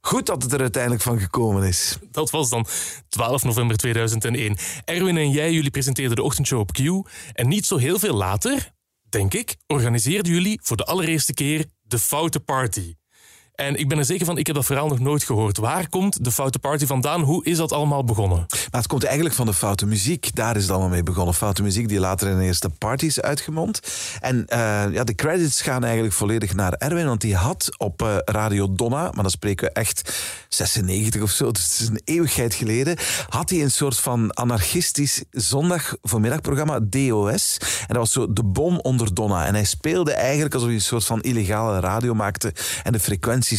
goed 0.01 0.25
dat 0.25 0.43
het 0.43 0.53
er 0.53 0.61
uiteindelijk 0.61 1.03
van 1.03 1.19
gekomen 1.19 1.63
is. 1.63 1.97
Dat 2.11 2.29
was 2.29 2.49
dan 2.49 2.65
12 3.09 3.43
november 3.43 3.77
2001. 3.77 4.57
Erwin 4.85 5.17
en 5.17 5.31
jij, 5.31 5.53
jullie 5.53 5.71
presenteerden 5.71 6.15
de 6.15 6.23
ochtendshow 6.23 6.59
op 6.59 6.71
Q. 6.71 6.79
En 7.33 7.47
niet 7.47 7.65
zo 7.65 7.77
heel 7.77 7.99
veel 7.99 8.15
later, 8.15 8.71
denk 9.09 9.33
ik, 9.33 9.55
organiseerden 9.67 10.31
jullie 10.31 10.59
voor 10.63 10.77
de 10.77 10.85
allereerste 10.85 11.33
keer 11.33 11.65
de 11.81 11.99
Foute 11.99 12.39
Party. 12.39 12.98
En 13.59 13.75
ik 13.75 13.87
ben 13.87 13.97
er 13.97 14.05
zeker 14.05 14.25
van, 14.25 14.37
ik 14.37 14.47
heb 14.47 14.55
dat 14.55 14.65
verhaal 14.65 14.87
nog 14.87 14.99
nooit 14.99 15.23
gehoord. 15.23 15.57
Waar 15.57 15.89
komt 15.89 16.23
de 16.23 16.31
Foute 16.31 16.59
Party 16.59 16.85
vandaan? 16.85 17.21
Hoe 17.21 17.45
is 17.45 17.57
dat 17.57 17.71
allemaal 17.71 18.03
begonnen? 18.03 18.45
Maar 18.49 18.81
het 18.81 18.87
komt 18.87 19.03
eigenlijk 19.03 19.35
van 19.35 19.45
de 19.45 19.53
foute 19.53 19.85
muziek. 19.85 20.35
Daar 20.35 20.55
is 20.55 20.61
het 20.61 20.71
allemaal 20.71 20.89
mee 20.89 21.03
begonnen. 21.03 21.33
Foute 21.33 21.63
muziek 21.63 21.87
die 21.87 21.99
later 21.99 22.27
in 22.29 22.37
de 22.37 22.43
eerste 22.43 22.69
parties 22.69 23.21
uitgemond. 23.21 23.79
En 24.19 24.47
eh, 24.47 24.59
ja, 24.91 25.03
de 25.03 25.15
credits 25.15 25.61
gaan 25.61 25.83
eigenlijk 25.83 26.13
volledig 26.13 26.53
naar 26.53 26.73
Erwin. 26.73 27.05
Want 27.05 27.21
die 27.21 27.35
had 27.35 27.69
op 27.77 28.01
eh, 28.01 28.15
Radio 28.25 28.73
Donna, 28.73 29.01
maar 29.01 29.21
dan 29.21 29.29
spreken 29.29 29.67
we 29.67 29.73
echt 29.73 30.13
96 30.49 31.21
of 31.21 31.31
zo, 31.31 31.51
dus 31.51 31.63
het 31.63 31.79
is 31.79 31.87
een 31.87 32.01
eeuwigheid 32.03 32.53
geleden, 32.53 32.97
had 33.29 33.49
hij 33.49 33.61
een 33.61 33.71
soort 33.71 33.97
van 33.97 34.33
anarchistisch 34.33 35.23
zondag 35.31 35.95
voormiddagprogramma, 36.01 36.79
DOS. 36.83 37.57
En 37.59 37.87
dat 37.87 37.97
was 37.97 38.11
zo 38.11 38.33
de 38.33 38.43
bom 38.43 38.79
onder 38.79 39.13
Donna. 39.13 39.45
En 39.45 39.53
hij 39.53 39.63
speelde 39.63 40.11
eigenlijk 40.11 40.53
alsof 40.53 40.67
hij 40.67 40.77
een 40.77 40.83
soort 40.83 41.05
van 41.05 41.21
illegale 41.21 41.79
radio 41.79 42.13
maakte 42.13 42.53
en 42.83 42.91
de 42.91 42.99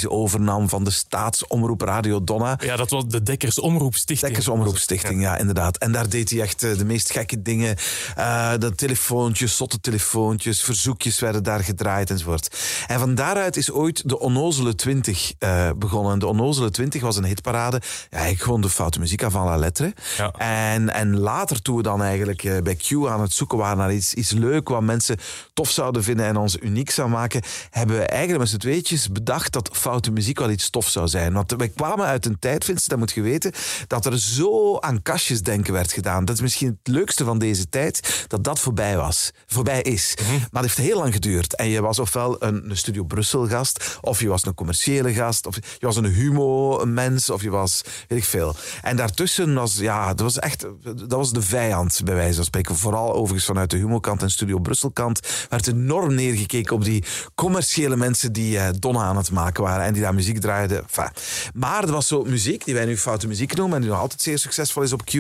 overnam 0.09 0.69
van 0.69 0.85
de 0.85 0.91
staatsomroep 0.91 1.81
Radio 1.81 2.25
Donna. 2.25 2.59
Ja, 2.63 2.77
dat 2.77 2.91
was 2.91 3.07
de 3.07 3.23
Dekkers 3.23 3.59
Omroepstichting. 3.61 4.33
Dekkers 4.33 4.49
Omroepstichting, 4.49 5.21
ja. 5.21 5.39
inderdaad. 5.39 5.77
En 5.77 5.93
daar 5.93 6.09
deed 6.09 6.31
hij 6.31 6.41
echt 6.41 6.63
eh, 6.63 6.77
de 6.77 6.85
meest 6.85 7.13
gekke 7.13 7.43
dingen. 7.43 7.77
Eh, 8.17 8.53
de 8.59 8.75
telefoontjes, 8.75 9.57
zotte 9.57 9.81
telefoontjes, 9.81 10.61
verzoekjes 10.61 11.21
werden 11.21 11.43
daar 11.43 11.65
gedraaid 11.65 12.11
enzovoort. 12.11 12.57
En 12.87 12.99
van 12.99 13.15
daaruit 13.15 13.57
is 13.57 13.71
ooit 13.71 14.09
de 14.09 14.19
Onnozele 14.19 14.75
20 14.75 15.33
eh, 15.39 15.71
begonnen. 15.77 16.19
De 16.19 16.27
Onnozele 16.27 16.71
20 16.71 17.03
was 17.03 17.17
een 17.17 17.25
hitparade. 17.25 17.81
Ja, 17.85 18.09
eigenlijk 18.11 18.43
gewoon 18.43 18.61
de 18.61 18.69
foute 18.69 18.99
muziek 18.99 19.23
avant 19.23 19.49
la 19.49 19.57
lettre. 19.57 19.95
En, 20.37 20.95
en 20.95 21.19
later, 21.19 21.63
toen 21.63 21.77
we 21.77 21.83
dan 21.83 22.03
eigenlijk 22.03 22.63
bij 22.63 22.75
Q 22.77 23.07
aan 23.09 23.21
het 23.21 23.33
zoeken 23.33 23.59
waren 23.59 23.79
naar 23.79 23.93
iets, 23.93 24.15
iets 24.15 24.31
leuk, 24.31 24.69
wat 24.69 24.83
mensen 24.83 25.17
tof 25.55 25.71
zouden 25.71 26.03
vinden 26.03 26.27
en 26.27 26.37
ons 26.37 26.57
uniek 26.61 26.91
zou 26.91 27.09
maken, 27.09 27.43
hebben 27.71 27.97
we 27.97 28.05
eigenlijk 28.05 28.41
met 28.41 28.49
z'n 28.49 28.57
tweetjes 28.57 29.09
bedacht 29.09 29.53
dat 29.53 29.69
foute 29.81 30.11
muziek 30.11 30.39
wel 30.39 30.51
iets 30.51 30.71
tof 30.71 30.89
zou 30.89 31.09
zijn. 31.09 31.33
Want 31.33 31.55
wij 31.57 31.69
kwamen 31.69 32.07
uit 32.07 32.27
een 32.27 32.39
tijd, 32.39 32.65
Vincent, 32.65 32.91
dat 32.91 32.99
moet 32.99 33.13
je 33.13 33.21
weten, 33.21 33.53
dat 33.87 34.07
er 34.07 34.19
zo 34.19 34.79
aan 34.79 35.03
kastjes 35.03 35.43
denken 35.43 35.73
werd 35.73 35.93
gedaan. 35.93 36.25
Dat 36.25 36.35
is 36.35 36.43
misschien 36.43 36.79
het 36.83 36.95
leukste 36.95 37.25
van 37.25 37.39
deze 37.39 37.69
tijd, 37.69 38.25
dat 38.27 38.45
dat 38.45 38.59
voorbij 38.59 38.97
was. 38.97 39.31
Voorbij 39.47 39.83
is. 39.83 40.15
Maar 40.51 40.63
het 40.63 40.75
heeft 40.75 40.89
heel 40.89 40.99
lang 40.99 41.13
geduurd. 41.13 41.55
En 41.55 41.69
je 41.69 41.81
was 41.81 41.99
ofwel 41.99 42.43
een, 42.43 42.71
een 42.71 42.77
Studio 42.77 43.05
Brussel 43.05 43.47
gast, 43.47 43.99
of 44.01 44.21
je 44.21 44.29
was 44.29 44.47
een 44.47 44.55
commerciële 44.55 45.13
gast, 45.13 45.47
of 45.47 45.55
je 45.55 45.87
was 45.87 45.97
een 45.97 46.05
humo-mens, 46.05 47.31
of 47.31 47.43
je 47.43 47.51
was, 47.51 47.83
weet 48.09 48.19
ik 48.19 48.25
veel. 48.25 48.55
En 48.83 48.97
daartussen 48.97 49.55
was, 49.55 49.77
ja, 49.77 50.09
dat 50.09 50.21
was 50.21 50.39
echt, 50.39 50.67
dat 50.83 51.13
was 51.13 51.33
de 51.33 51.43
vijand, 51.43 52.01
bij 52.05 52.15
wijze 52.15 52.35
van 52.35 52.45
spreken. 52.45 52.77
Vooral 52.77 53.15
overigens 53.15 53.45
vanuit 53.45 53.71
de 53.71 53.77
humo-kant 53.77 54.23
en 54.23 54.31
Studio 54.31 54.59
Brussel-kant 54.59 55.21
werd 55.49 55.67
enorm 55.67 56.15
neergekeken 56.15 56.75
op 56.75 56.85
die 56.85 57.05
commerciële 57.35 57.97
mensen 57.97 58.33
die 58.33 58.59
eh, 58.59 58.69
Donna 58.79 59.03
aan 59.03 59.17
het 59.17 59.31
maken 59.31 59.63
waren. 59.63 59.70
Waren 59.71 59.87
en 59.87 59.93
die 59.93 60.03
daar 60.03 60.15
muziek 60.15 60.41
draaiden. 60.41 60.83
Enfin, 60.83 61.09
maar 61.55 61.83
er 61.85 61.93
was 61.93 62.07
zo 62.07 62.23
muziek, 62.23 62.65
die 62.65 62.75
wij 62.75 62.85
nu 62.85 62.97
foute 62.97 63.27
muziek 63.27 63.55
noemen 63.55 63.75
en 63.77 63.83
die 63.83 63.91
nog 63.91 64.01
altijd 64.01 64.23
zeer 64.23 64.39
succesvol 64.39 64.83
is 64.83 64.93
op 64.93 65.05
Q, 65.05 65.13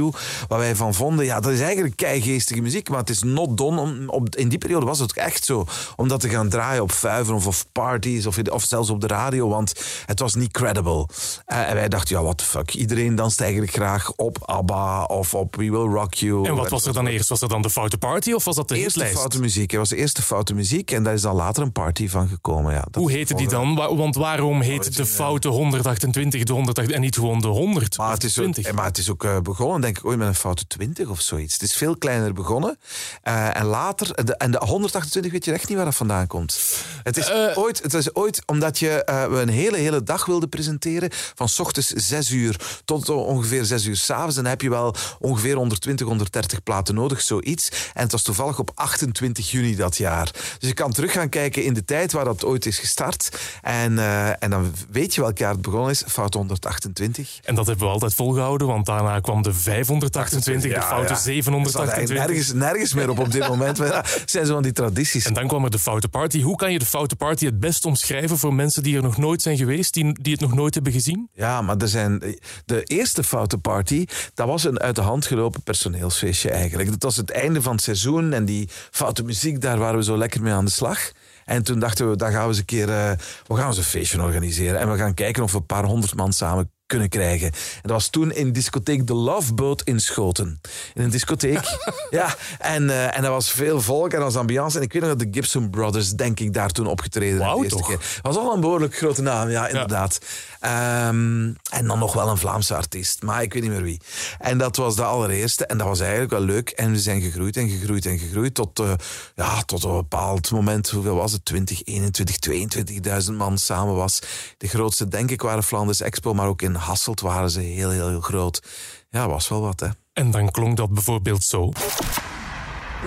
waar 0.48 0.58
wij 0.58 0.76
van 0.76 0.94
vonden, 0.94 1.24
ja, 1.24 1.40
dat 1.40 1.52
is 1.52 1.60
eigenlijk 1.60 1.96
keigeestige 1.96 2.60
muziek, 2.60 2.88
maar 2.88 2.98
het 2.98 3.10
is 3.10 3.22
not 3.22 3.56
done. 3.56 3.80
Om, 3.80 4.08
op, 4.08 4.36
in 4.36 4.48
die 4.48 4.58
periode 4.58 4.86
was 4.86 4.98
het 4.98 5.10
ook 5.10 5.24
echt 5.24 5.44
zo, 5.44 5.66
om 5.96 6.08
dat 6.08 6.20
te 6.20 6.28
gaan 6.28 6.48
draaien 6.48 6.82
op 6.82 6.92
vuiven 6.92 7.34
of, 7.34 7.46
of 7.46 7.66
parties 7.72 8.26
of, 8.26 8.38
of 8.50 8.64
zelfs 8.64 8.90
op 8.90 9.00
de 9.00 9.06
radio, 9.06 9.48
want 9.48 9.72
het 10.06 10.18
was 10.20 10.34
niet 10.34 10.52
credible. 10.52 11.06
Eh, 11.46 11.68
en 11.68 11.74
wij 11.74 11.88
dachten, 11.88 12.16
ja, 12.16 12.22
what 12.22 12.38
the 12.38 12.44
fuck, 12.44 12.74
iedereen 12.74 13.14
danst 13.14 13.40
eigenlijk 13.40 13.72
graag 13.72 14.12
op 14.16 14.38
ABBA 14.44 15.02
of 15.04 15.34
op 15.34 15.56
We 15.56 15.70
Will 15.70 15.86
Rock 15.92 16.14
You. 16.14 16.48
En 16.48 16.54
wat 16.54 16.70
was 16.70 16.86
er 16.86 16.92
dan 16.92 17.06
eerst? 17.06 17.28
Was 17.28 17.40
er 17.40 17.48
dan 17.48 17.62
de 17.62 17.70
foute 17.70 17.98
party 17.98 18.32
of 18.32 18.44
was 18.44 18.56
dat 18.56 18.68
de 18.68 18.78
eerste 18.78 19.04
foute 19.06 19.40
muziek. 19.40 19.70
Het 19.70 19.80
was 19.80 19.88
de 19.88 19.96
eerste 19.96 20.22
foute 20.22 20.54
muziek 20.54 20.90
en 20.90 21.02
daar 21.02 21.14
is 21.14 21.22
dan 21.22 21.34
later 21.34 21.62
een 21.62 21.72
party 21.72 22.08
van 22.08 22.28
gekomen. 22.28 22.72
Ja, 22.72 22.80
dat 22.80 22.94
Hoe 22.94 23.10
heette 23.10 23.34
die 23.34 23.48
dan? 23.48 23.74
Wa- 23.74 23.94
Want 23.94 24.14
waarom 24.40 24.60
heet 24.60 24.96
de 24.96 25.06
foute 25.06 25.48
128 25.48 26.42
de 26.42 26.52
128 26.52 26.94
en 26.94 27.00
niet 27.00 27.14
gewoon 27.14 27.40
de 27.40 27.46
100? 27.48 27.96
Maar 27.98 28.10
het, 28.12 28.24
is 28.24 28.38
ook, 28.38 28.56
eh, 28.56 28.72
maar 28.72 28.84
het 28.84 28.98
is 28.98 29.10
ook 29.10 29.24
eh, 29.24 29.40
begonnen, 29.40 29.80
denk 29.80 29.98
ik, 29.98 30.04
ooit 30.04 30.18
met 30.18 30.28
een 30.28 30.34
foute 30.34 30.66
20 30.66 31.08
of 31.08 31.20
zoiets. 31.20 31.52
Het 31.52 31.62
is 31.62 31.74
veel 31.74 31.96
kleiner 31.96 32.32
begonnen. 32.32 32.78
Eh, 33.22 33.56
en 33.56 33.64
later, 33.64 34.10
en 34.10 34.24
de, 34.24 34.36
en 34.36 34.50
de 34.50 34.58
128 34.64 35.32
weet 35.32 35.44
je 35.44 35.52
echt 35.52 35.68
niet 35.68 35.76
waar 35.76 35.86
dat 35.86 35.94
vandaan 35.94 36.26
komt. 36.26 36.60
Het 37.02 37.16
is, 37.16 37.28
Eh. 37.28 37.58
ooit, 37.58 37.82
het 37.82 37.94
is 37.94 38.14
ooit 38.14 38.42
omdat 38.46 38.78
je 38.78 39.04
eh, 39.04 39.24
een 39.28 39.48
hele, 39.48 39.76
hele 39.76 40.02
dag 40.02 40.26
wilde 40.26 40.46
presenteren. 40.48 41.08
Van 41.34 41.48
s 41.48 41.58
ochtends 41.58 41.88
6 41.88 42.30
uur 42.30 42.80
tot 42.84 43.08
ongeveer 43.08 43.64
6 43.64 43.84
uur 43.84 43.96
s'avonds. 43.96 44.36
En 44.36 44.42
dan 44.42 44.50
heb 44.52 44.60
je 44.62 44.70
wel 44.70 44.94
ongeveer 45.18 45.56
120, 45.56 46.06
130 46.06 46.62
platen 46.62 46.94
nodig, 46.94 47.20
zoiets. 47.20 47.68
En 47.94 48.02
het 48.02 48.12
was 48.12 48.22
toevallig 48.22 48.58
op 48.58 48.70
28 48.74 49.50
juni 49.50 49.76
dat 49.76 49.96
jaar. 49.96 50.30
Dus 50.58 50.68
je 50.68 50.74
kan 50.74 50.92
terug 50.92 51.12
gaan 51.12 51.28
kijken 51.28 51.64
in 51.64 51.74
de 51.74 51.84
tijd 51.84 52.12
waar 52.12 52.24
dat 52.24 52.44
ooit 52.44 52.66
is 52.66 52.78
gestart. 52.78 53.38
En, 53.62 53.98
eh, 54.20 54.32
en 54.38 54.50
dan 54.50 54.72
weet 54.90 55.14
je 55.14 55.20
welk 55.20 55.38
jaar 55.38 55.52
het 55.52 55.62
begonnen 55.62 55.90
is. 55.90 56.02
Fout 56.06 56.34
128. 56.34 57.38
En 57.44 57.54
dat 57.54 57.66
hebben 57.66 57.86
we 57.86 57.92
altijd 57.92 58.14
volgehouden, 58.14 58.66
want 58.66 58.86
daarna 58.86 59.20
kwam 59.20 59.42
de 59.42 59.52
528, 59.52 60.74
de 60.74 60.82
foute 60.82 61.12
Er 61.12 61.16
staat 61.16 61.88
eigenlijk 61.88 62.08
728. 62.08 62.16
Nergens, 62.16 62.52
nergens 62.52 62.94
meer 62.94 63.10
op 63.10 63.18
op 63.18 63.32
dit 63.32 63.48
moment. 63.48 63.78
Maar 63.80 63.88
ja, 63.88 64.04
zijn 64.24 64.46
zo 64.46 64.52
van 64.52 64.62
die 64.62 64.72
tradities. 64.72 65.26
En 65.26 65.34
dan 65.34 65.46
kwam 65.48 65.64
er 65.64 65.70
de 65.70 65.78
foute 65.78 66.08
party. 66.08 66.42
Hoe 66.42 66.56
kan 66.56 66.72
je 66.72 66.78
de 66.78 66.86
foute 66.86 67.16
party 67.16 67.44
het 67.44 67.60
best 67.60 67.84
omschrijven 67.84 68.38
voor 68.38 68.54
mensen 68.54 68.82
die 68.82 68.96
er 68.96 69.02
nog 69.02 69.16
nooit 69.16 69.42
zijn 69.42 69.56
geweest, 69.56 69.94
die, 69.94 70.22
die 70.22 70.32
het 70.32 70.40
nog 70.40 70.54
nooit 70.54 70.74
hebben 70.74 70.92
gezien? 70.92 71.28
Ja, 71.32 71.62
maar 71.62 71.76
er 71.76 71.88
zijn, 71.88 72.38
de 72.64 72.82
eerste 72.82 73.24
foute 73.24 73.58
party, 73.58 74.06
dat 74.34 74.46
was 74.46 74.64
een 74.64 74.80
uit 74.80 74.94
de 74.94 75.00
hand 75.00 75.26
gelopen 75.26 75.62
personeelsfeestje 75.62 76.50
eigenlijk. 76.50 76.90
Dat 76.90 77.02
was 77.02 77.16
het 77.16 77.30
einde 77.30 77.62
van 77.62 77.72
het 77.72 77.82
seizoen 77.82 78.32
en 78.32 78.44
die 78.44 78.68
foute 78.90 79.22
muziek, 79.22 79.60
daar 79.60 79.78
waren 79.78 79.98
we 79.98 80.04
zo 80.04 80.16
lekker 80.16 80.42
mee 80.42 80.52
aan 80.52 80.64
de 80.64 80.70
slag. 80.70 81.12
En 81.50 81.62
toen 81.62 81.78
dachten 81.78 82.10
we, 82.10 82.16
dan 82.16 82.30
gaan 82.30 82.42
we 82.42 82.48
eens 82.48 82.58
een 82.58 82.64
keer, 82.64 82.88
eh, 82.88 83.10
we 83.46 83.56
gaan 83.56 83.66
eens 83.66 83.76
een 83.76 83.82
feestje 83.82 84.22
organiseren. 84.22 84.80
En 84.80 84.90
we 84.90 84.96
gaan 84.96 85.14
kijken 85.14 85.42
of 85.42 85.52
we 85.52 85.58
een 85.58 85.66
paar 85.66 85.84
honderd 85.84 86.14
man 86.14 86.32
samen 86.32 86.72
kunnen 86.90 87.08
krijgen. 87.08 87.46
En 87.46 87.82
dat 87.82 87.90
was 87.90 88.08
toen 88.08 88.32
in 88.32 88.52
discotheek 88.52 89.06
De 89.06 89.14
Love 89.14 89.54
Boat 89.54 89.82
in 89.82 90.00
Schoten. 90.00 90.60
In 90.94 91.02
een 91.02 91.10
discotheek. 91.10 91.78
ja, 92.10 92.34
en, 92.58 92.90
eh, 92.90 93.16
en 93.16 93.24
er 93.24 93.30
was 93.30 93.50
veel 93.50 93.80
volk 93.80 94.12
en 94.12 94.22
als 94.22 94.36
ambiance. 94.36 94.76
En 94.76 94.84
ik 94.84 94.92
weet 94.92 95.02
nog 95.02 95.10
dat 95.10 95.18
de 95.18 95.28
Gibson 95.30 95.70
Brothers, 95.70 96.10
denk 96.10 96.40
ik, 96.40 96.52
daar 96.54 96.70
toen 96.70 96.86
opgetreden 96.86 97.40
hebben 97.40 97.56
de 97.56 97.62
eerste 97.62 97.78
toch? 97.78 97.88
keer. 97.88 98.20
was 98.22 98.36
al 98.36 98.54
een 98.54 98.60
behoorlijk 98.60 98.96
grote 98.96 99.22
naam, 99.22 99.48
ja, 99.48 99.68
inderdaad. 99.68 100.18
Ehm, 100.60 101.52
en 101.70 101.86
dan 101.86 101.98
nog 101.98 102.12
wel 102.12 102.28
een 102.28 102.36
Vlaamse 102.36 102.74
artiest, 102.74 103.22
maar 103.22 103.42
ik 103.42 103.52
weet 103.52 103.62
niet 103.62 103.70
meer 103.70 103.82
wie. 103.82 104.00
En 104.38 104.58
dat 104.58 104.76
was 104.76 104.96
de 104.96 105.04
allereerste 105.04 105.66
en 105.66 105.78
dat 105.78 105.86
was 105.86 106.00
eigenlijk 106.00 106.30
wel 106.30 106.40
leuk. 106.40 106.70
En 106.70 106.92
we 106.92 106.98
zijn 106.98 107.20
gegroeid 107.20 107.56
en 107.56 107.68
gegroeid 107.68 108.06
en 108.06 108.18
gegroeid 108.18 108.54
tot, 108.54 108.78
eh, 108.78 108.92
ja, 109.34 109.62
tot 109.62 109.84
een 109.84 109.92
bepaald 109.92 110.50
moment, 110.50 110.90
hoeveel 110.90 111.14
was 111.14 111.32
het? 111.32 111.44
20, 111.44 111.84
21, 111.84 112.38
22.000 112.38 113.36
man 113.36 113.58
samen 113.58 113.94
was. 113.94 114.18
De 114.58 114.68
grootste, 114.68 115.08
denk 115.08 115.30
ik, 115.30 115.42
waren 115.42 115.62
Flanders 115.62 116.00
Expo, 116.00 116.34
maar 116.34 116.46
ook 116.46 116.62
in 116.62 116.74
Hasselt 116.80 117.20
waren 117.20 117.50
ze 117.50 117.60
heel, 117.60 117.90
heel, 117.90 118.08
heel 118.08 118.20
groot. 118.20 118.62
Ja, 119.10 119.28
was 119.28 119.48
wel 119.48 119.60
wat, 119.60 119.80
hè. 119.80 119.88
En 120.12 120.30
dan 120.30 120.50
klonk 120.50 120.76
dat 120.76 120.90
bijvoorbeeld 120.90 121.42
zo. 121.44 121.70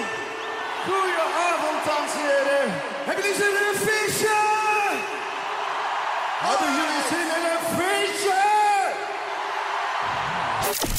Goedenavond, 0.88 1.80
dames 1.88 2.14
en 2.20 2.26
heren. 2.32 2.68
Hebben 3.08 3.24
jullie 3.24 3.40
zin 3.42 3.54
in 3.60 3.66
een 3.72 3.80
feestje? 3.88 4.38
Hebben 6.48 6.70
jullie 6.80 7.04
zin 7.12 7.27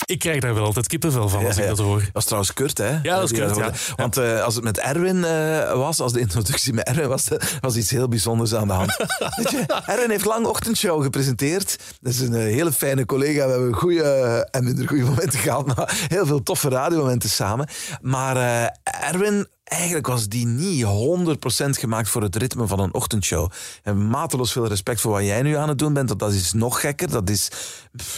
Ik 0.04 0.18
krijg 0.18 0.40
daar 0.40 0.54
wel 0.54 0.64
altijd 0.64 0.87
kippenvel 0.87 1.28
van 1.28 1.46
als 1.46 1.57
Ja, 1.57 1.62
ik 1.62 1.68
dat 1.68 1.78
hoor. 1.78 2.00
Dat 2.00 2.11
was 2.12 2.24
trouwens 2.24 2.52
Kurt, 2.52 2.78
hè? 2.78 2.90
Ja, 3.02 3.14
dat 3.14 3.24
is 3.24 3.31
Die 3.31 3.38
Kurt, 3.38 3.57
ja. 3.57 3.72
Want 3.96 4.16
eh, 4.16 4.42
als 4.42 4.54
het 4.54 4.64
met 4.64 4.78
Erwin 4.78 5.24
eh, 5.24 5.72
was, 5.72 6.00
als 6.00 6.12
de 6.12 6.20
introductie 6.20 6.72
met 6.72 6.87
Erwin 6.88 7.09
was, 7.09 7.28
eh, 7.28 7.48
was 7.61 7.76
iets 7.76 7.90
heel 7.90 8.09
bijzonders 8.09 8.54
aan 8.54 8.66
de 8.68 8.74
hand. 8.74 8.96
Weet 9.37 9.50
je, 9.50 9.83
Erwin 9.87 10.11
heeft 10.11 10.24
lang 10.24 10.46
ochtendshow 10.46 11.02
gepresenteerd. 11.02 11.78
Dat 12.00 12.12
is 12.12 12.20
een 12.20 12.33
hele 12.33 12.72
fijne 12.72 13.07
collega. 13.07 13.44
We 13.44 13.50
hebben 13.50 13.74
goede 13.74 14.48
en 14.50 14.64
minder 14.64 14.88
goede 14.88 15.04
momenten 15.04 15.38
gehad, 15.38 15.66
maar 15.66 16.07
heel 16.09 16.26
veel 16.26 16.42
toffe 16.42 16.68
radiomomenten 16.68 17.31
samen. 17.31 17.68
Maar 18.00 18.37
Erwin, 18.83 19.46
eigenlijk 19.68 20.07
was 20.07 20.28
die 20.28 20.46
niet 20.46 20.85
100% 20.85 21.78
gemaakt 21.78 22.09
voor 22.09 22.22
het 22.22 22.37
ritme 22.37 22.66
van 22.66 22.81
een 22.81 22.94
ochtendshow. 22.94 23.50
En 23.83 24.09
mateloos 24.09 24.52
veel 24.52 24.66
respect 24.66 25.00
voor 25.00 25.12
wat 25.12 25.24
jij 25.24 25.42
nu 25.42 25.57
aan 25.57 25.68
het 25.68 25.78
doen 25.78 25.92
bent. 25.92 26.18
Dat, 26.18 26.33
is 26.33 26.52
nog 26.52 26.81
gekker. 26.81 27.11
Dat 27.11 27.31
is 27.31 27.48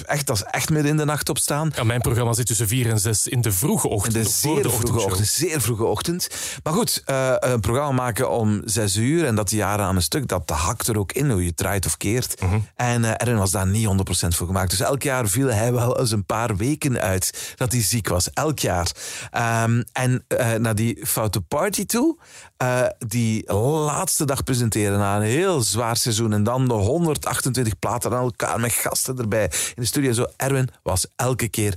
echt, 0.06 0.26
dat 0.26 0.36
is 0.36 0.42
echt 0.42 0.70
midden 0.70 0.90
in 0.90 0.96
de 0.96 1.04
nacht 1.04 1.28
opstaan. 1.28 1.72
Ja, 1.74 1.84
mijn 1.84 2.00
programma 2.00 2.32
zit 2.32 2.46
tussen 2.46 2.68
4 2.68 2.90
en 2.90 2.98
6 2.98 3.26
in 3.26 3.40
de 3.40 3.52
vroege 3.52 3.88
ochtend. 3.88 4.16
In 4.16 4.22
de 4.22 4.28
zeer 4.28 4.62
de 4.62 4.70
vroege 4.70 5.00
ochtend. 5.00 5.28
Zeer 5.28 5.60
vroege 5.60 5.84
ochtend. 5.84 6.28
Maar 6.62 6.72
goed, 6.72 7.02
eh, 7.04 7.34
een 7.38 7.60
programma 7.60 7.92
maken 7.92 8.30
om 8.30 8.62
zes 8.64 8.96
uur 8.96 9.26
en 9.26 9.34
dat 9.34 9.50
jaren 9.50 9.84
aan 9.84 9.96
een 9.96 10.02
stuk, 10.02 10.28
dat 10.28 10.50
hakt 10.50 10.88
er 10.88 10.98
ook 10.98 11.12
in 11.12 11.30
hoe 11.30 11.44
je 11.44 11.54
draait 11.54 11.86
of 11.86 11.96
keert. 11.96 12.40
Mhm. 12.40 12.58
En 12.74 13.04
eh 13.04 13.10
Erwin 13.16 13.38
was 13.38 13.50
daar 13.50 13.66
niet 13.66 13.86
100% 13.86 14.36
voor 14.36 14.46
gemaakt. 14.46 14.70
Dus 14.70 14.80
elk 14.80 15.02
jaar 15.02 15.28
viel 15.28 15.48
hij 15.48 15.72
wel 15.72 15.98
eens 15.98 16.10
een 16.10 16.24
paar 16.24 16.56
weken 16.56 17.00
uit 17.00 17.54
dat 17.56 17.72
hij 17.72 17.82
ziek 17.82 18.08
was. 18.08 18.30
Elk 18.32 18.58
jaar. 18.58 18.90
Ehm, 19.30 19.82
en 19.92 20.24
eh, 20.28 20.52
naar 20.54 20.74
die 20.74 21.06
foute 21.06 21.40
party 21.40 21.86
toe, 21.86 22.18
eh, 22.60 22.86
die 22.98 23.52
laatste 23.52 24.24
dag 24.24 24.44
presenteren 24.44 24.98
na 24.98 25.16
een 25.16 25.22
heel 25.22 25.60
zwaar 25.60 25.96
seizoen 25.96 26.32
en 26.32 26.44
dan 26.44 26.68
de 26.68 26.74
128 26.74 27.78
platen 27.78 28.12
aan 28.12 28.22
elkaar 28.22 28.60
met 28.60 28.72
gasten 28.72 29.18
erbij 29.18 29.44
in 29.44 29.82
de 29.82 29.84
studio. 29.84 30.12
Zo, 30.12 30.26
Erwin 30.36 30.68
was 30.82 31.06
elke 31.16 31.48
keer 31.48 31.74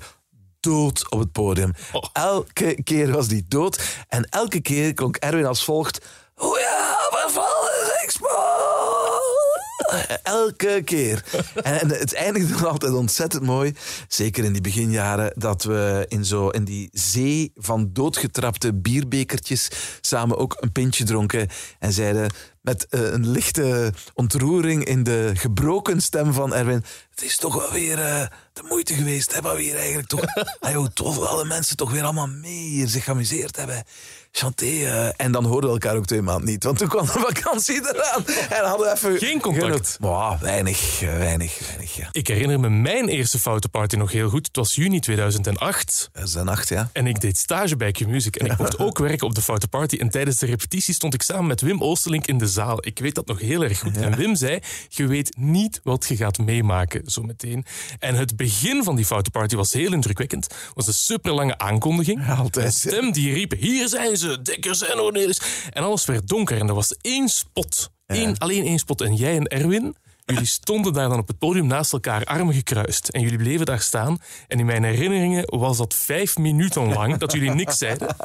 dood 0.59 1.11
op 1.11 1.19
het 1.19 1.31
podium. 1.31 1.73
Elke 2.13 2.83
keer 2.83 3.11
was 3.11 3.27
die 3.27 3.45
dood. 3.47 3.83
En 4.07 4.27
elke 4.29 4.61
keer 4.61 4.93
klonk 4.93 5.15
Erwin 5.15 5.45
als 5.45 5.63
volgt... 5.63 6.05
Goedenavond, 6.35 7.31
Flanders 7.31 8.01
Expo! 8.03 8.27
Elke 10.23 10.81
keer. 10.85 11.23
En, 11.63 11.89
het 11.89 12.13
eindigde 12.13 12.53
dan 12.53 12.69
altijd 12.69 12.93
ontzettend 12.93 13.43
mooi. 13.43 13.73
Zeker 14.07 14.43
in 14.43 14.53
die 14.53 14.61
beginjaren. 14.61 15.33
Dat 15.35 15.63
we 15.63 16.05
in, 16.07 16.25
zo, 16.25 16.49
in 16.49 16.63
die 16.63 16.89
zee 16.91 17.51
van 17.55 17.89
doodgetrapte 17.93 18.73
bierbekertjes 18.73 19.69
samen 20.01 20.37
ook 20.37 20.57
een 20.59 20.71
pintje 20.71 21.03
dronken. 21.03 21.47
En 21.79 21.93
zeiden 21.93 22.31
met 22.63 22.87
eh, 22.89 23.11
een 23.11 23.29
lichte 23.29 23.93
ontroering 24.13 24.83
in 24.83 25.03
de 25.03 25.31
gebroken 25.33 26.01
stem 26.01 26.33
van 26.33 26.53
Erwin. 26.53 26.83
Het 27.09 27.23
is 27.23 27.37
toch 27.37 27.55
wel 27.55 27.71
weer 27.71 27.99
eh, 27.99 28.27
de 28.53 28.63
moeite 28.67 28.93
geweest. 28.93 29.39
Wat 29.39 29.55
we 29.55 29.61
hier 29.61 29.75
eigenlijk 29.75 30.07
toch... 30.07 30.21
Ah, 30.59 30.75
hoe 30.75 30.93
tof 30.93 31.17
alle 31.17 31.45
mensen 31.45 31.77
toch 31.77 31.91
weer 31.91 32.03
allemaal 32.03 32.27
mee 32.27 32.69
hier 32.69 32.87
zich 32.87 33.03
geamuseerd 33.03 33.55
hebben. 33.55 33.83
Chanté. 34.35 34.65
eh, 34.65 35.25
en 35.25 35.31
dan 35.31 35.45
hoorden 35.45 35.69
we 35.69 35.75
elkaar 35.75 35.95
ook 35.95 36.05
twee 36.05 36.21
maanden 36.21 36.49
niet. 36.49 36.63
Want 36.63 36.77
toen 36.77 36.87
kwam 36.87 37.05
de 37.05 37.11
vakantie 37.11 37.75
eraan. 37.93 38.25
En 38.49 38.65
hadden 38.65 38.87
we 38.87 38.93
even... 38.93 39.17
Geen 39.17 39.41
contact. 39.41 39.97
Wow, 39.99 40.41
weinig, 40.41 41.01
eh, 41.01 41.17
weinig, 41.17 41.59
weinig, 41.67 41.95
ja. 41.95 42.09
Ik 42.11 42.27
herinner 42.27 42.59
me 42.59 42.69
mijn 42.69 43.07
eerste 43.07 43.39
foute 43.39 43.69
party 43.69 43.95
nog 43.95 44.11
heel 44.11 44.29
goed. 44.29 44.47
Het 44.47 44.55
was 44.55 44.75
juni 44.75 44.99
2008. 44.99 46.09
Dat 46.13 46.23
is 46.23 46.31
de 46.31 46.43
nacht, 46.43 46.69
ja. 46.69 46.89
En 46.93 47.07
ik 47.07 47.21
deed 47.21 47.37
stage 47.37 47.75
bij 47.75 47.91
Q-Music. 47.91 48.35
En 48.35 48.45
ik 48.45 48.57
mocht 48.57 48.79
ook 48.79 48.97
werken 48.97 49.27
op 49.27 49.35
de 49.35 49.41
foute 49.41 49.67
party. 49.67 49.95
En 49.97 50.09
tijdens 50.09 50.37
de 50.37 50.45
repetitie 50.45 50.93
stond 50.93 51.13
ik 51.13 51.21
samen 51.21 51.47
met 51.47 51.61
Wim 51.61 51.81
Oosterlink 51.83 52.25
in 52.27 52.37
de 52.37 52.47
zaal. 52.47 52.85
Ik 52.87 52.99
weet 52.99 53.15
dat 53.15 53.25
nog 53.25 53.39
heel 53.39 53.63
erg 53.63 53.79
goed. 53.79 53.97
En 53.97 54.15
Wim 54.15 54.35
zei, 54.35 54.59
je 54.89 55.07
weet 55.07 55.37
niet 55.37 55.79
wat 55.83 56.05
je 56.07 56.15
gaat 56.15 56.37
meemaken 56.37 57.01
zo 57.05 57.21
meteen. 57.21 57.65
En 57.99 58.15
het 58.15 58.35
begin 58.35 58.83
van 58.83 58.95
die 58.95 59.05
foute 59.05 59.29
party 59.29 59.55
was 59.55 59.73
heel 59.73 59.93
indrukwekkend. 59.93 60.43
Het 60.43 60.71
was 60.73 60.87
een 60.87 60.93
superlange 60.93 61.57
aankondiging. 61.57 62.29
altijd, 62.29 62.65
Een 62.65 62.71
stem 62.71 63.11
die 63.11 63.33
riep, 63.33 63.51
hier 63.57 63.87
zijn 63.87 64.17
ze, 64.17 64.22
Dekkers 64.41 64.81
en 64.81 64.97
Cornelis. 64.97 65.41
En 65.69 65.83
alles 65.83 66.05
werd 66.05 66.27
donker 66.27 66.59
en 66.59 66.67
er 66.67 66.73
was 66.73 66.95
één 67.01 67.29
spot. 67.29 67.91
Eén, 68.05 68.37
alleen 68.37 68.65
één 68.65 68.79
spot. 68.79 69.01
En 69.01 69.15
jij 69.15 69.35
en 69.35 69.47
Erwin... 69.47 69.95
Jullie 70.25 70.45
stonden 70.61 70.93
daar 70.93 71.09
dan 71.09 71.19
op 71.19 71.27
het 71.27 71.37
podium 71.37 71.67
naast 71.67 71.93
elkaar, 71.93 72.23
armen 72.23 72.53
gekruist. 72.53 73.07
En 73.07 73.21
jullie 73.21 73.37
bleven 73.37 73.65
daar 73.65 73.81
staan. 73.81 74.17
En 74.47 74.59
in 74.59 74.65
mijn 74.65 74.83
herinneringen 74.83 75.57
was 75.59 75.77
dat 75.77 75.93
vijf 75.93 76.37
minuten 76.37 76.93
lang 76.93 77.17
dat 77.17 77.31
jullie 77.31 77.51
niks 77.51 77.77
zeiden. 77.77 78.15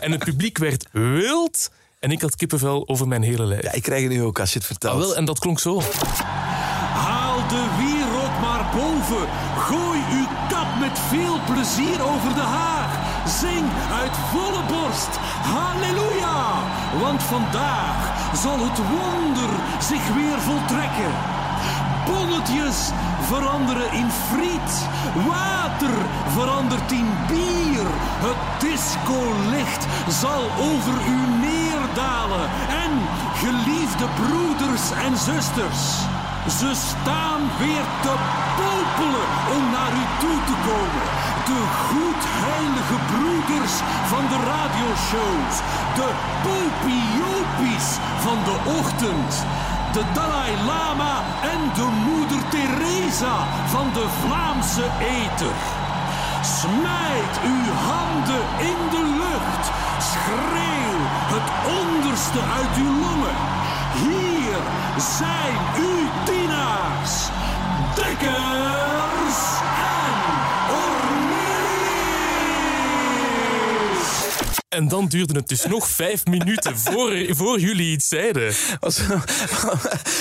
En 0.00 0.10
het 0.10 0.24
publiek 0.24 0.58
werd 0.58 0.86
wild. 0.92 1.70
En 1.98 2.10
ik 2.10 2.20
had 2.20 2.36
kippenvel 2.36 2.88
over 2.88 3.08
mijn 3.08 3.22
hele 3.22 3.44
lijf. 3.44 3.62
Ja, 3.62 3.72
ik 3.72 3.82
krijg 3.82 4.02
het 4.02 4.12
nu 4.12 4.22
ook 4.22 4.40
als 4.40 4.52
je 4.52 4.58
het 4.58 4.66
vertelt. 4.66 4.94
Ah, 4.94 5.00
wel, 5.00 5.16
en 5.16 5.24
dat 5.24 5.38
klonk 5.38 5.60
zo. 5.60 5.80
Haal 6.94 7.48
de 7.48 7.66
wierop 7.78 8.40
maar 8.40 8.74
boven. 8.74 9.28
Gooi 9.56 10.00
uw 10.12 10.26
kap 10.48 10.78
met 10.80 10.98
veel 10.98 11.40
plezier 11.44 12.02
over 12.02 12.34
de 12.34 12.40
haag. 12.40 12.85
Zing 13.26 13.66
uit 14.00 14.16
volle 14.30 14.62
borst. 14.68 15.18
Halleluja! 15.54 16.42
Want 17.00 17.22
vandaag 17.22 17.98
zal 18.42 18.58
het 18.58 18.78
wonder 18.78 19.50
zich 19.78 20.14
weer 20.14 20.38
voltrekken. 20.40 21.12
Bolletjes 22.06 22.90
veranderen 23.22 23.92
in 23.92 24.10
friet. 24.10 24.88
Water 25.26 25.96
verandert 26.26 26.92
in 26.92 27.08
bier. 27.28 27.86
Het 28.26 28.60
discolicht 28.60 29.86
zal 30.08 30.42
over 30.70 30.94
u 31.08 31.18
neerdalen. 31.46 32.50
En 32.84 32.92
geliefde 33.34 34.06
broeders 34.20 34.90
en 34.90 35.16
zusters. 35.16 36.04
Ze 36.48 36.70
staan 36.74 37.42
weer 37.58 37.86
te 38.02 38.14
popelen 38.58 39.28
om 39.56 39.62
naar 39.76 39.92
u 40.02 40.04
toe 40.22 40.38
te 40.50 40.56
komen. 40.68 41.06
De 41.50 41.62
goedheilige 41.88 42.98
broeders 43.12 43.74
van 44.12 44.24
de 44.32 44.38
radioshows. 44.52 45.54
De 45.98 46.08
popiopies 46.46 47.86
van 48.24 48.38
de 48.48 48.56
ochtend. 48.78 49.44
De 49.92 50.02
Dalai 50.14 50.52
Lama 50.66 51.14
en 51.52 51.60
de 51.74 51.88
moeder 52.08 52.48
Teresa 52.48 53.36
van 53.66 53.86
de 53.92 54.06
Vlaamse 54.20 54.86
eter. 55.00 55.56
Smijt 56.60 57.34
uw 57.52 57.66
handen 57.90 58.44
in 58.70 58.80
de 58.94 59.04
lucht. 59.22 59.64
Schreeuw 60.10 60.98
het 61.34 61.48
onderste 61.80 62.40
uit 62.58 62.76
uw 62.76 62.92
longen. 63.04 63.36
Hier 64.02 64.25
zijn 64.98 65.56
uw 65.76 66.24
dienaars. 66.24 67.28
Dekkers 67.94 69.15
En 74.76 74.88
dan 74.88 75.06
duurde 75.06 75.34
het 75.34 75.48
dus 75.48 75.66
nog 75.66 75.88
vijf 75.88 76.24
minuten 76.24 76.78
voor, 76.78 77.26
voor 77.28 77.60
jullie 77.60 77.92
iets 77.92 78.08
zeiden. 78.08 78.54
Was, 78.80 79.00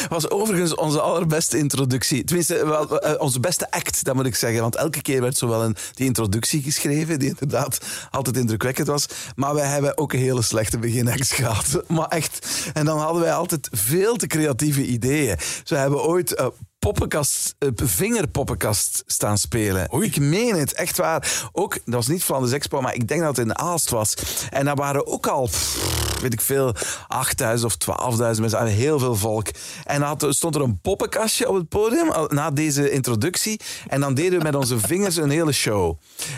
was 0.10 0.30
overigens 0.30 0.76
onze 0.76 1.02
allerbeste 1.02 1.58
introductie. 1.58 2.24
Tenminste, 2.24 2.66
wel, 2.66 3.00
eh, 3.00 3.22
onze 3.22 3.40
beste 3.40 3.72
act, 3.72 4.04
dat 4.04 4.16
moet 4.16 4.26
ik 4.26 4.36
zeggen. 4.36 4.62
Want 4.62 4.76
elke 4.76 5.02
keer 5.02 5.22
werd 5.22 5.38
zowel 5.38 5.64
een, 5.64 5.76
die 5.94 6.06
introductie 6.06 6.62
geschreven, 6.62 7.20
die 7.20 7.30
inderdaad 7.30 7.78
altijd 8.12 8.38
indrukwekkend 8.38 8.88
was. 8.88 9.06
Maar 9.36 9.54
wij 9.54 9.68
hebben 9.68 9.98
ook 9.98 10.14
een 10.14 10.20
hele 10.20 10.42
slechte 10.42 10.78
beginact 10.78 11.32
gehad. 11.42 11.84
Maar 11.88 12.08
echt. 12.08 12.48
En 12.74 12.86
dan 12.86 13.00
hadden 13.00 13.22
wij 13.22 13.34
altijd 13.34 13.70
veel 13.72 14.16
te 14.16 14.28
creatieve 14.28 14.86
ideeën. 14.86 15.38
Zo 15.64 15.76
hebben 15.76 16.04
ooit. 16.04 16.34
eh, 16.36 16.48
poppenkast, 16.92 17.56
eh, 17.60 17.70
vingerpoppenkast 17.76 19.04
staan 19.06 19.38
spelen. 19.38 19.88
Ik 20.02 20.20
meen 20.20 20.56
het, 20.56 20.74
echt 20.74 20.98
waar. 20.98 21.50
Ook, 21.52 21.74
dat 21.86 21.94
was 21.94 22.08
niet 22.08 22.24
Flanders 22.24 22.54
Expo, 22.54 22.82
maar 22.82 22.94
ik 22.96 23.08
denk 23.08 23.22
dat 23.22 23.36
het 23.38 23.46
in 23.46 23.58
Aalst 23.58 23.90
was. 23.90 24.14
En 24.50 24.66
daar 24.66 24.76
waren 24.76 25.08
ook 25.08 25.28
al, 25.28 25.46
pff, 25.46 26.20
weet 26.22 26.34
ik 26.34 26.42
veel, 26.42 26.74
8000 27.08 27.72
of 27.72 27.78
12.000 27.78 28.40
mensen, 28.40 28.66
heel 28.66 29.00
veel 29.00 29.16
volk. 29.16 29.48
En 29.84 30.00
dan 30.00 30.08
had- 30.08 30.26
stond 30.30 30.56
er 30.56 30.62
een 30.62 30.80
poppenkastje 30.82 31.50
op 31.50 31.56
het 31.56 31.70
podium 31.70 32.12
na 32.28 32.52
deze 32.52 32.92
introductie. 32.92 33.60
En 33.88 34.00
dan 34.02 34.14
deden 34.14 34.38
we 34.38 34.44
met 34.44 34.56
onze 34.56 34.80
vingers 34.88 35.16
een 35.16 35.30
hele 35.30 35.52
show. 35.52 35.98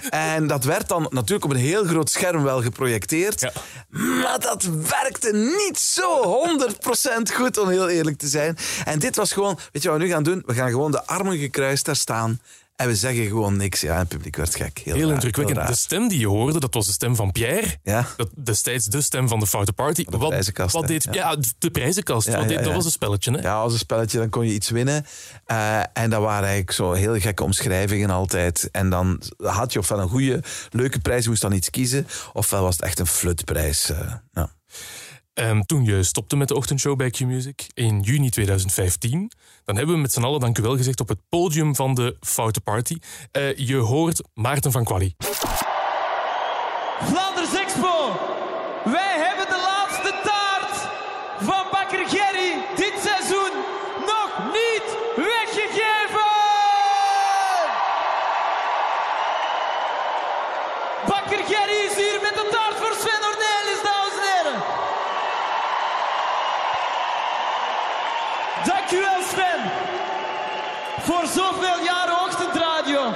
En 0.09 0.47
dat 0.47 0.63
werd 0.63 0.87
dan 0.87 1.07
natuurlijk 1.09 1.45
op 1.45 1.51
een 1.51 1.57
heel 1.57 1.85
groot 1.85 2.09
scherm 2.09 2.43
wel 2.43 2.61
geprojecteerd. 2.61 3.51
Maar 3.89 4.39
dat 4.39 4.63
werkte 4.89 5.31
niet 5.67 5.79
zo 5.79 6.23
100% 7.29 7.33
goed, 7.33 7.57
om 7.57 7.69
heel 7.69 7.89
eerlijk 7.89 8.17
te 8.17 8.27
zijn. 8.27 8.57
En 8.85 8.99
dit 8.99 9.15
was 9.15 9.31
gewoon, 9.31 9.59
weet 9.71 9.83
je 9.83 9.89
wat 9.89 9.97
we 9.97 10.03
nu 10.03 10.09
gaan 10.11 10.23
doen? 10.23 10.36
We 10.45 10.53
gaan 10.53 10.69
gewoon 10.69 10.91
de 10.91 11.05
armen 11.05 11.37
gekruist 11.37 11.85
daar 11.85 11.95
staan. 11.95 12.39
En 12.75 12.87
we 12.87 12.95
zeggen 12.95 13.27
gewoon 13.27 13.57
niks. 13.57 13.81
Ja, 13.81 13.97
het 13.97 14.07
publiek 14.07 14.35
werd 14.35 14.55
gek. 14.55 14.81
Heel, 14.83 14.93
Heel 14.95 15.03
raar, 15.05 15.13
indrukwekkend. 15.13 15.57
heel 15.57 15.67
De 15.67 15.75
stem 15.75 16.07
die 16.07 16.19
je 16.19 16.27
hoorde, 16.27 16.59
dat 16.59 16.73
was 16.73 16.85
de 16.85 16.91
stem 16.91 17.15
van 17.15 17.31
Pierre. 17.31 17.75
Ja. 17.83 18.05
Dat, 18.17 18.29
destijds 18.35 18.85
de 18.85 19.01
stem 19.01 19.27
van 19.27 19.39
de 19.39 19.47
Foute 19.47 19.73
Party. 19.73 20.05
de 20.05 20.17
wat, 20.17 20.29
prijzenkast, 20.29 20.73
wat 20.73 20.87
deed, 20.87 21.03
Ja. 21.03 21.11
ja. 21.13 21.37
de 21.57 21.71
prijzenkast. 21.71 22.27
Ja, 22.27 22.33
wat 22.33 22.41
ja, 22.41 22.47
deed, 22.47 22.57
ja. 22.57 22.63
Dat 22.63 22.73
was 22.73 22.85
een 22.85 22.91
spelletje, 22.91 23.31
hè? 23.31 23.39
Ja, 23.41 23.55
als 23.55 23.73
een 23.73 23.79
spelletje, 23.79 24.17
dan 24.17 24.29
kon 24.29 24.45
je 24.47 24.53
iets 24.53 24.69
winnen. 24.69 25.05
Eh, 25.45 25.79
en 25.93 26.09
dat 26.09 26.21
waren 26.21 26.41
eigenlijk 26.47 26.71
zo 26.71 26.91
heel 26.91 27.19
gekke 27.19 27.43
omschrijvingen 27.43 28.09
altijd. 28.09 28.69
En 28.71 28.89
dan 28.89 29.21
had 29.37 29.73
je 29.73 29.79
ofwel 29.79 29.99
een 29.99 30.09
goede, 30.09 30.43
leuke 30.69 30.99
prijs, 30.99 31.23
je 31.23 31.29
moest 31.29 31.41
dan 31.41 31.51
iets 31.51 31.69
kiezen. 31.69 32.07
Ofwel 32.33 32.61
was 32.63 32.75
het 32.75 32.83
echt 32.85 32.99
een 32.99 33.07
flutprijs. 33.07 33.89
eh, 33.89 34.13
ja. 34.33 34.49
Ehm, 35.37 35.61
toen 35.61 35.85
je 35.85 36.03
stopte 36.03 36.35
met 36.35 36.47
de 36.47 36.55
ochtendshow 36.55 36.95
bij 36.97 37.09
Q-Music 37.09 37.67
in 37.73 37.99
juni 38.01 38.29
2015, 38.29 39.31
dan 39.65 39.75
hebben 39.75 39.95
we 39.95 40.01
met 40.01 40.11
z'n 40.13 40.23
allen 40.23 40.39
dank 40.39 40.57
u 40.57 40.61
wel 40.61 40.77
gezegd 40.77 40.99
op 40.99 41.07
het 41.07 41.19
podium 41.29 41.75
van 41.75 41.93
de 41.93 42.17
Foute 42.19 42.61
Party. 42.61 42.97
Eh, 43.31 43.57
je 43.57 43.75
hoort 43.75 44.21
Maarten 44.33 44.71
van 44.71 44.83
Quali. 44.83 45.15
Vlaanders 46.99 47.55
Expo. 47.55 48.19
Wij 48.83 49.15
hebben 49.25 49.45
de 49.55 49.61
laatste 49.69 50.11
taart 50.23 50.75
van 51.39 51.63
Bakker 51.71 52.07
Gerry 52.07 52.51
dit 52.75 52.93
seizoen 53.03 53.53
nog 54.11 54.29
niet 54.57 54.87
weggegeven. 55.15 56.35
Bakker 61.07 61.43
Gerry 61.51 61.79
is 61.89 61.95
hier 61.95 62.19
met 62.21 62.33
de 62.33 62.47
taart 62.51 62.75
voor 62.81 62.95
Sven 63.01 63.21
Ornelis, 63.29 63.81
dames 63.83 64.15
en 64.19 64.25
heren. 64.33 64.61
Dank 68.65 68.91
u 68.91 68.99
wel, 68.99 69.21
Sven. 69.31 69.61
Voor 70.99 71.25
zoveel 71.27 71.83
jaren 71.83 72.19
ochtendradio. 72.21 73.13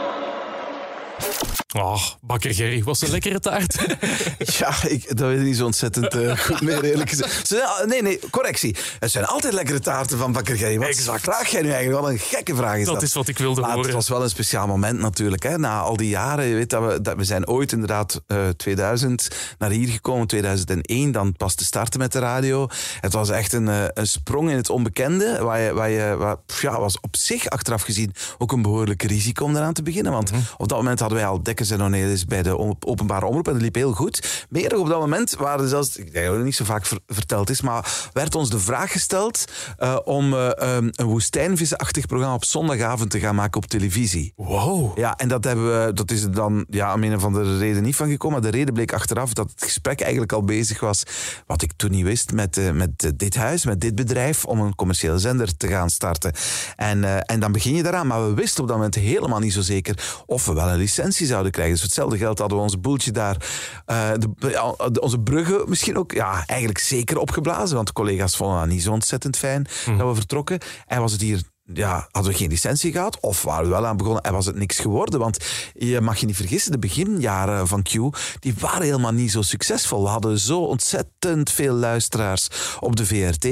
Oh, 1.77 2.01
Bakker 2.21 2.53
Gerry, 2.53 2.83
was 2.83 3.01
een 3.01 3.09
lekkere 3.11 3.39
taart. 3.39 3.75
Ja, 4.59 4.73
ik, 4.87 5.17
dat 5.17 5.27
weet 5.27 5.39
ik 5.39 5.45
niet 5.45 5.57
zo 5.57 5.65
ontzettend 5.65 6.13
eh, 6.15 6.37
goed 6.37 6.61
meer, 6.61 6.83
eerlijk 6.83 7.09
gezegd. 7.09 7.47
Ze 7.47 7.55
zijn- 7.77 7.89
nee, 7.89 8.01
nee, 8.01 8.19
correctie. 8.29 8.75
Het 8.99 9.11
zijn 9.11 9.25
altijd 9.25 9.53
lekkere 9.53 9.79
taarten 9.79 10.17
van 10.17 10.31
Bakker 10.31 10.57
Gerry. 10.57 10.79
Wat 10.79 11.21
vraag 11.21 11.47
jij 11.47 11.61
nu 11.61 11.69
eigenlijk? 11.71 12.01
Wat 12.01 12.11
een 12.11 12.19
gekke 12.19 12.55
vraag 12.55 12.77
is 12.77 12.85
dat. 12.85 12.93
Dat 12.93 13.03
is 13.03 13.13
wat 13.13 13.27
ik 13.27 13.37
wilde 13.37 13.61
Maar 13.61 13.69
horen. 13.69 13.85
Het 13.85 13.95
was 13.95 14.09
wel 14.09 14.23
een 14.23 14.29
speciaal 14.29 14.67
moment 14.67 14.99
natuurlijk. 14.99 15.43
Hè. 15.43 15.57
Na 15.57 15.79
al 15.79 15.97
die 15.97 16.09
jaren, 16.09 16.45
je 16.45 16.55
weet 16.55 16.69
dat 16.69 16.91
we, 16.93 17.01
dat 17.01 17.15
we 17.17 17.23
zijn 17.23 17.47
ooit 17.47 17.71
inderdaad 17.71 18.21
eh 18.27 18.47
2000 18.57 19.27
naar 19.57 19.69
hier 19.69 19.87
gekomen, 19.89 20.27
2001, 20.27 21.11
dan 21.11 21.33
pas 21.33 21.55
te 21.55 21.65
starten 21.65 21.99
met 21.99 22.11
de 22.11 22.19
radio. 22.19 22.67
Het 23.01 23.13
was 23.13 23.29
echt 23.29 23.53
een, 23.53 23.67
eh, 23.69 23.83
een 23.93 24.07
sprong 24.07 24.49
in 24.49 24.55
het 24.55 24.69
onbekende, 24.69 25.37
waar 25.43 25.59
je, 25.59 25.73
waar 25.73 25.89
je 25.89 26.15
waar, 26.17 26.35
ja, 26.61 26.79
was 26.79 26.99
op 26.99 27.15
zich 27.15 27.49
achteraf 27.49 27.81
gezien 27.81 28.13
ook 28.37 28.51
een 28.51 28.61
behoorlijk 28.61 29.03
risico 29.03 29.43
om 29.45 29.55
eraan 29.55 29.73
te 29.73 29.83
beginnen. 29.83 30.11
Want 30.11 30.31
op 30.57 30.67
dat 30.67 30.77
moment 30.77 30.99
hadden 30.99 31.17
wij 31.17 31.27
al 31.27 31.43
Dekkers 31.61 31.79
en 31.79 31.85
Onelis 31.85 32.25
bij 32.25 32.43
de 32.43 32.57
op- 32.57 32.85
openbare 32.85 33.25
omroep 33.25 33.47
en 33.47 33.53
dat 33.53 33.61
liep 33.61 33.75
heel 33.75 33.91
goed. 33.91 34.45
Meer 34.49 34.77
op 34.77 34.87
dat 34.87 34.99
moment 34.99 35.35
waren 35.35 35.67
zelfs, 35.67 35.97
ik 35.97 36.13
denk 36.13 36.25
dat 36.25 36.35
het 36.35 36.43
niet 36.43 36.55
zo 36.55 36.63
vaak 36.65 36.85
ver- 36.85 36.99
verteld 37.07 37.49
is, 37.49 37.61
maar 37.61 38.09
werd 38.13 38.35
ons 38.35 38.49
de 38.49 38.59
vraag 38.59 38.91
gesteld 38.91 39.45
eh, 39.77 39.97
om 40.03 40.33
um, 40.33 40.89
een 40.91 41.05
woestijnvisachtig 41.05 42.05
programma 42.05 42.35
op 42.35 42.45
zondagavond 42.45 43.09
te 43.09 43.19
gaan 43.19 43.35
maken 43.35 43.61
op 43.61 43.65
televisie. 43.65 44.33
Wow. 44.35 44.97
Ja, 44.97 45.15
en 45.15 45.27
dat, 45.27 45.43
hebben 45.43 45.85
we, 45.85 45.93
dat 45.93 46.11
is 46.11 46.23
er 46.23 46.33
dan 46.33 46.65
ja, 46.69 46.93
om 46.93 47.03
een 47.03 47.15
of 47.15 47.23
andere 47.23 47.57
reden 47.57 47.83
niet 47.83 47.95
van 47.95 48.09
gekomen. 48.09 48.41
Maar 48.41 48.51
de 48.51 48.57
reden 48.57 48.73
bleek 48.73 48.93
achteraf 48.93 49.33
dat 49.33 49.49
het 49.49 49.63
gesprek 49.63 50.01
eigenlijk 50.01 50.31
al 50.31 50.43
bezig 50.43 50.79
was, 50.79 51.03
wat 51.47 51.61
ik 51.61 51.71
toen 51.75 51.91
niet 51.91 52.05
wist, 52.05 52.31
met, 52.31 52.57
eh, 52.57 52.71
met 52.71 53.11
dit 53.15 53.35
huis, 53.35 53.65
met 53.65 53.81
dit 53.81 53.95
bedrijf, 53.95 54.45
om 54.45 54.59
een 54.59 54.75
commerciële 54.75 55.17
zender 55.17 55.57
te 55.57 55.67
gaan 55.67 55.89
starten. 55.89 56.33
En, 56.75 57.25
en 57.25 57.39
dan 57.39 57.51
begin 57.51 57.75
je 57.75 57.83
daaraan. 57.83 58.07
Maar 58.07 58.27
we 58.27 58.33
wisten 58.33 58.61
op 58.61 58.67
dat 58.67 58.77
moment 58.77 58.95
helemaal 58.95 59.39
niet 59.39 59.53
zo 59.53 59.61
zeker 59.61 60.23
of 60.25 60.45
we 60.45 60.53
wel 60.53 60.69
een 60.69 60.77
licentie 60.77 61.25
zouden 61.25 61.50
krijgen. 61.51 61.73
Dus 61.73 61.83
hetzelfde 61.83 62.17
geld 62.17 62.39
hadden 62.39 62.57
we 62.57 62.63
ons 62.63 62.79
boeltje 62.79 63.11
daar, 63.11 63.37
eh, 63.85 64.11
de, 64.17 65.01
onze 65.01 65.19
bruggen 65.19 65.69
misschien 65.69 65.97
ook 65.97 66.11
ja, 66.11 66.43
eigenlijk 66.45 66.79
zeker 66.79 67.17
opgeblazen. 67.17 67.75
Want 67.75 67.87
de 67.87 67.93
collega's 67.93 68.35
vonden 68.35 68.59
dat 68.59 68.67
niet 68.67 68.83
zo 68.83 68.91
ontzettend 68.91 69.37
fijn 69.37 69.67
dat 69.97 70.07
we 70.07 70.15
vertrokken. 70.15 70.59
En 70.87 71.01
was 71.01 71.11
het 71.11 71.21
hier 71.21 71.41
ja, 71.63 72.07
hadden 72.11 72.31
we 72.31 72.37
geen 72.37 72.49
licentie 72.49 72.91
gehad, 72.91 73.19
of 73.19 73.43
waren 73.43 73.63
we 73.63 73.69
wel 73.69 73.85
aan 73.85 73.97
begonnen 73.97 74.23
en 74.23 74.33
was 74.33 74.45
het 74.45 74.55
niks 74.55 74.79
geworden. 74.79 75.19
Want 75.19 75.37
je 75.73 76.01
mag 76.01 76.17
je 76.17 76.25
niet 76.25 76.35
vergissen, 76.35 76.71
de 76.71 76.79
beginjaren 76.79 77.67
van 77.67 77.83
Q, 77.83 77.91
die 78.39 78.53
waren 78.59 78.81
helemaal 78.81 79.11
niet 79.11 79.31
zo 79.31 79.41
succesvol. 79.41 80.03
We 80.03 80.09
hadden 80.09 80.39
zo 80.39 80.59
ontzettend 80.59 81.51
veel 81.51 81.73
luisteraars 81.73 82.47
op 82.79 82.95
de 82.95 83.05
VRT. 83.05 83.45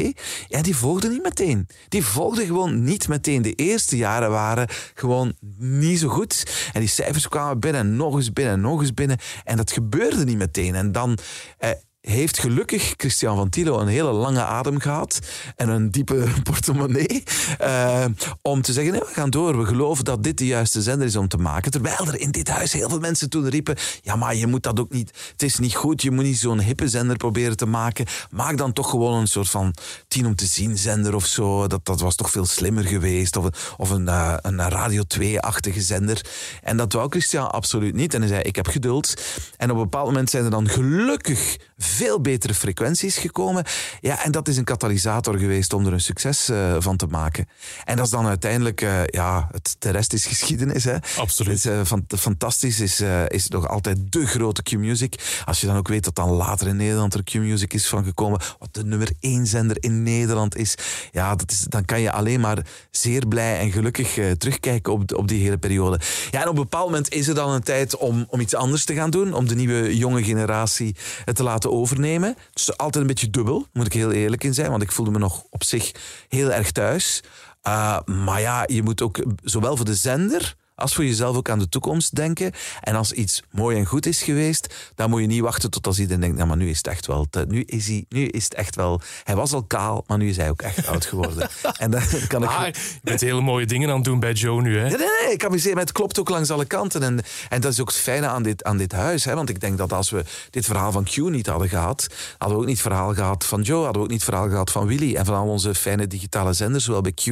En 0.49 0.63
die 0.63 0.75
volgden 0.75 1.11
niet 1.11 1.23
meteen. 1.23 1.67
Die 1.87 2.05
volgden 2.05 2.45
gewoon 2.45 2.83
niet 2.83 3.07
meteen. 3.07 3.41
De 3.41 3.53
eerste 3.53 3.97
jaren 3.97 4.29
waren 4.29 4.67
gewoon 4.93 5.33
niet 5.57 5.99
zo 5.99 6.07
goed. 6.07 6.69
En 6.73 6.79
die 6.79 6.89
cijfers 6.89 7.27
kwamen 7.27 7.59
binnen 7.59 7.81
en 7.81 7.95
nog 7.95 8.15
eens 8.15 8.33
binnen 8.33 8.53
en 8.53 8.61
nog 8.61 8.81
eens 8.81 8.93
binnen. 8.93 9.17
En 9.43 9.57
dat 9.57 9.71
gebeurde 9.71 10.23
niet 10.23 10.37
meteen. 10.37 10.75
En 10.75 10.91
dan... 10.91 11.17
Eh, 11.57 11.69
heeft 12.09 12.39
gelukkig 12.39 12.93
Christian 12.97 13.35
van 13.35 13.49
Tilo 13.49 13.79
een 13.79 13.87
hele 13.87 14.11
lange 14.11 14.43
adem 14.43 14.79
gehad 14.79 15.19
en 15.55 15.69
een 15.69 15.91
diepe 15.91 16.27
portemonnee 16.49 17.23
eh, 17.57 18.05
om 18.41 18.61
te 18.61 18.73
zeggen, 18.73 18.91
nee, 18.91 19.01
we 19.01 19.13
gaan 19.13 19.29
door. 19.29 19.57
We 19.57 19.65
geloven 19.65 20.05
dat 20.05 20.23
dit 20.23 20.37
de 20.37 20.45
juiste 20.45 20.81
zender 20.81 21.07
is 21.07 21.15
om 21.15 21.27
te 21.27 21.37
maken. 21.37 21.71
Terwijl 21.71 22.07
er 22.07 22.19
in 22.19 22.31
dit 22.31 22.47
huis 22.47 22.73
heel 22.73 22.89
veel 22.89 22.99
mensen 22.99 23.29
toen 23.29 23.49
riepen, 23.49 23.75
ja, 24.01 24.15
maar 24.15 24.35
je 24.35 24.47
moet 24.47 24.63
dat 24.63 24.79
ook 24.79 24.91
niet, 24.91 25.11
het 25.31 25.43
is 25.43 25.59
niet 25.59 25.75
goed, 25.75 26.01
je 26.01 26.11
moet 26.11 26.23
niet 26.23 26.37
zo'n 26.37 26.61
hippe 26.61 26.87
zender 26.87 27.17
proberen 27.17 27.57
te 27.57 27.65
maken. 27.65 28.05
Maak 28.31 28.57
dan 28.57 28.73
toch 28.73 28.89
gewoon 28.89 29.19
een 29.19 29.27
soort 29.27 29.49
van 29.49 29.75
tien 30.07 30.25
om 30.25 30.35
te 30.35 30.45
zien 30.45 30.77
zender 30.77 31.15
of 31.15 31.25
zo. 31.25 31.67
Dat, 31.67 31.85
dat 31.85 31.99
was 31.99 32.15
toch 32.15 32.29
veel 32.29 32.45
slimmer 32.45 32.83
geweest. 32.83 33.35
Of 33.35 33.49
of 33.77 33.89
een, 33.89 34.07
eh, 34.07 34.33
een 34.41 34.69
Radio 34.69 35.03
2-achtige 35.07 35.81
zender. 35.81 36.25
En 36.63 36.77
dat 36.77 36.93
wou 36.93 37.09
Christian 37.09 37.51
absoluut 37.51 37.95
niet. 37.95 38.13
En 38.13 38.19
hij 38.19 38.29
zei, 38.29 38.41
ik 38.41 38.55
heb 38.55 38.67
geduld. 38.67 39.13
En 39.57 39.71
op 39.71 39.77
een 39.77 39.83
bepaald 39.83 40.05
moment 40.05 40.29
zijn 40.29 40.43
er 40.43 40.49
dan 40.49 40.69
gelukkig 40.69 41.57
veel 41.99 42.21
betere 42.21 42.53
frequenties 42.53 43.17
gekomen. 43.17 43.63
Ja, 44.01 44.23
en 44.23 44.31
dat 44.31 44.47
is 44.47 44.57
een 44.57 44.63
katalysator 44.63 45.37
geweest 45.37 45.73
om 45.73 45.85
er 45.85 45.93
een 45.93 45.99
succes 46.01 46.49
eh, 46.49 46.75
van 46.79 46.97
te 46.97 47.05
maken. 47.07 47.47
En 47.85 47.95
dat 47.95 48.05
is 48.05 48.11
dan 48.11 48.25
uiteindelijk, 48.25 48.81
eh, 48.81 49.05
ja, 49.05 49.47
het, 49.51 49.75
de 49.79 49.89
rest 49.89 50.13
is 50.13 50.25
geschiedenis. 50.25 50.83
Hè. 50.83 50.95
Absoluut. 51.17 51.63
Het 51.63 51.73
is, 51.73 51.79
eh, 51.79 51.85
fan- 51.85 52.05
fantastisch, 52.17 52.79
is, 52.79 52.99
eh, 52.99 53.21
is 53.27 53.47
nog 53.47 53.67
altijd 53.67 53.97
de 54.11 54.25
grote 54.27 54.63
Q-Music. 54.63 55.41
Als 55.45 55.61
je 55.61 55.67
dan 55.67 55.77
ook 55.77 55.87
weet 55.87 56.03
dat 56.03 56.15
dan 56.15 56.29
later 56.29 56.67
in 56.67 56.75
Nederland 56.75 57.13
er 57.13 57.23
Q-Music 57.23 57.73
is 57.73 57.87
van 57.87 58.03
gekomen, 58.03 58.39
wat 58.59 58.73
de 58.73 58.83
nummer 58.83 59.09
één 59.19 59.47
zender 59.47 59.77
in 59.79 60.03
Nederland 60.03 60.55
is. 60.55 60.75
Ja, 61.11 61.35
dat 61.35 61.51
is, 61.51 61.59
dan 61.59 61.85
kan 61.85 62.01
je 62.01 62.11
alleen 62.11 62.39
maar 62.39 62.65
zeer 62.91 63.27
blij 63.27 63.59
en 63.59 63.71
gelukkig 63.71 64.17
eh, 64.17 64.31
terugkijken 64.31 64.93
op, 64.93 65.13
op 65.15 65.27
die 65.27 65.43
hele 65.43 65.57
periode. 65.57 65.99
Ja, 66.31 66.41
en 66.41 66.47
op 66.47 66.55
een 66.55 66.61
bepaald 66.61 66.85
moment 66.85 67.09
is 67.13 67.27
er 67.27 67.35
dan 67.35 67.49
een 67.49 67.63
tijd 67.63 67.97
om, 67.97 68.25
om 68.29 68.39
iets 68.39 68.55
anders 68.55 68.85
te 68.85 68.93
gaan 68.93 69.09
doen, 69.09 69.33
om 69.33 69.47
de 69.47 69.55
nieuwe 69.55 69.97
jonge 69.97 70.23
generatie 70.23 70.95
het 71.25 71.35
te 71.35 71.43
laten 71.43 71.69
overnemen. 71.79 72.29
Het 72.29 72.59
is 72.59 72.77
altijd 72.77 73.01
een 73.01 73.09
beetje 73.09 73.29
dubbel, 73.29 73.67
moet 73.73 73.85
ik 73.85 73.93
heel 73.93 74.11
eerlijk 74.11 74.43
in 74.43 74.53
zijn, 74.53 74.69
want 74.69 74.81
ik 74.81 74.91
voelde 74.91 75.11
me 75.11 75.17
nog 75.17 75.43
op 75.49 75.63
zich 75.63 75.91
heel 76.27 76.51
erg 76.51 76.71
thuis. 76.71 77.23
Uh, 77.67 77.99
maar 78.05 78.41
ja, 78.41 78.63
je 78.67 78.83
moet 78.83 79.01
ook 79.01 79.25
zowel 79.43 79.75
voor 79.75 79.85
de 79.85 79.95
zender 79.95 80.55
als 80.79 80.95
voor 80.95 81.05
jezelf 81.05 81.35
ook 81.35 81.49
aan 81.49 81.59
de 81.59 81.69
toekomst 81.69 82.15
denken. 82.15 82.51
En 82.81 82.95
als 82.95 83.11
iets 83.11 83.43
mooi 83.51 83.77
en 83.77 83.85
goed 83.85 84.05
is 84.05 84.21
geweest, 84.21 84.73
dan 84.95 85.09
moet 85.09 85.21
je 85.21 85.27
niet 85.27 85.41
wachten 85.41 85.69
tot 85.69 85.87
als 85.87 85.99
iedereen 85.99 86.21
denkt, 86.21 86.35
nou, 86.35 86.47
maar 86.47 86.57
nu 86.57 86.69
is 86.69 86.77
het 86.77 86.87
echt 86.87 87.05
wel, 87.07 87.25
te- 87.29 87.45
nu 87.47 87.63
is 87.65 87.87
hij, 87.87 88.05
nu 88.09 88.25
is 88.25 88.43
het 88.43 88.53
echt 88.53 88.75
wel, 88.75 89.01
hij 89.23 89.35
was 89.35 89.53
al 89.53 89.63
kaal, 89.63 90.03
maar 90.07 90.17
nu 90.17 90.29
is 90.29 90.37
hij 90.37 90.49
ook 90.49 90.61
echt 90.61 90.87
oud 90.87 91.05
geworden. 91.05 91.49
en 91.77 91.91
dan 91.91 92.01
kan 92.27 92.43
ik... 92.43 92.49
Je 92.75 92.99
bent 93.03 93.21
hele 93.21 93.41
mooie 93.41 93.65
dingen 93.65 93.89
aan 93.89 93.95
het 93.95 94.03
doen 94.05 94.19
bij 94.19 94.33
Joe 94.33 94.61
nu, 94.61 94.77
hè? 94.77 94.87
Nee, 94.87 94.97
nee, 94.97 95.07
nee, 95.23 95.33
ik 95.33 95.45
amuseer 95.45 95.73
me. 95.73 95.79
Het 95.79 95.91
klopt 95.91 96.19
ook 96.19 96.29
langs 96.29 96.49
alle 96.49 96.65
kanten. 96.65 97.03
En, 97.03 97.19
en 97.49 97.61
dat 97.61 97.71
is 97.71 97.79
ook 97.81 97.87
het 97.87 97.97
fijne 97.97 98.27
aan 98.27 98.43
dit, 98.43 98.63
aan 98.63 98.77
dit 98.77 98.91
huis. 98.91 99.25
Hè? 99.25 99.35
Want 99.35 99.49
ik 99.49 99.59
denk 99.59 99.77
dat 99.77 99.93
als 99.93 100.09
we 100.09 100.23
dit 100.49 100.65
verhaal 100.65 100.91
van 100.91 101.03
Q 101.03 101.15
niet 101.17 101.47
hadden 101.47 101.69
gehad, 101.69 102.07
hadden 102.37 102.57
we 102.57 102.63
ook 102.63 102.69
niet 102.69 102.79
het 102.83 102.87
verhaal 102.87 103.13
gehad 103.13 103.45
van 103.45 103.61
Joe, 103.61 103.83
hadden 103.83 103.97
we 104.01 104.07
ook 104.07 104.13
niet 104.13 104.21
het 104.21 104.29
verhaal 104.29 104.49
gehad 104.49 104.71
van 104.71 104.87
Willy 104.87 105.15
en 105.15 105.25
van 105.25 105.35
al 105.35 105.47
onze 105.47 105.75
fijne 105.75 106.07
digitale 106.07 106.53
zenders, 106.53 106.83
zowel 106.85 107.01
bij 107.01 107.11
Q 107.11 107.25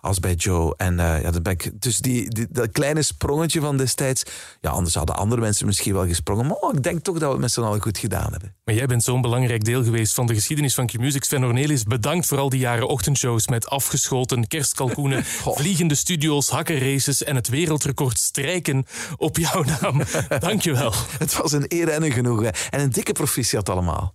als 0.00 0.20
bij 0.20 0.34
Joe. 0.34 0.74
En 0.76 1.00
eh, 1.00 1.22
ja, 1.22 1.30
dan 1.30 1.42
ben 1.42 1.52
ik, 1.52 1.70
dus 1.82 1.98
die, 1.98 2.30
die, 2.30 2.46
dat 2.50 2.70
kleine 2.72 2.85
sprongetje 2.94 3.60
van 3.60 3.76
destijds, 3.76 4.22
ja, 4.60 4.70
anders 4.70 4.94
hadden 4.94 5.16
andere 5.16 5.40
mensen 5.40 5.66
misschien 5.66 5.92
wel 5.92 6.06
gesprongen. 6.06 6.46
Maar 6.46 6.56
oh, 6.56 6.74
ik 6.74 6.82
denk 6.82 7.02
toch 7.02 7.14
dat 7.18 7.24
we 7.24 7.32
het 7.32 7.40
met 7.40 7.52
z'n 7.52 7.60
allen 7.60 7.82
goed 7.82 7.98
gedaan 7.98 8.30
hebben. 8.30 8.54
Maar 8.64 8.74
jij 8.74 8.86
bent 8.86 9.04
zo'n 9.04 9.20
belangrijk 9.20 9.64
deel 9.64 9.84
geweest 9.84 10.14
van 10.14 10.26
de 10.26 10.34
geschiedenis 10.34 10.74
van 10.74 10.86
Q-Music. 10.86 11.24
Sven 11.24 11.44
Ornelis, 11.44 11.82
bedankt 11.82 12.26
voor 12.26 12.38
al 12.38 12.48
die 12.48 12.60
jaren 12.60 12.88
ochtendshows 12.88 13.48
met 13.48 13.68
afgeschoten 13.68 14.46
kerstkalkoenen, 14.46 15.24
vliegende 15.58 15.94
studio's, 15.94 16.48
hakkenraces 16.48 17.22
en 17.22 17.34
het 17.34 17.48
wereldrecord 17.48 18.18
strijken 18.18 18.86
op 19.16 19.36
jouw 19.36 19.62
naam. 19.62 20.02
Dankjewel. 20.38 20.92
Het 21.18 21.36
was 21.36 21.52
een 21.52 21.64
eer 21.68 21.88
en 21.88 22.02
een 22.02 22.12
genoegen. 22.12 22.52
En 22.70 22.80
een 22.80 22.90
dikke 22.90 23.12
proficiat 23.12 23.68
allemaal. 23.68 24.10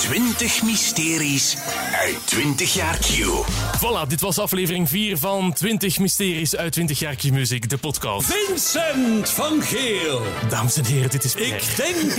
20 0.00 0.62
mysteries 0.62 1.56
uit 1.92 2.26
20 2.26 2.74
jaar 2.74 2.98
Q. 2.98 3.06
Voilà, 3.76 4.08
dit 4.08 4.20
was 4.20 4.38
aflevering 4.38 4.88
4 4.88 5.18
van 5.18 5.52
20 5.52 5.98
mysteries 5.98 6.56
uit 6.56 6.72
20 6.72 6.98
jaar 6.98 7.14
Q-Music, 7.14 7.68
de 7.68 7.78
podcast. 7.78 7.99
Vincent 8.08 9.30
van 9.30 9.62
Geel. 9.62 10.22
Dames 10.48 10.76
en 10.76 10.84
heren, 10.84 11.10
dit 11.10 11.24
is 11.24 11.34
Pierre. 11.34 11.56
Ik 11.56 11.76
denk 11.76 12.12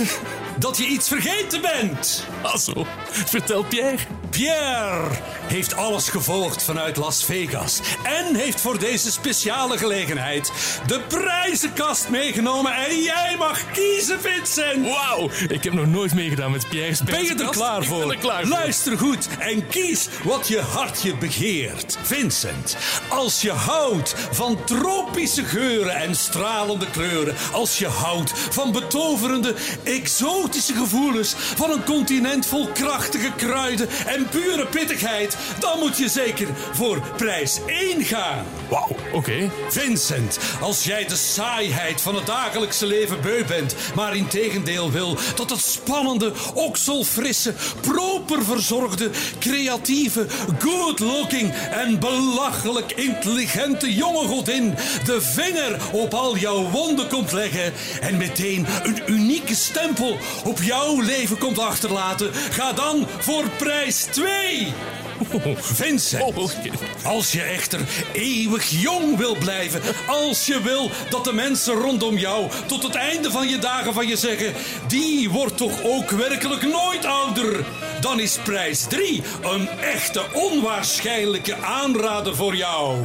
dat 0.58 0.76
je 0.78 0.86
iets 0.86 1.08
vergeten 1.08 1.60
bent. 1.60 2.24
Ah 2.42 2.56
zo, 2.56 2.86
vertel 3.10 3.64
Pierre. 3.64 3.96
Pierre 4.30 5.08
heeft 5.46 5.74
alles 5.76 6.08
gevolgd 6.08 6.62
vanuit 6.62 6.96
Las 6.96 7.24
Vegas 7.24 7.80
en 8.02 8.34
heeft 8.34 8.60
voor 8.60 8.78
deze 8.78 9.10
speciale 9.10 9.78
gelegenheid 9.78 10.52
de 10.86 11.00
prijzenkast 11.08 12.08
meegenomen 12.08 12.74
en 12.74 13.02
jij 13.02 13.34
mag 13.38 13.70
kiezen, 13.70 14.20
Vincent. 14.20 14.86
Wauw, 14.88 15.30
ik 15.48 15.64
heb 15.64 15.72
nog 15.72 15.86
nooit 15.86 16.14
meegedaan 16.14 16.50
met 16.50 16.68
Pierre's 16.68 17.02
Ben 17.02 17.24
je 17.24 17.34
er 17.34 17.50
klaar 17.50 17.82
Ik 17.82 17.88
voor? 17.88 17.98
ben 17.98 18.10
er 18.10 18.16
klaar 18.16 18.40
voor. 18.40 18.50
Luister 18.50 18.98
goed 18.98 19.28
en 19.38 19.66
kies 19.68 20.08
wat 20.24 20.48
je 20.48 20.60
hartje 20.60 21.16
begeert. 21.16 21.98
Vincent, 22.02 22.76
als 23.08 23.40
je 23.40 23.52
houdt 23.52 24.14
van 24.30 24.64
tropische 24.64 25.44
geuren 25.72 25.96
en 25.96 26.14
stralende 26.16 26.86
kleuren, 26.90 27.34
als 27.52 27.78
je 27.78 27.86
houdt 27.86 28.32
van 28.34 28.72
betoverende, 28.72 29.54
exotische 29.82 30.74
gevoelens, 30.74 31.34
van 31.36 31.70
een 31.70 31.84
continent 31.84 32.46
vol 32.46 32.68
krachtige 32.68 33.32
kruiden 33.36 33.88
en 34.06 34.28
pure 34.28 34.66
pittigheid, 34.66 35.36
dan 35.60 35.78
moet 35.78 35.96
je 35.96 36.08
zeker 36.08 36.48
voor 36.72 37.02
prijs 37.16 37.60
1 37.66 38.04
gaan. 38.04 38.44
Wauw, 38.68 38.96
oké. 39.12 39.50
Vincent, 39.68 40.38
als 40.60 40.84
jij 40.84 41.04
de 41.04 41.16
saaiheid 41.16 42.00
van 42.00 42.14
het 42.14 42.26
dagelijkse 42.26 42.86
leven 42.86 43.20
beu 43.20 43.44
bent, 43.44 43.74
maar 43.94 44.16
in 44.16 44.26
tegendeel 44.26 44.90
wil 44.90 45.16
dat 45.34 45.50
het 45.50 45.60
spannende, 45.60 46.32
okselfrisse, 46.54 47.54
proper 47.80 48.44
verzorgde, 48.44 49.10
creatieve, 49.38 50.26
good-looking 50.58 51.52
en 51.70 51.98
belachelijk 51.98 52.92
intelligente 52.92 53.94
jonge 53.94 54.26
godin 54.26 54.74
de 55.04 55.20
vinger 55.20 55.61
op 55.92 56.14
al 56.14 56.36
jouw 56.36 56.70
wonden 56.70 57.08
komt 57.08 57.32
leggen 57.32 57.72
en 58.00 58.16
meteen 58.16 58.66
een 58.82 59.02
unieke 59.06 59.54
stempel 59.54 60.16
op 60.44 60.62
jouw 60.62 61.00
leven 61.00 61.38
komt 61.38 61.58
achterlaten, 61.58 62.30
ga 62.32 62.72
dan 62.72 63.06
voor 63.18 63.44
prijs 63.58 64.02
2. 64.02 64.72
Vincent, 65.56 66.34
als 67.04 67.32
je 67.32 67.42
echter 67.42 67.80
eeuwig 68.12 68.68
jong 68.68 69.16
wil 69.16 69.36
blijven, 69.36 69.80
als 70.06 70.46
je 70.46 70.62
wil 70.62 70.90
dat 71.10 71.24
de 71.24 71.32
mensen 71.32 71.74
rondom 71.74 72.18
jou 72.18 72.50
tot 72.66 72.82
het 72.82 72.94
einde 72.94 73.30
van 73.30 73.48
je 73.48 73.58
dagen 73.58 73.94
van 73.94 74.06
je 74.06 74.16
zeggen, 74.16 74.52
die 74.88 75.30
wordt 75.30 75.56
toch 75.56 75.82
ook 75.82 76.10
werkelijk 76.10 76.62
nooit 76.62 77.04
ouder, 77.04 77.64
dan 78.00 78.20
is 78.20 78.38
prijs 78.44 78.84
3 78.88 79.22
een 79.42 79.68
echte 79.68 80.22
onwaarschijnlijke 80.32 81.56
aanrader 81.56 82.36
voor 82.36 82.56
jou. 82.56 82.96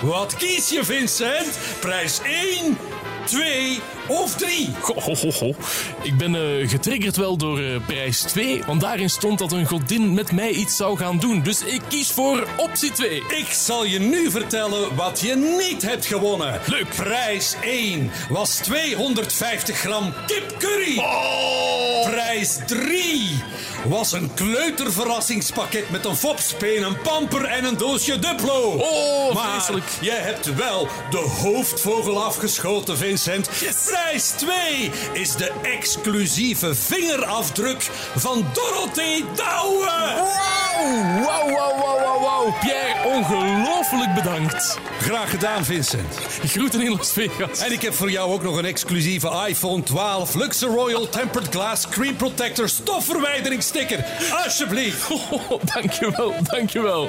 Wat 0.00 0.36
kies 0.36 0.68
je, 0.68 0.84
Vincent? 0.84 1.58
Prijs 1.80 2.20
1, 2.22 2.78
2 3.24 3.80
of 4.06 4.34
3? 4.34 4.68
Ho, 4.80 4.94
ho, 5.00 5.14
ho, 5.14 5.30
ho. 5.30 5.54
Ik 6.02 6.16
ben 6.16 6.34
eh, 6.34 6.68
getriggerd 6.68 7.16
wel 7.16 7.36
door 7.36 7.60
eh, 7.60 7.86
prijs 7.86 8.20
2, 8.20 8.62
want 8.66 8.80
daarin 8.80 9.10
stond 9.10 9.38
dat 9.38 9.52
een 9.52 9.66
godin 9.66 10.14
met 10.14 10.32
mij 10.32 10.50
iets 10.50 10.76
zou 10.76 10.96
gaan 10.96 11.18
doen. 11.18 11.42
Dus 11.42 11.62
ik 11.64 11.80
kies 11.88 12.10
voor 12.10 12.46
optie 12.56 12.92
2. 12.92 13.16
Ik 13.16 13.46
zal 13.50 13.84
je 13.84 13.98
nu 13.98 14.30
vertellen 14.30 14.96
wat 14.96 15.20
je 15.20 15.36
niet 15.36 15.82
hebt 15.82 16.06
gewonnen. 16.06 16.60
Leuk. 16.66 16.88
Prijs 16.96 17.54
1 17.62 18.10
was 18.28 18.54
250 18.56 19.78
gram 19.78 20.14
kip 20.26 20.54
curry. 20.58 20.98
Oh. 20.98 22.10
Prijs 22.10 22.58
3 22.66 23.42
was 23.88 24.12
een 24.12 24.34
kleuterverrassingspakket 24.34 25.90
met 25.90 26.04
een 26.04 26.16
fopspeen, 26.16 26.82
een 26.82 27.00
pamper 27.00 27.44
en 27.44 27.64
een 27.64 27.76
doosje 27.76 28.18
Duplo. 28.18 28.60
Oh, 28.60 29.34
maar 29.34 29.50
vreselijk. 29.50 29.86
je 30.00 30.10
hebt 30.10 30.54
wel 30.54 30.88
de 31.10 31.16
hoofdvogel 31.16 32.24
afgeschoten, 32.24 32.96
Vincent. 32.96 33.50
Prijs 33.86 34.28
2 34.28 34.90
is 35.12 35.36
de 35.36 35.52
exclusieve 35.62 36.74
vingerafdruk 36.74 37.82
van 38.16 38.46
Dorothee 38.52 39.24
Douwe. 39.34 40.59
Wauw, 40.76 41.24
wauw, 41.24 41.50
wauw, 41.50 41.78
wauw, 41.78 41.98
wauw, 42.00 42.20
wauw. 42.20 42.54
Pierre, 42.60 43.08
ongelooflijk 43.16 44.14
bedankt. 44.14 44.78
Graag 45.00 45.30
gedaan, 45.30 45.64
Vincent. 45.64 46.14
Groeten 46.44 46.80
in 46.80 46.90
Las 46.90 47.12
Vegas. 47.12 47.58
En 47.60 47.72
ik 47.72 47.82
heb 47.82 47.94
voor 47.94 48.10
jou 48.10 48.32
ook 48.32 48.42
nog 48.42 48.56
een 48.56 48.64
exclusieve 48.64 49.44
iPhone 49.48 49.82
12 49.82 50.34
Luxe 50.34 50.66
Royal 50.66 51.08
Tempered 51.08 51.48
Glass 51.50 51.82
Screen 51.82 52.16
Protector 52.16 52.68
stofverwijderingssticker. 52.68 54.04
Alsjeblieft. 54.44 55.08
Oh, 55.30 55.60
dankjewel, 55.74 56.34
dankjewel. 56.42 57.08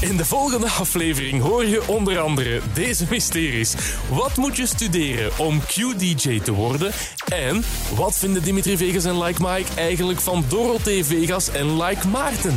In 0.00 0.16
de 0.16 0.24
volgende 0.24 0.66
aflevering 0.66 1.42
hoor 1.42 1.64
je 1.66 1.88
onder 1.88 2.18
andere 2.18 2.60
deze 2.74 3.04
mysteries. 3.10 3.74
Wat 4.08 4.36
moet 4.36 4.56
je 4.56 4.66
studeren 4.66 5.30
om 5.36 5.60
Q-DJ 5.66 6.40
te 6.40 6.52
worden? 6.52 6.92
En 7.24 7.64
wat 7.94 8.18
vinden 8.18 8.42
Dimitri 8.42 8.76
Vegas 8.76 9.04
en 9.04 9.22
Like 9.22 9.42
Mike 9.42 9.74
eigenlijk 9.76 10.20
van 10.20 10.44
Dorothee 10.48 11.04
Vegas 11.04 11.48
en 11.48 11.82
Like 11.82 12.08
Maarten? 12.08 12.56